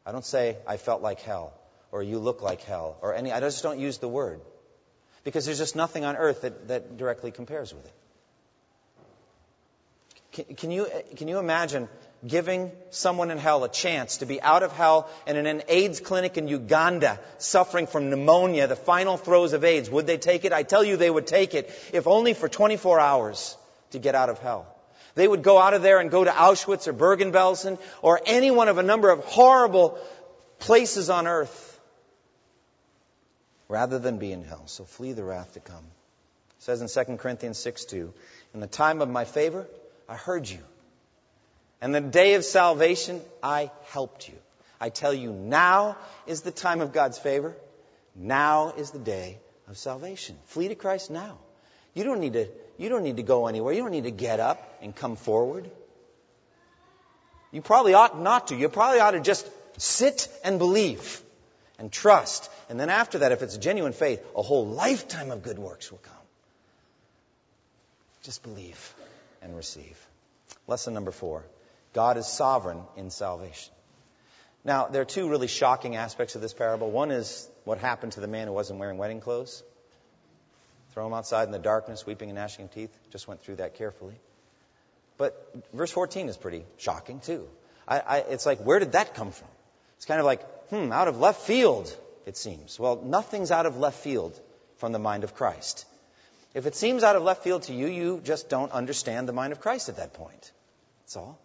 I 0.06 0.12
don't 0.12 0.24
say 0.24 0.56
I 0.66 0.78
felt 0.78 1.02
like 1.02 1.20
hell 1.20 1.52
or 1.92 2.02
you 2.02 2.18
look 2.18 2.42
like 2.42 2.62
hell 2.62 2.96
or 3.00 3.14
any, 3.14 3.32
I 3.32 3.40
just 3.40 3.62
don't 3.62 3.78
use 3.78 3.98
the 3.98 4.08
word 4.08 4.40
because 5.24 5.44
there's 5.44 5.58
just 5.58 5.76
nothing 5.76 6.04
on 6.04 6.16
earth 6.16 6.42
that, 6.42 6.68
that 6.68 6.96
directly 6.96 7.30
compares 7.30 7.74
with 7.74 7.84
it. 7.84 7.92
Can, 10.32 10.56
can, 10.56 10.70
you, 10.70 10.86
can 11.16 11.28
you 11.28 11.38
imagine 11.38 11.88
giving 12.26 12.70
someone 12.90 13.30
in 13.30 13.38
hell 13.38 13.64
a 13.64 13.68
chance 13.68 14.18
to 14.18 14.26
be 14.26 14.40
out 14.40 14.62
of 14.62 14.72
hell 14.72 15.08
and 15.26 15.38
in 15.38 15.46
an 15.46 15.62
AIDS 15.68 16.00
clinic 16.00 16.36
in 16.36 16.46
Uganda 16.48 17.18
suffering 17.38 17.86
from 17.86 18.10
pneumonia, 18.10 18.66
the 18.66 18.76
final 18.76 19.16
throes 19.16 19.52
of 19.52 19.64
AIDS? 19.64 19.90
Would 19.90 20.06
they 20.06 20.18
take 20.18 20.44
it? 20.44 20.52
I 20.52 20.62
tell 20.62 20.84
you 20.84 20.96
they 20.96 21.10
would 21.10 21.26
take 21.26 21.54
it, 21.54 21.70
if 21.92 22.06
only 22.06 22.34
for 22.34 22.48
24 22.48 23.00
hours 23.00 23.56
to 23.90 23.98
get 23.98 24.14
out 24.14 24.28
of 24.28 24.38
hell. 24.38 24.66
They 25.14 25.26
would 25.26 25.42
go 25.42 25.58
out 25.58 25.72
of 25.72 25.82
there 25.82 25.98
and 25.98 26.10
go 26.10 26.22
to 26.22 26.30
Auschwitz 26.30 26.86
or 26.86 26.92
Bergen-Belsen 26.92 27.78
or 28.02 28.20
any 28.26 28.50
one 28.50 28.68
of 28.68 28.76
a 28.76 28.82
number 28.82 29.08
of 29.08 29.24
horrible 29.24 29.98
places 30.58 31.08
on 31.08 31.26
earth 31.26 31.65
rather 33.68 33.98
than 33.98 34.18
be 34.18 34.32
in 34.32 34.44
hell. 34.44 34.66
So 34.66 34.84
flee 34.84 35.12
the 35.12 35.24
wrath 35.24 35.54
to 35.54 35.60
come. 35.60 35.84
It 36.58 36.62
says 36.62 36.80
in 36.80 37.04
2 37.06 37.16
Corinthians 37.16 37.58
6 37.58 37.84
2, 37.86 38.12
In 38.54 38.60
the 38.60 38.66
time 38.66 39.00
of 39.00 39.08
my 39.08 39.24
favor, 39.24 39.66
I 40.08 40.16
heard 40.16 40.48
you. 40.48 40.60
And 41.80 41.94
the 41.94 42.00
day 42.00 42.34
of 42.34 42.44
salvation, 42.44 43.20
I 43.42 43.70
helped 43.90 44.28
you. 44.28 44.34
I 44.80 44.88
tell 44.88 45.12
you, 45.12 45.32
now 45.32 45.96
is 46.26 46.42
the 46.42 46.50
time 46.50 46.80
of 46.80 46.92
God's 46.92 47.18
favor. 47.18 47.54
Now 48.14 48.72
is 48.76 48.90
the 48.90 48.98
day 48.98 49.38
of 49.68 49.76
salvation. 49.76 50.36
Flee 50.46 50.68
to 50.68 50.74
Christ 50.74 51.10
now. 51.10 51.38
You 51.94 52.04
don't 52.04 52.20
need 52.20 52.34
to, 52.34 52.48
you 52.78 52.88
don't 52.88 53.04
need 53.04 53.16
to 53.16 53.22
go 53.22 53.46
anywhere. 53.46 53.74
You 53.74 53.82
don't 53.82 53.90
need 53.90 54.04
to 54.04 54.10
get 54.10 54.40
up 54.40 54.78
and 54.82 54.94
come 54.94 55.16
forward. 55.16 55.70
You 57.52 57.62
probably 57.62 57.94
ought 57.94 58.20
not 58.20 58.48
to. 58.48 58.56
You 58.56 58.68
probably 58.68 59.00
ought 59.00 59.12
to 59.12 59.20
just 59.20 59.48
sit 59.78 60.28
and 60.44 60.58
believe 60.58 61.22
and 61.78 61.92
trust. 61.92 62.50
And 62.68 62.78
then 62.78 62.90
after 62.90 63.18
that, 63.18 63.32
if 63.32 63.42
it's 63.42 63.56
genuine 63.56 63.92
faith, 63.92 64.24
a 64.34 64.42
whole 64.42 64.66
lifetime 64.66 65.30
of 65.30 65.42
good 65.42 65.58
works 65.58 65.90
will 65.90 65.98
come. 65.98 66.12
Just 68.22 68.42
believe 68.42 68.94
and 69.42 69.56
receive. 69.56 69.98
Lesson 70.66 70.94
number 70.94 71.12
four 71.12 71.44
God 71.92 72.16
is 72.16 72.26
sovereign 72.26 72.80
in 72.96 73.10
salvation. 73.10 73.72
Now, 74.64 74.88
there 74.88 75.00
are 75.00 75.06
two 75.06 75.28
really 75.28 75.46
shocking 75.46 75.94
aspects 75.94 76.34
of 76.34 76.40
this 76.40 76.52
parable. 76.52 76.90
One 76.90 77.12
is 77.12 77.48
what 77.64 77.78
happened 77.78 78.12
to 78.12 78.20
the 78.20 78.26
man 78.26 78.48
who 78.48 78.52
wasn't 78.52 78.80
wearing 78.80 78.98
wedding 78.98 79.20
clothes. 79.20 79.62
Throw 80.92 81.06
him 81.06 81.14
outside 81.14 81.44
in 81.44 81.52
the 81.52 81.58
darkness, 81.60 82.04
weeping 82.04 82.30
and 82.30 82.36
gnashing 82.36 82.68
teeth. 82.68 82.90
Just 83.10 83.28
went 83.28 83.42
through 83.42 83.56
that 83.56 83.74
carefully. 83.74 84.14
But 85.18 85.34
verse 85.72 85.92
14 85.92 86.28
is 86.28 86.36
pretty 86.36 86.64
shocking, 86.78 87.20
too. 87.20 87.46
I, 87.86 88.00
I, 88.00 88.16
it's 88.18 88.44
like, 88.44 88.58
where 88.58 88.80
did 88.80 88.92
that 88.92 89.14
come 89.14 89.30
from? 89.30 89.48
It's 89.98 90.04
kind 90.04 90.18
of 90.18 90.26
like, 90.26 90.40
hmm, 90.70 90.92
out 90.92 91.08
of 91.08 91.18
left 91.18 91.42
field, 91.42 91.94
it 92.26 92.36
seems. 92.36 92.78
Well, 92.78 93.00
nothing's 93.04 93.50
out 93.50 93.66
of 93.66 93.76
left 93.78 93.98
field 93.98 94.38
from 94.78 94.92
the 94.92 94.98
mind 94.98 95.24
of 95.24 95.34
Christ. 95.34 95.86
If 96.54 96.66
it 96.66 96.74
seems 96.74 97.02
out 97.02 97.16
of 97.16 97.22
left 97.22 97.44
field 97.44 97.64
to 97.64 97.74
you, 97.74 97.86
you 97.86 98.20
just 98.24 98.48
don't 98.48 98.72
understand 98.72 99.28
the 99.28 99.32
mind 99.32 99.52
of 99.52 99.60
Christ 99.60 99.88
at 99.88 99.96
that 99.96 100.14
point. 100.14 100.52
That's 101.02 101.16
all. 101.16 101.38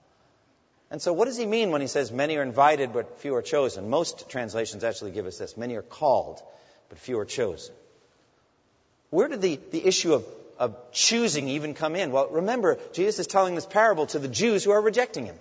And 0.90 1.02
so, 1.02 1.14
what 1.14 1.26
does 1.26 1.38
he 1.38 1.46
mean 1.46 1.72
when 1.72 1.82
he 1.82 1.88
says 1.88 2.12
many 2.12 2.38
are 2.38 2.44
invited 2.44 2.94
but 2.94 3.20
few 3.20 3.36
are 3.36 3.42
chosen? 3.42 3.90
Most 3.90 4.30
translations 4.30 4.84
actually 4.84 5.12
give 5.12 5.26
us 5.26 5.38
this 5.38 5.56
many 5.56 5.76
are 5.76 5.82
called 5.82 6.42
but 6.90 7.00
few 7.00 7.18
are 7.20 7.26
chosen. 7.26 7.74
Where 9.10 9.28
did 9.28 9.42
the, 9.42 9.60
the 9.72 9.86
issue 9.86 10.14
of, 10.14 10.26
of 10.60 10.92
choosing 10.92 11.48
even 11.50 11.74
come 11.74 11.96
in? 11.96 12.12
Well, 12.12 12.28
remember, 12.30 12.80
Jesus 12.94 13.20
is 13.20 13.28
telling 13.28 13.56
this 13.56 13.66
parable 13.66 14.06
to 14.08 14.20
the 14.20 14.28
Jews 14.28 14.64
who 14.64 14.72
are 14.72 14.82
rejecting 14.82 15.26
him. 15.26 15.38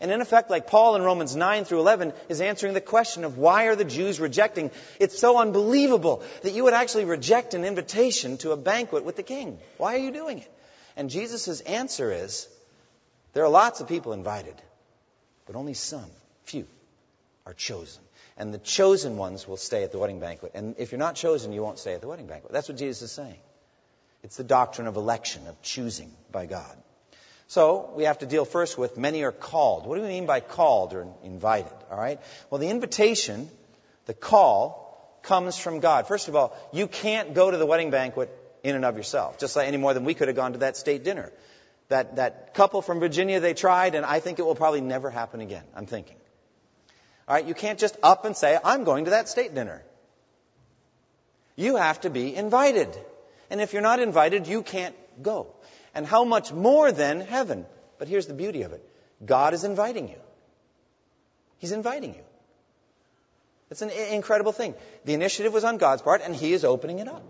And 0.00 0.10
in 0.10 0.20
effect, 0.20 0.50
like 0.50 0.66
Paul 0.66 0.96
in 0.96 1.02
Romans 1.02 1.34
9 1.34 1.64
through 1.64 1.80
11 1.80 2.12
is 2.28 2.40
answering 2.40 2.74
the 2.74 2.80
question 2.80 3.24
of 3.24 3.38
why 3.38 3.64
are 3.64 3.76
the 3.76 3.84
Jews 3.84 4.20
rejecting? 4.20 4.70
It's 5.00 5.18
so 5.18 5.38
unbelievable 5.38 6.22
that 6.42 6.52
you 6.52 6.64
would 6.64 6.74
actually 6.74 7.06
reject 7.06 7.54
an 7.54 7.64
invitation 7.64 8.36
to 8.38 8.52
a 8.52 8.56
banquet 8.56 9.04
with 9.04 9.16
the 9.16 9.22
king. 9.22 9.58
Why 9.78 9.94
are 9.94 9.98
you 9.98 10.12
doing 10.12 10.38
it? 10.38 10.52
And 10.96 11.10
Jesus' 11.10 11.60
answer 11.60 12.12
is, 12.12 12.48
there 13.32 13.44
are 13.44 13.50
lots 13.50 13.80
of 13.80 13.88
people 13.88 14.12
invited, 14.12 14.54
but 15.46 15.56
only 15.56 15.74
some, 15.74 16.10
few, 16.44 16.66
are 17.44 17.54
chosen. 17.54 18.02
And 18.38 18.52
the 18.52 18.58
chosen 18.58 19.16
ones 19.16 19.48
will 19.48 19.56
stay 19.56 19.82
at 19.82 19.92
the 19.92 19.98
wedding 19.98 20.20
banquet. 20.20 20.52
And 20.54 20.74
if 20.78 20.92
you're 20.92 20.98
not 20.98 21.14
chosen, 21.14 21.52
you 21.52 21.62
won't 21.62 21.78
stay 21.78 21.94
at 21.94 22.00
the 22.00 22.08
wedding 22.08 22.26
banquet. 22.26 22.52
That's 22.52 22.68
what 22.68 22.78
Jesus 22.78 23.02
is 23.02 23.12
saying. 23.12 23.38
It's 24.22 24.36
the 24.36 24.44
doctrine 24.44 24.86
of 24.86 24.96
election, 24.96 25.46
of 25.46 25.60
choosing 25.62 26.10
by 26.32 26.46
God. 26.46 26.76
So 27.48 27.92
we 27.94 28.04
have 28.04 28.18
to 28.18 28.26
deal 28.26 28.44
first 28.44 28.76
with 28.76 28.96
many 28.96 29.22
are 29.22 29.32
called. 29.32 29.86
What 29.86 29.96
do 29.96 30.02
we 30.02 30.08
mean 30.08 30.26
by 30.26 30.40
called 30.40 30.94
or 30.94 31.06
invited? 31.22 31.72
All 31.90 31.98
right. 31.98 32.20
Well, 32.50 32.58
the 32.58 32.68
invitation, 32.68 33.48
the 34.06 34.14
call, 34.14 34.84
comes 35.22 35.56
from 35.56 35.80
God. 35.80 36.08
First 36.08 36.28
of 36.28 36.36
all, 36.36 36.56
you 36.72 36.88
can't 36.88 37.34
go 37.34 37.50
to 37.50 37.56
the 37.56 37.66
wedding 37.66 37.90
banquet 37.90 38.30
in 38.62 38.74
and 38.74 38.84
of 38.84 38.96
yourself, 38.96 39.38
just 39.38 39.54
like 39.54 39.68
any 39.68 39.76
more 39.76 39.94
than 39.94 40.04
we 40.04 40.14
could 40.14 40.28
have 40.28 40.36
gone 40.36 40.52
to 40.52 40.58
that 40.60 40.76
state 40.76 41.04
dinner. 41.04 41.32
That 41.88 42.16
that 42.16 42.54
couple 42.54 42.82
from 42.82 42.98
Virginia, 42.98 43.38
they 43.38 43.54
tried, 43.54 43.94
and 43.94 44.04
I 44.04 44.18
think 44.18 44.40
it 44.40 44.42
will 44.42 44.56
probably 44.56 44.80
never 44.80 45.08
happen 45.08 45.40
again. 45.40 45.62
I'm 45.74 45.86
thinking. 45.86 46.16
All 47.28 47.34
right. 47.34 47.46
You 47.46 47.54
can't 47.54 47.78
just 47.78 47.96
up 48.02 48.24
and 48.24 48.36
say, 48.36 48.58
"I'm 48.64 48.82
going 48.82 49.04
to 49.04 49.10
that 49.12 49.28
state 49.28 49.54
dinner." 49.54 49.84
You 51.54 51.76
have 51.76 52.00
to 52.00 52.10
be 52.10 52.34
invited. 52.34 52.88
And 53.50 53.60
if 53.60 53.72
you're 53.72 53.82
not 53.82 54.00
invited, 54.00 54.46
you 54.46 54.62
can't 54.62 54.94
go. 55.22 55.54
And 55.96 56.06
how 56.06 56.24
much 56.24 56.52
more 56.52 56.92
than 56.92 57.22
heaven? 57.22 57.64
But 57.98 58.06
here's 58.06 58.26
the 58.26 58.34
beauty 58.34 58.62
of 58.62 58.72
it 58.72 58.86
God 59.24 59.54
is 59.54 59.64
inviting 59.64 60.08
you. 60.08 60.20
He's 61.58 61.72
inviting 61.72 62.14
you. 62.14 62.22
It's 63.70 63.82
an 63.82 63.90
incredible 63.90 64.52
thing. 64.52 64.74
The 65.06 65.14
initiative 65.14 65.54
was 65.54 65.64
on 65.64 65.78
God's 65.78 66.02
part, 66.02 66.20
and 66.22 66.36
He 66.36 66.52
is 66.52 66.64
opening 66.64 66.98
it 66.98 67.08
up. 67.08 67.24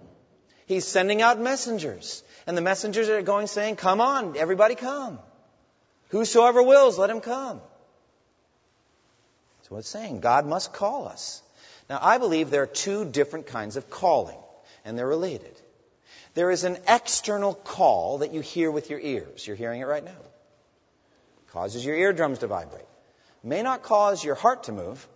He's 0.67 0.85
sending 0.85 1.23
out 1.23 1.41
messengers. 1.41 2.25
And 2.47 2.57
the 2.57 2.61
messengers 2.61 3.09
are 3.09 3.23
going 3.23 3.47
saying, 3.47 3.77
Come 3.77 4.01
on, 4.01 4.37
everybody 4.37 4.75
come. 4.75 5.21
Whosoever 6.09 6.63
wills, 6.63 6.99
let 6.99 7.09
him 7.09 7.21
come. 7.21 7.61
That's 9.59 9.71
what 9.71 9.79
it's 9.79 9.89
saying. 9.89 10.21
God 10.21 10.45
must 10.45 10.73
call 10.73 11.07
us. 11.07 11.41
Now, 11.89 12.01
I 12.03 12.19
believe 12.19 12.51
there 12.51 12.63
are 12.63 12.67
two 12.67 13.05
different 13.05 13.47
kinds 13.47 13.77
of 13.77 13.91
calling, 13.91 14.39
and 14.85 14.99
they're 14.99 15.07
related. 15.07 15.55
There 16.37 16.51
is 16.51 16.65
an 16.65 16.77
external 16.87 17.55
call 17.55 18.19
that 18.19 18.35
you 18.35 18.43
hear 18.43 18.71
with 18.71 18.91
your 18.91 19.01
ears. 19.01 19.47
You're 19.47 19.57
hearing 19.57 19.81
it 19.81 19.87
right 19.87 20.05
now. 20.05 20.21
Causes 21.51 21.83
your 21.83 21.97
eardrums 21.97 22.41
to 22.41 22.47
vibrate. 22.47 22.85
May 23.43 23.63
not 23.63 23.83
cause 23.83 24.23
your 24.23 24.35
heart 24.35 24.65
to 24.65 24.73
move, 24.73 25.09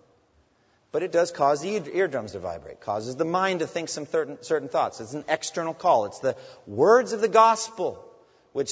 but 0.92 1.02
it 1.02 1.12
does 1.12 1.30
cause 1.30 1.60
the 1.60 1.82
eardrums 1.92 2.32
to 2.32 2.38
vibrate, 2.38 2.80
causes 2.80 3.16
the 3.16 3.26
mind 3.26 3.60
to 3.60 3.66
think 3.66 3.90
some 3.90 4.06
certain, 4.06 4.42
certain 4.42 4.70
thoughts. 4.70 4.98
It's 5.00 5.12
an 5.12 5.26
external 5.28 5.74
call. 5.74 6.06
It's 6.06 6.20
the 6.20 6.36
words 6.66 7.12
of 7.12 7.20
the 7.20 7.28
gospel, 7.28 8.02
which 8.54 8.70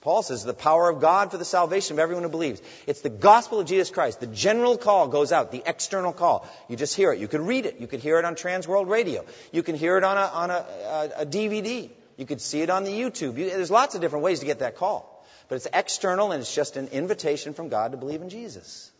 Paul 0.00 0.22
says 0.22 0.44
the 0.44 0.54
power 0.54 0.88
of 0.88 1.00
God 1.00 1.32
for 1.32 1.38
the 1.38 1.44
salvation 1.44 1.96
of 1.96 1.98
everyone 1.98 2.22
who 2.22 2.28
believes. 2.28 2.62
It's 2.86 3.00
the 3.00 3.10
gospel 3.10 3.58
of 3.58 3.66
Jesus 3.66 3.90
Christ. 3.90 4.20
The 4.20 4.28
general 4.28 4.78
call 4.78 5.08
goes 5.08 5.32
out, 5.32 5.50
the 5.50 5.62
external 5.66 6.12
call. 6.12 6.48
You 6.68 6.76
just 6.76 6.94
hear 6.94 7.12
it. 7.12 7.18
You 7.18 7.26
can 7.26 7.46
read 7.46 7.66
it. 7.66 7.80
You 7.80 7.88
could 7.88 8.00
hear 8.00 8.18
it 8.18 8.24
on 8.24 8.36
Transworld 8.36 8.88
Radio. 8.88 9.24
You 9.50 9.64
can 9.64 9.74
hear 9.74 9.98
it 9.98 10.04
on 10.04 10.16
a, 10.16 10.20
on 10.20 10.50
a, 10.50 10.64
a 11.18 11.26
DVD. 11.26 11.90
You 12.16 12.26
could 12.26 12.40
see 12.40 12.62
it 12.62 12.70
on 12.70 12.84
the 12.84 12.92
YouTube. 12.92 13.38
You, 13.38 13.50
there's 13.50 13.72
lots 13.72 13.96
of 13.96 14.00
different 14.00 14.24
ways 14.24 14.40
to 14.40 14.46
get 14.46 14.60
that 14.60 14.76
call. 14.76 15.26
But 15.48 15.56
it's 15.56 15.66
external 15.72 16.30
and 16.30 16.40
it's 16.40 16.54
just 16.54 16.76
an 16.76 16.88
invitation 16.88 17.52
from 17.54 17.68
God 17.68 17.90
to 17.90 17.96
believe 17.96 18.22
in 18.22 18.28
Jesus. 18.28 18.92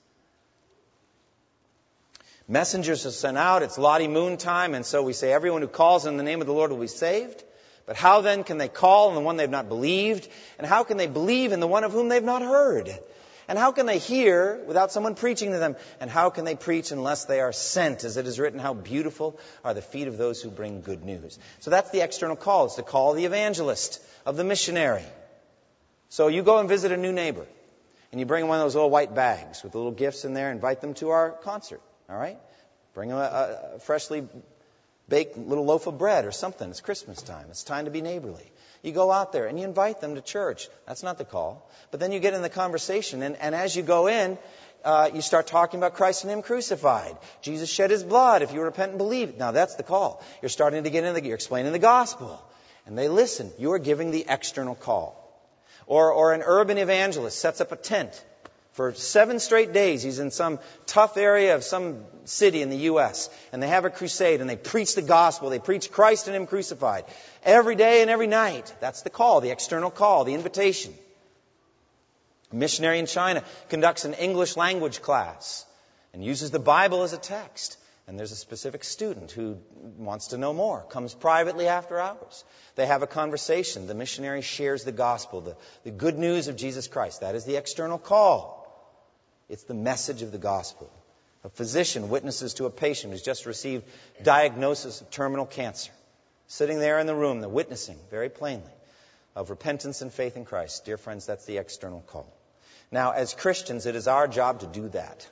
Messengers 2.49 3.05
are 3.05 3.11
sent 3.11 3.37
out. 3.37 3.63
It's 3.63 3.77
Lottie 3.77 4.09
Moon 4.09 4.39
time, 4.39 4.75
and 4.75 4.85
so 4.85 5.03
we 5.03 5.13
say 5.13 5.33
everyone 5.33 5.61
who 5.61 5.69
calls 5.69 6.07
in 6.07 6.17
the 6.17 6.23
name 6.23 6.41
of 6.41 6.47
the 6.47 6.55
Lord 6.55 6.71
will 6.71 6.79
be 6.79 6.87
saved. 6.87 7.45
But 7.89 7.97
how 7.97 8.21
then 8.21 8.45
can 8.45 8.59
they 8.59 8.69
call 8.69 9.09
on 9.09 9.15
the 9.15 9.23
one 9.23 9.39
they've 9.39 9.49
not 9.49 9.71
believed? 9.71 10.29
And 10.59 10.67
how 10.67 10.85
can 10.85 10.99
they 10.99 11.07
believe 11.07 11.53
in 11.53 11.61
the 11.61 11.67
one 11.67 11.85
of 11.85 11.93
whom 11.93 12.11
they've 12.11 12.23
not 12.23 12.43
heard? 12.43 12.91
And 13.49 13.59
how 13.59 13.73
can 13.73 13.87
they 13.87 13.97
hear 13.97 14.63
without 14.67 14.93
someone 14.93 15.15
preaching 15.15 15.53
to 15.53 15.59
them? 15.59 15.75
And 15.99 16.11
how 16.11 16.29
can 16.29 16.45
they 16.45 16.55
preach 16.55 16.93
unless 16.93 17.25
they 17.25 17.41
are 17.41 17.51
sent? 17.51 18.05
As 18.05 18.19
it 18.19 18.27
is 18.27 18.39
written, 18.39 18.59
how 18.59 18.75
beautiful 18.75 19.41
are 19.65 19.73
the 19.73 19.81
feet 19.81 20.07
of 20.07 20.19
those 20.19 20.43
who 20.43 20.51
bring 20.51 20.83
good 20.83 21.03
news. 21.03 21.39
So 21.61 21.71
that's 21.71 21.89
the 21.89 22.03
external 22.03 22.37
call. 22.37 22.67
It's 22.67 22.77
the 22.77 22.83
call 22.83 23.15
the 23.15 23.25
evangelist, 23.25 24.03
of 24.27 24.37
the 24.37 24.45
missionary. 24.45 25.05
So 26.11 26.29
you 26.29 26.43
go 26.43 26.59
and 26.59 26.69
visit 26.69 26.93
a 26.93 26.97
new 26.99 27.13
neighbor, 27.13 27.47
and 28.13 28.21
you 28.21 28.27
bring 28.27 28.49
one 28.49 28.59
of 28.59 28.67
those 28.67 28.75
little 28.75 28.91
white 28.91 29.15
bags 29.15 29.63
with 29.63 29.73
the 29.73 29.79
little 29.79 29.93
gifts 29.93 30.27
in 30.27 30.35
there, 30.35 30.51
invite 30.51 30.83
them 30.83 30.93
to 30.95 31.09
our 31.09 31.31
concert. 31.31 31.81
All 32.11 32.19
right? 32.19 32.37
Bring 32.93 33.09
them 33.09 33.17
a, 33.17 33.77
a 33.77 33.79
freshly 33.79 34.29
baked 35.09 35.39
little 35.39 35.65
loaf 35.65 35.87
of 35.87 35.99
bread 35.99 36.25
or 36.25 36.33
something. 36.33 36.69
It's 36.71 36.81
Christmas 36.81 37.23
time. 37.23 37.47
It's 37.51 37.65
time 37.65 37.87
to 37.87 37.91
be 37.91 38.03
neighborly. 38.03 38.51
You 38.83 38.93
go 38.93 39.11
out 39.11 39.33
there 39.33 39.47
and 39.47 39.59
you 39.59 39.65
invite 39.65 40.01
them 40.01 40.15
to 40.15 40.21
church. 40.21 40.69
That's 40.87 41.03
not 41.03 41.19
the 41.19 41.25
call. 41.25 41.69
But 41.91 42.01
then 42.01 42.13
you 42.13 42.21
get 42.21 42.35
in 42.35 42.43
the 42.43 42.49
conversation, 42.49 43.23
and, 43.23 43.37
and 43.37 43.55
as 43.55 43.75
you 43.75 43.83
go 43.83 44.07
in, 44.07 44.39
uh, 44.85 45.11
you 45.13 45.21
start 45.21 45.47
talking 45.49 45.81
about 45.81 45.95
Christ 45.95 46.25
and 46.25 46.33
Him 46.33 46.43
crucified. 46.43 47.17
Jesus 47.43 47.69
shed 47.69 47.91
His 47.91 48.05
blood 48.05 48.43
if 48.43 48.53
you 48.53 48.61
repent 48.61 48.91
and 48.91 48.99
believe. 48.99 49.37
Now 49.37 49.51
that's 49.51 49.75
the 49.75 49.83
call. 49.83 50.23
You're 50.43 50.49
starting 50.49 50.85
to 50.85 50.91
get 50.91 51.05
in 51.05 51.15
the, 51.15 51.25
you're 51.25 51.35
explaining 51.35 51.73
the 51.73 51.79
gospel. 51.79 52.41
And 52.87 52.97
they 52.97 53.09
listen. 53.09 53.51
You 53.59 53.73
are 53.73 53.79
giving 53.79 54.13
the 54.13 54.27
external 54.29 54.75
call. 54.75 55.25
Or, 55.87 56.13
or 56.13 56.33
an 56.33 56.43
urban 56.45 56.79
evangelist 56.79 57.39
sets 57.39 57.61
up 57.61 57.73
a 57.73 57.77
tent 57.77 58.25
for 58.79 58.95
seven 58.95 59.41
straight 59.41 59.73
days, 59.73 60.05
he's 60.05 60.21
in 60.21 60.31
some 60.31 60.61
tough 60.87 61.17
area 61.17 61.57
of 61.57 61.65
some 61.65 62.05
city 62.27 62.63
in 62.63 62.71
the 62.71 62.77
U.S., 62.93 63.29
and 63.53 63.61
they 63.61 63.67
have 63.67 63.85
a 63.85 63.91
crusade, 63.91 64.41
and 64.41 64.49
they 64.49 64.55
preach 64.55 64.95
the 64.95 65.03
gospel. 65.03 65.51
They 65.51 65.59
preach 65.59 65.91
Christ 65.91 66.29
and 66.29 66.37
Him 66.37 66.47
crucified. 66.47 67.05
Every 67.43 67.75
day 67.75 68.03
and 68.03 68.09
every 68.09 68.29
night. 68.29 68.73
That's 68.79 69.03
the 69.03 69.11
call, 69.11 69.41
the 69.41 69.51
external 69.51 69.91
call, 69.91 70.23
the 70.23 70.35
invitation. 70.35 70.95
A 72.53 72.55
missionary 72.55 73.01
in 73.01 73.07
China 73.07 73.43
conducts 73.69 74.05
an 74.05 74.15
English 74.15 74.57
language 74.57 75.03
class 75.03 75.67
and 76.13 76.25
uses 76.25 76.53
the 76.53 76.61
Bible 76.61 77.03
as 77.03 77.13
a 77.13 77.19
text. 77.19 77.79
And 78.07 78.17
there's 78.17 78.31
a 78.31 78.37
specific 78.37 78.85
student 78.85 79.33
who 79.33 79.59
wants 79.97 80.29
to 80.29 80.39
know 80.39 80.53
more, 80.53 80.85
comes 80.89 81.15
privately 81.15 81.67
after 81.67 81.99
hours. 81.99 82.45
They 82.77 82.87
have 82.87 83.03
a 83.03 83.09
conversation. 83.09 83.89
The 83.89 83.97
missionary 83.97 84.43
shares 84.43 84.85
the 84.85 84.93
gospel, 84.93 85.41
the, 85.41 85.57
the 85.83 85.91
good 85.91 86.17
news 86.17 86.47
of 86.47 86.55
Jesus 86.55 86.87
Christ. 86.87 87.23
That 87.23 87.35
is 87.35 87.45
the 87.45 87.57
external 87.57 87.99
call. 87.99 88.58
It's 89.49 89.65
the 89.65 89.75
message 89.75 90.23
of 90.23 90.33
the 90.33 90.39
gospel. 90.39 90.91
A 91.45 91.49
physician 91.49 92.09
witnesses 92.09 92.55
to 92.55 92.67
a 92.67 92.71
patient 92.71 93.13
who's 93.13 93.23
just 93.23 93.47
received 93.47 93.85
diagnosis 94.23 95.01
of 95.01 95.11
terminal 95.11 95.47
cancer. 95.47 95.93
Sitting 96.49 96.79
there 96.79 96.99
in 96.99 97.07
the 97.07 97.15
room, 97.15 97.41
the 97.41 97.49
witnessing 97.49 97.99
very 98.11 98.29
plainly 98.29 98.73
of 99.37 99.51
repentance 99.51 100.03
and 100.03 100.13
faith 100.13 100.37
in 100.37 100.45
Christ. 100.45 100.85
Dear 100.85 100.97
friends, 100.97 101.27
that's 101.27 101.45
the 101.45 101.59
external 101.59 102.01
call. 102.01 102.27
Now, 102.91 103.13
as 103.13 103.35
Christians, 103.35 103.87
it 103.87 103.95
is 103.95 104.09
our 104.09 104.27
job 104.27 104.61
to 104.61 104.67
do 104.67 104.89
that. 104.89 105.29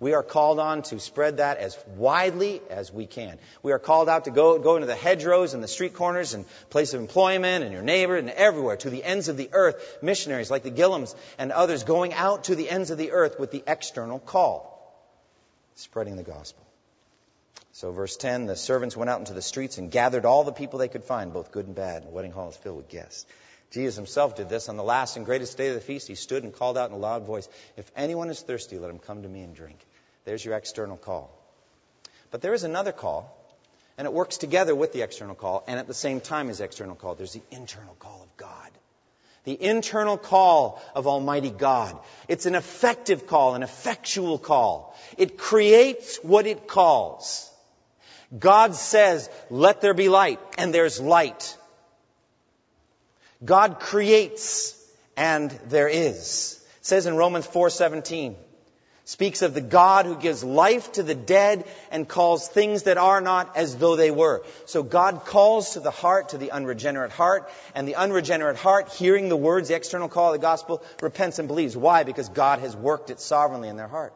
We 0.00 0.14
are 0.14 0.22
called 0.22 0.58
on 0.58 0.80
to 0.84 0.98
spread 0.98 1.36
that 1.36 1.58
as 1.58 1.78
widely 1.96 2.62
as 2.70 2.90
we 2.90 3.04
can. 3.04 3.38
We 3.62 3.72
are 3.72 3.78
called 3.78 4.08
out 4.08 4.24
to 4.24 4.30
go, 4.30 4.58
go 4.58 4.76
into 4.76 4.86
the 4.86 4.94
hedgerows 4.94 5.52
and 5.52 5.62
the 5.62 5.68
street 5.68 5.92
corners 5.92 6.32
and 6.32 6.46
place 6.70 6.94
of 6.94 7.00
employment 7.00 7.64
and 7.64 7.72
your 7.72 7.82
neighbor 7.82 8.16
and 8.16 8.30
everywhere 8.30 8.78
to 8.78 8.88
the 8.88 9.04
ends 9.04 9.28
of 9.28 9.36
the 9.36 9.50
earth. 9.52 9.98
Missionaries 10.00 10.50
like 10.50 10.62
the 10.62 10.70
Gillums 10.70 11.14
and 11.38 11.52
others 11.52 11.84
going 11.84 12.14
out 12.14 12.44
to 12.44 12.54
the 12.54 12.70
ends 12.70 12.90
of 12.90 12.96
the 12.96 13.12
earth 13.12 13.38
with 13.38 13.50
the 13.50 13.62
external 13.66 14.18
call, 14.18 14.90
spreading 15.74 16.16
the 16.16 16.22
gospel. 16.22 16.66
So, 17.72 17.92
verse 17.92 18.16
10 18.16 18.46
the 18.46 18.56
servants 18.56 18.96
went 18.96 19.10
out 19.10 19.18
into 19.18 19.34
the 19.34 19.42
streets 19.42 19.76
and 19.76 19.90
gathered 19.90 20.24
all 20.24 20.44
the 20.44 20.52
people 20.52 20.78
they 20.78 20.88
could 20.88 21.04
find, 21.04 21.30
both 21.32 21.52
good 21.52 21.66
and 21.66 21.74
bad. 21.74 22.04
The 22.04 22.10
wedding 22.10 22.32
hall 22.32 22.48
is 22.48 22.56
filled 22.56 22.78
with 22.78 22.88
guests. 22.88 23.26
Jesus 23.70 23.96
himself 23.96 24.36
did 24.36 24.48
this 24.48 24.68
on 24.68 24.76
the 24.76 24.82
last 24.82 25.16
and 25.16 25.24
greatest 25.24 25.56
day 25.56 25.68
of 25.68 25.74
the 25.74 25.80
feast. 25.80 26.08
He 26.08 26.16
stood 26.16 26.42
and 26.42 26.52
called 26.52 26.76
out 26.76 26.90
in 26.90 26.96
a 26.96 26.98
loud 26.98 27.24
voice, 27.24 27.48
If 27.76 27.90
anyone 27.96 28.28
is 28.28 28.40
thirsty, 28.40 28.78
let 28.78 28.90
him 28.90 28.98
come 28.98 29.22
to 29.22 29.28
me 29.28 29.42
and 29.42 29.54
drink. 29.54 29.78
There's 30.24 30.44
your 30.44 30.54
external 30.54 30.96
call. 30.96 31.30
But 32.30 32.42
there 32.42 32.54
is 32.54 32.64
another 32.64 32.92
call, 32.92 33.36
and 33.96 34.06
it 34.06 34.12
works 34.12 34.38
together 34.38 34.74
with 34.74 34.92
the 34.92 35.02
external 35.02 35.34
call, 35.34 35.64
and 35.66 35.78
at 35.78 35.86
the 35.86 35.94
same 35.94 36.20
time 36.20 36.50
as 36.50 36.60
external 36.60 36.96
call. 36.96 37.14
There's 37.14 37.32
the 37.32 37.42
internal 37.50 37.94
call 37.94 38.22
of 38.22 38.36
God. 38.36 38.70
The 39.44 39.62
internal 39.62 40.18
call 40.18 40.82
of 40.94 41.06
Almighty 41.06 41.50
God. 41.50 41.98
It's 42.28 42.46
an 42.46 42.54
effective 42.54 43.26
call, 43.26 43.54
an 43.54 43.62
effectual 43.62 44.38
call. 44.38 44.96
It 45.16 45.38
creates 45.38 46.18
what 46.22 46.46
it 46.46 46.66
calls. 46.66 47.50
God 48.36 48.74
says, 48.74 49.30
let 49.48 49.80
there 49.80 49.94
be 49.94 50.08
light, 50.08 50.40
and 50.58 50.74
there's 50.74 51.00
light. 51.00 51.56
God 53.44 53.80
creates, 53.80 54.76
and 55.16 55.50
there 55.68 55.88
is. 55.88 56.62
It 56.80 56.86
says 56.86 57.06
in 57.06 57.16
Romans 57.16 57.46
4:17, 57.46 58.36
speaks 59.10 59.42
of 59.42 59.54
the 59.54 59.60
God 59.60 60.06
who 60.06 60.14
gives 60.14 60.44
life 60.44 60.92
to 60.92 61.02
the 61.02 61.16
dead 61.16 61.64
and 61.90 62.08
calls 62.08 62.48
things 62.48 62.84
that 62.84 62.96
are 62.96 63.20
not 63.20 63.56
as 63.56 63.76
though 63.76 63.96
they 63.96 64.12
were. 64.12 64.44
So 64.66 64.84
God 64.84 65.24
calls 65.24 65.72
to 65.72 65.80
the 65.80 65.90
heart, 65.90 66.28
to 66.28 66.38
the 66.38 66.52
unregenerate 66.52 67.10
heart, 67.10 67.50
and 67.74 67.88
the 67.88 67.96
unregenerate 67.96 68.56
heart, 68.56 68.92
hearing 68.92 69.28
the 69.28 69.36
words, 69.36 69.68
the 69.68 69.74
external 69.74 70.08
call 70.08 70.32
of 70.32 70.40
the 70.40 70.46
gospel, 70.46 70.82
repents 71.00 71.40
and 71.40 71.48
believes. 71.48 71.76
Why? 71.76 72.04
Because 72.04 72.28
God 72.28 72.60
has 72.60 72.76
worked 72.76 73.10
it 73.10 73.18
sovereignly 73.18 73.68
in 73.68 73.76
their 73.76 73.88
heart. 73.88 74.14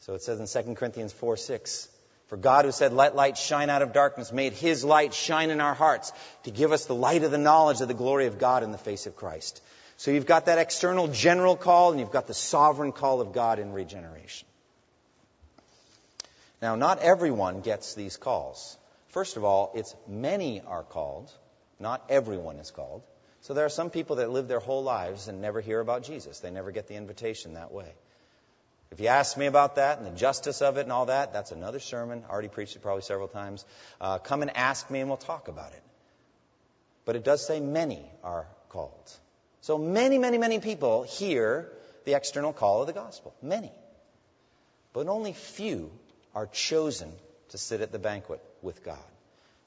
So 0.00 0.14
it 0.14 0.22
says 0.22 0.40
in 0.40 0.64
2 0.64 0.74
Corinthians 0.74 1.12
4 1.12 1.36
6, 1.36 1.88
For 2.30 2.36
God 2.36 2.64
who 2.64 2.70
said, 2.70 2.92
Let 2.92 3.16
light 3.16 3.36
shine 3.36 3.70
out 3.70 3.82
of 3.82 3.92
darkness, 3.92 4.32
made 4.32 4.52
his 4.52 4.84
light 4.84 5.12
shine 5.12 5.50
in 5.50 5.60
our 5.60 5.74
hearts 5.74 6.12
to 6.44 6.52
give 6.52 6.70
us 6.70 6.84
the 6.84 6.94
light 6.94 7.24
of 7.24 7.32
the 7.32 7.38
knowledge 7.38 7.80
of 7.80 7.88
the 7.88 7.94
glory 7.94 8.26
of 8.26 8.38
God 8.38 8.62
in 8.62 8.70
the 8.70 8.78
face 8.78 9.06
of 9.06 9.16
Christ. 9.16 9.60
So 9.96 10.12
you've 10.12 10.26
got 10.26 10.46
that 10.46 10.56
external 10.56 11.08
general 11.08 11.56
call, 11.56 11.90
and 11.90 11.98
you've 11.98 12.12
got 12.12 12.28
the 12.28 12.34
sovereign 12.34 12.92
call 12.92 13.20
of 13.20 13.32
God 13.32 13.58
in 13.58 13.72
regeneration. 13.72 14.46
Now, 16.62 16.76
not 16.76 17.00
everyone 17.00 17.62
gets 17.62 17.94
these 17.94 18.16
calls. 18.16 18.78
First 19.08 19.36
of 19.36 19.42
all, 19.42 19.72
it's 19.74 19.96
many 20.06 20.60
are 20.60 20.84
called, 20.84 21.32
not 21.80 22.04
everyone 22.08 22.60
is 22.60 22.70
called. 22.70 23.02
So 23.40 23.54
there 23.54 23.64
are 23.64 23.70
some 23.70 23.90
people 23.90 24.16
that 24.16 24.30
live 24.30 24.46
their 24.46 24.60
whole 24.60 24.84
lives 24.84 25.26
and 25.26 25.40
never 25.40 25.60
hear 25.60 25.80
about 25.80 26.04
Jesus. 26.04 26.38
They 26.38 26.52
never 26.52 26.70
get 26.70 26.86
the 26.86 26.94
invitation 26.94 27.54
that 27.54 27.72
way. 27.72 27.92
If 28.90 28.98
you 28.98 29.06
ask 29.06 29.36
me 29.36 29.46
about 29.46 29.76
that 29.76 29.98
and 29.98 30.06
the 30.06 30.18
justice 30.18 30.62
of 30.62 30.76
it 30.76 30.82
and 30.82 30.92
all 30.92 31.06
that, 31.06 31.32
that's 31.32 31.52
another 31.52 31.78
sermon. 31.78 32.24
I 32.28 32.32
already 32.32 32.48
preached 32.48 32.74
it 32.74 32.82
probably 32.82 33.02
several 33.02 33.28
times. 33.28 33.64
Uh, 34.00 34.18
come 34.18 34.42
and 34.42 34.56
ask 34.56 34.90
me 34.90 34.98
and 35.00 35.08
we'll 35.08 35.16
talk 35.16 35.46
about 35.46 35.72
it. 35.72 35.82
But 37.04 37.14
it 37.14 37.24
does 37.24 37.46
say 37.46 37.60
many 37.60 38.04
are 38.24 38.46
called. 38.68 39.12
So 39.60 39.78
many, 39.78 40.18
many, 40.18 40.38
many 40.38 40.58
people 40.58 41.04
hear 41.04 41.70
the 42.04 42.14
external 42.14 42.52
call 42.52 42.80
of 42.80 42.88
the 42.88 42.92
gospel. 42.92 43.32
Many. 43.42 43.70
But 44.92 45.06
only 45.06 45.34
few 45.34 45.92
are 46.34 46.46
chosen 46.46 47.12
to 47.50 47.58
sit 47.58 47.82
at 47.82 47.92
the 47.92 47.98
banquet 47.98 48.42
with 48.60 48.84
God. 48.84 48.98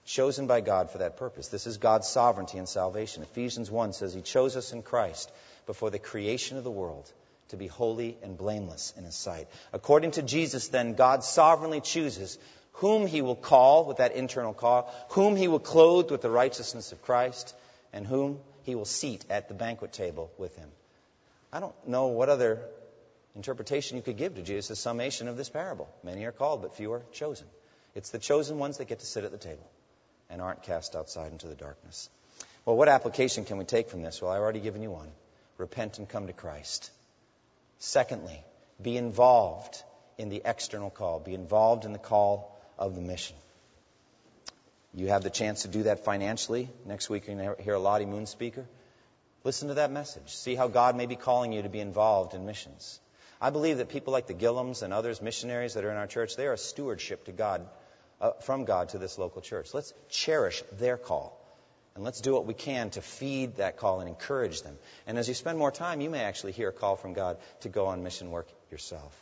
Chosen 0.06 0.48
by 0.48 0.60
God 0.60 0.92
for 0.92 0.98
that 0.98 1.16
purpose. 1.16 1.48
This 1.48 1.66
is 1.66 1.78
God's 1.78 2.10
sovereignty 2.10 2.58
and 2.58 2.68
salvation. 2.68 3.24
Ephesians 3.24 3.72
1 3.72 3.94
says 3.94 4.14
He 4.14 4.22
chose 4.22 4.58
us 4.58 4.74
in 4.74 4.82
Christ 4.82 5.32
before 5.66 5.92
the 5.92 6.00
creation 6.00 6.58
of 6.58 6.66
the 6.66 6.72
world 6.72 7.10
to 7.54 7.58
be 7.58 7.68
holy 7.68 8.18
and 8.22 8.38
blameless 8.38 8.94
in 8.98 9.06
His 9.06 9.16
sight. 9.16 9.48
According 9.72 10.12
to 10.12 10.22
Jesus, 10.22 10.68
then, 10.68 10.94
God 10.94 11.24
sovereignly 11.24 11.82
chooses 11.82 12.38
whom 12.74 13.08
He 13.08 13.22
will 13.22 13.36
call 13.36 13.86
with 13.86 13.98
that 13.98 14.16
internal 14.16 14.54
call, 14.54 14.94
whom 15.10 15.36
He 15.36 15.48
will 15.48 15.60
clothe 15.60 16.12
with 16.12 16.22
the 16.22 16.30
righteousness 16.30 16.92
of 16.92 17.02
Christ, 17.02 17.56
and 17.94 18.06
whom 18.06 18.40
he 18.64 18.76
will 18.76 18.86
seat 18.86 19.24
at 19.30 19.48
the 19.48 19.54
banquet 19.54 19.94
table 19.94 20.32
with 20.38 20.56
him. 20.56 20.70
I 21.52 21.60
don't 21.60 21.76
know 21.88 22.08
what 22.08 22.30
other 22.30 22.60
interpretation 23.36 23.98
you 23.98 24.04
could 24.04 24.18
give 24.18 24.36
to 24.36 24.42
Jesus' 24.42 24.80
summation 24.80 25.28
of 25.28 25.38
this 25.38 25.50
parable. 25.50 25.88
Many 26.04 26.26
are 26.26 26.32
called, 26.32 26.64
but 26.64 26.76
few 26.76 26.92
are 26.94 27.04
chosen. 27.12 27.46
It's 27.94 28.10
the 28.10 28.20
chosen 28.20 28.58
ones 28.58 28.78
that 28.78 28.88
get 28.88 29.00
to 29.00 29.06
sit 29.06 29.24
at 29.24 29.32
the 29.32 29.38
table 29.38 29.70
and 30.30 30.42
aren't 30.42 30.64
cast 30.64 30.96
outside 30.96 31.32
into 31.32 31.48
the 31.48 31.56
darkness. 31.56 32.10
Well, 32.66 32.76
what 32.76 32.88
application 32.88 33.46
can 33.46 33.58
we 33.58 33.66
take 33.66 33.90
from 33.90 34.02
this? 34.02 34.22
Well, 34.22 34.32
I've 34.32 34.42
already 34.42 34.62
given 34.62 34.82
you 34.82 34.90
one. 34.90 35.12
Repent 35.58 36.00
and 36.00 36.10
come 36.10 36.28
to 36.28 36.34
Christ. 36.34 36.90
Secondly, 37.86 38.42
be 38.82 38.96
involved 38.96 39.84
in 40.18 40.30
the 40.30 40.42
external 40.46 40.90
call. 40.90 41.20
Be 41.20 41.34
involved 41.34 41.84
in 41.84 41.92
the 41.92 42.00
call 42.00 42.58
of 42.80 42.96
the 42.96 43.02
mission. 43.02 43.36
You 44.94 45.10
have 45.10 45.22
the 45.22 45.30
chance 45.30 45.64
to 45.64 45.68
do 45.68 45.84
that 45.84 46.06
financially. 46.06 46.70
Next 46.86 47.10
week, 47.10 47.28
you're 47.28 47.36
going 47.36 47.58
to 47.58 47.62
hear 47.62 47.74
a 47.74 47.80
Lottie 47.80 48.06
Moon 48.06 48.26
speaker. 48.26 48.66
Listen 49.44 49.68
to 49.68 49.74
that 49.74 49.92
message. 49.92 50.34
See 50.34 50.56
how 50.56 50.70
God 50.70 50.96
may 50.96 51.08
be 51.08 51.18
calling 51.18 51.52
you 51.52 51.64
to 51.64 51.68
be 51.68 51.82
involved 51.82 52.34
in 52.34 52.46
missions. 52.46 53.02
I 53.42 53.50
believe 53.50 53.80
that 53.80 53.90
people 53.90 54.14
like 54.14 54.28
the 54.28 54.34
Gillums 54.34 54.82
and 54.82 54.94
others, 54.94 55.22
missionaries 55.22 55.74
that 55.74 55.84
are 55.84 55.92
in 55.92 55.98
our 55.98 56.08
church, 56.08 56.38
they 56.38 56.48
are 56.48 56.54
a 56.54 56.58
stewardship 56.58 57.26
to 57.26 57.34
God, 57.34 57.68
uh, 58.22 58.32
from 58.46 58.64
God 58.64 58.90
to 58.90 58.98
this 58.98 59.18
local 59.18 59.42
church. 59.42 59.74
Let's 59.74 59.94
cherish 60.08 60.64
their 60.80 60.96
call. 60.96 61.38
And 61.96 62.04
let's 62.04 62.22
do 62.22 62.34
what 62.34 62.46
we 62.46 62.56
can 62.56 62.90
to 62.92 63.02
feed 63.02 63.58
that 63.58 63.78
call 63.78 64.00
and 64.00 64.10
encourage 64.10 64.64
them. 64.64 64.78
And 65.06 65.18
as 65.18 65.28
you 65.28 65.36
spend 65.36 65.60
more 65.60 65.72
time, 65.72 66.02
you 66.02 66.10
may 66.10 66.22
actually 66.22 66.54
hear 66.54 66.70
a 66.70 66.74
call 66.74 66.96
from 66.96 67.14
God 67.14 67.38
to 67.62 67.70
go 67.70 67.88
on 67.88 68.04
mission 68.04 68.32
work 68.32 68.48
yourself. 68.72 69.16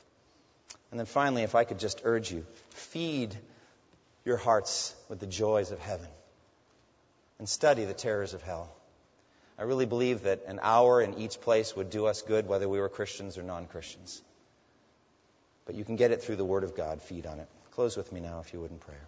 And 0.90 1.00
then 1.00 1.06
finally, 1.06 1.44
if 1.44 1.56
I 1.56 1.66
could 1.66 1.80
just 1.80 2.02
urge 2.06 2.32
you, 2.32 2.46
feed 2.70 3.36
your 4.24 4.38
hearts 4.38 4.96
with 5.10 5.20
the 5.20 5.28
joys 5.28 5.72
of 5.72 5.80
heaven 5.80 6.08
and 7.40 7.50
study 7.50 7.86
the 7.86 7.94
terrors 7.94 8.34
of 8.34 8.42
hell. 8.42 8.74
I 9.58 9.64
really 9.64 9.86
believe 9.86 10.24
that 10.24 10.46
an 10.48 10.60
hour 10.62 11.02
in 11.02 11.16
each 11.16 11.42
place 11.42 11.76
would 11.76 11.90
do 11.90 12.06
us 12.06 12.22
good, 12.22 12.48
whether 12.48 12.68
we 12.70 12.80
were 12.80 12.90
Christians 12.90 13.38
or 13.38 13.44
non 13.44 13.68
Christians. 13.68 14.22
But 15.66 15.76
you 15.76 15.84
can 15.84 15.98
get 15.98 16.12
it 16.12 16.24
through 16.24 16.38
the 16.38 16.46
Word 16.46 16.64
of 16.64 16.76
God. 16.76 17.02
Feed 17.02 17.26
on 17.26 17.40
it. 17.40 17.48
Close 17.72 17.96
with 17.96 18.12
me 18.12 18.20
now, 18.22 18.40
if 18.40 18.54
you 18.54 18.60
would, 18.60 18.72
in 18.72 18.78
prayer. 18.78 19.08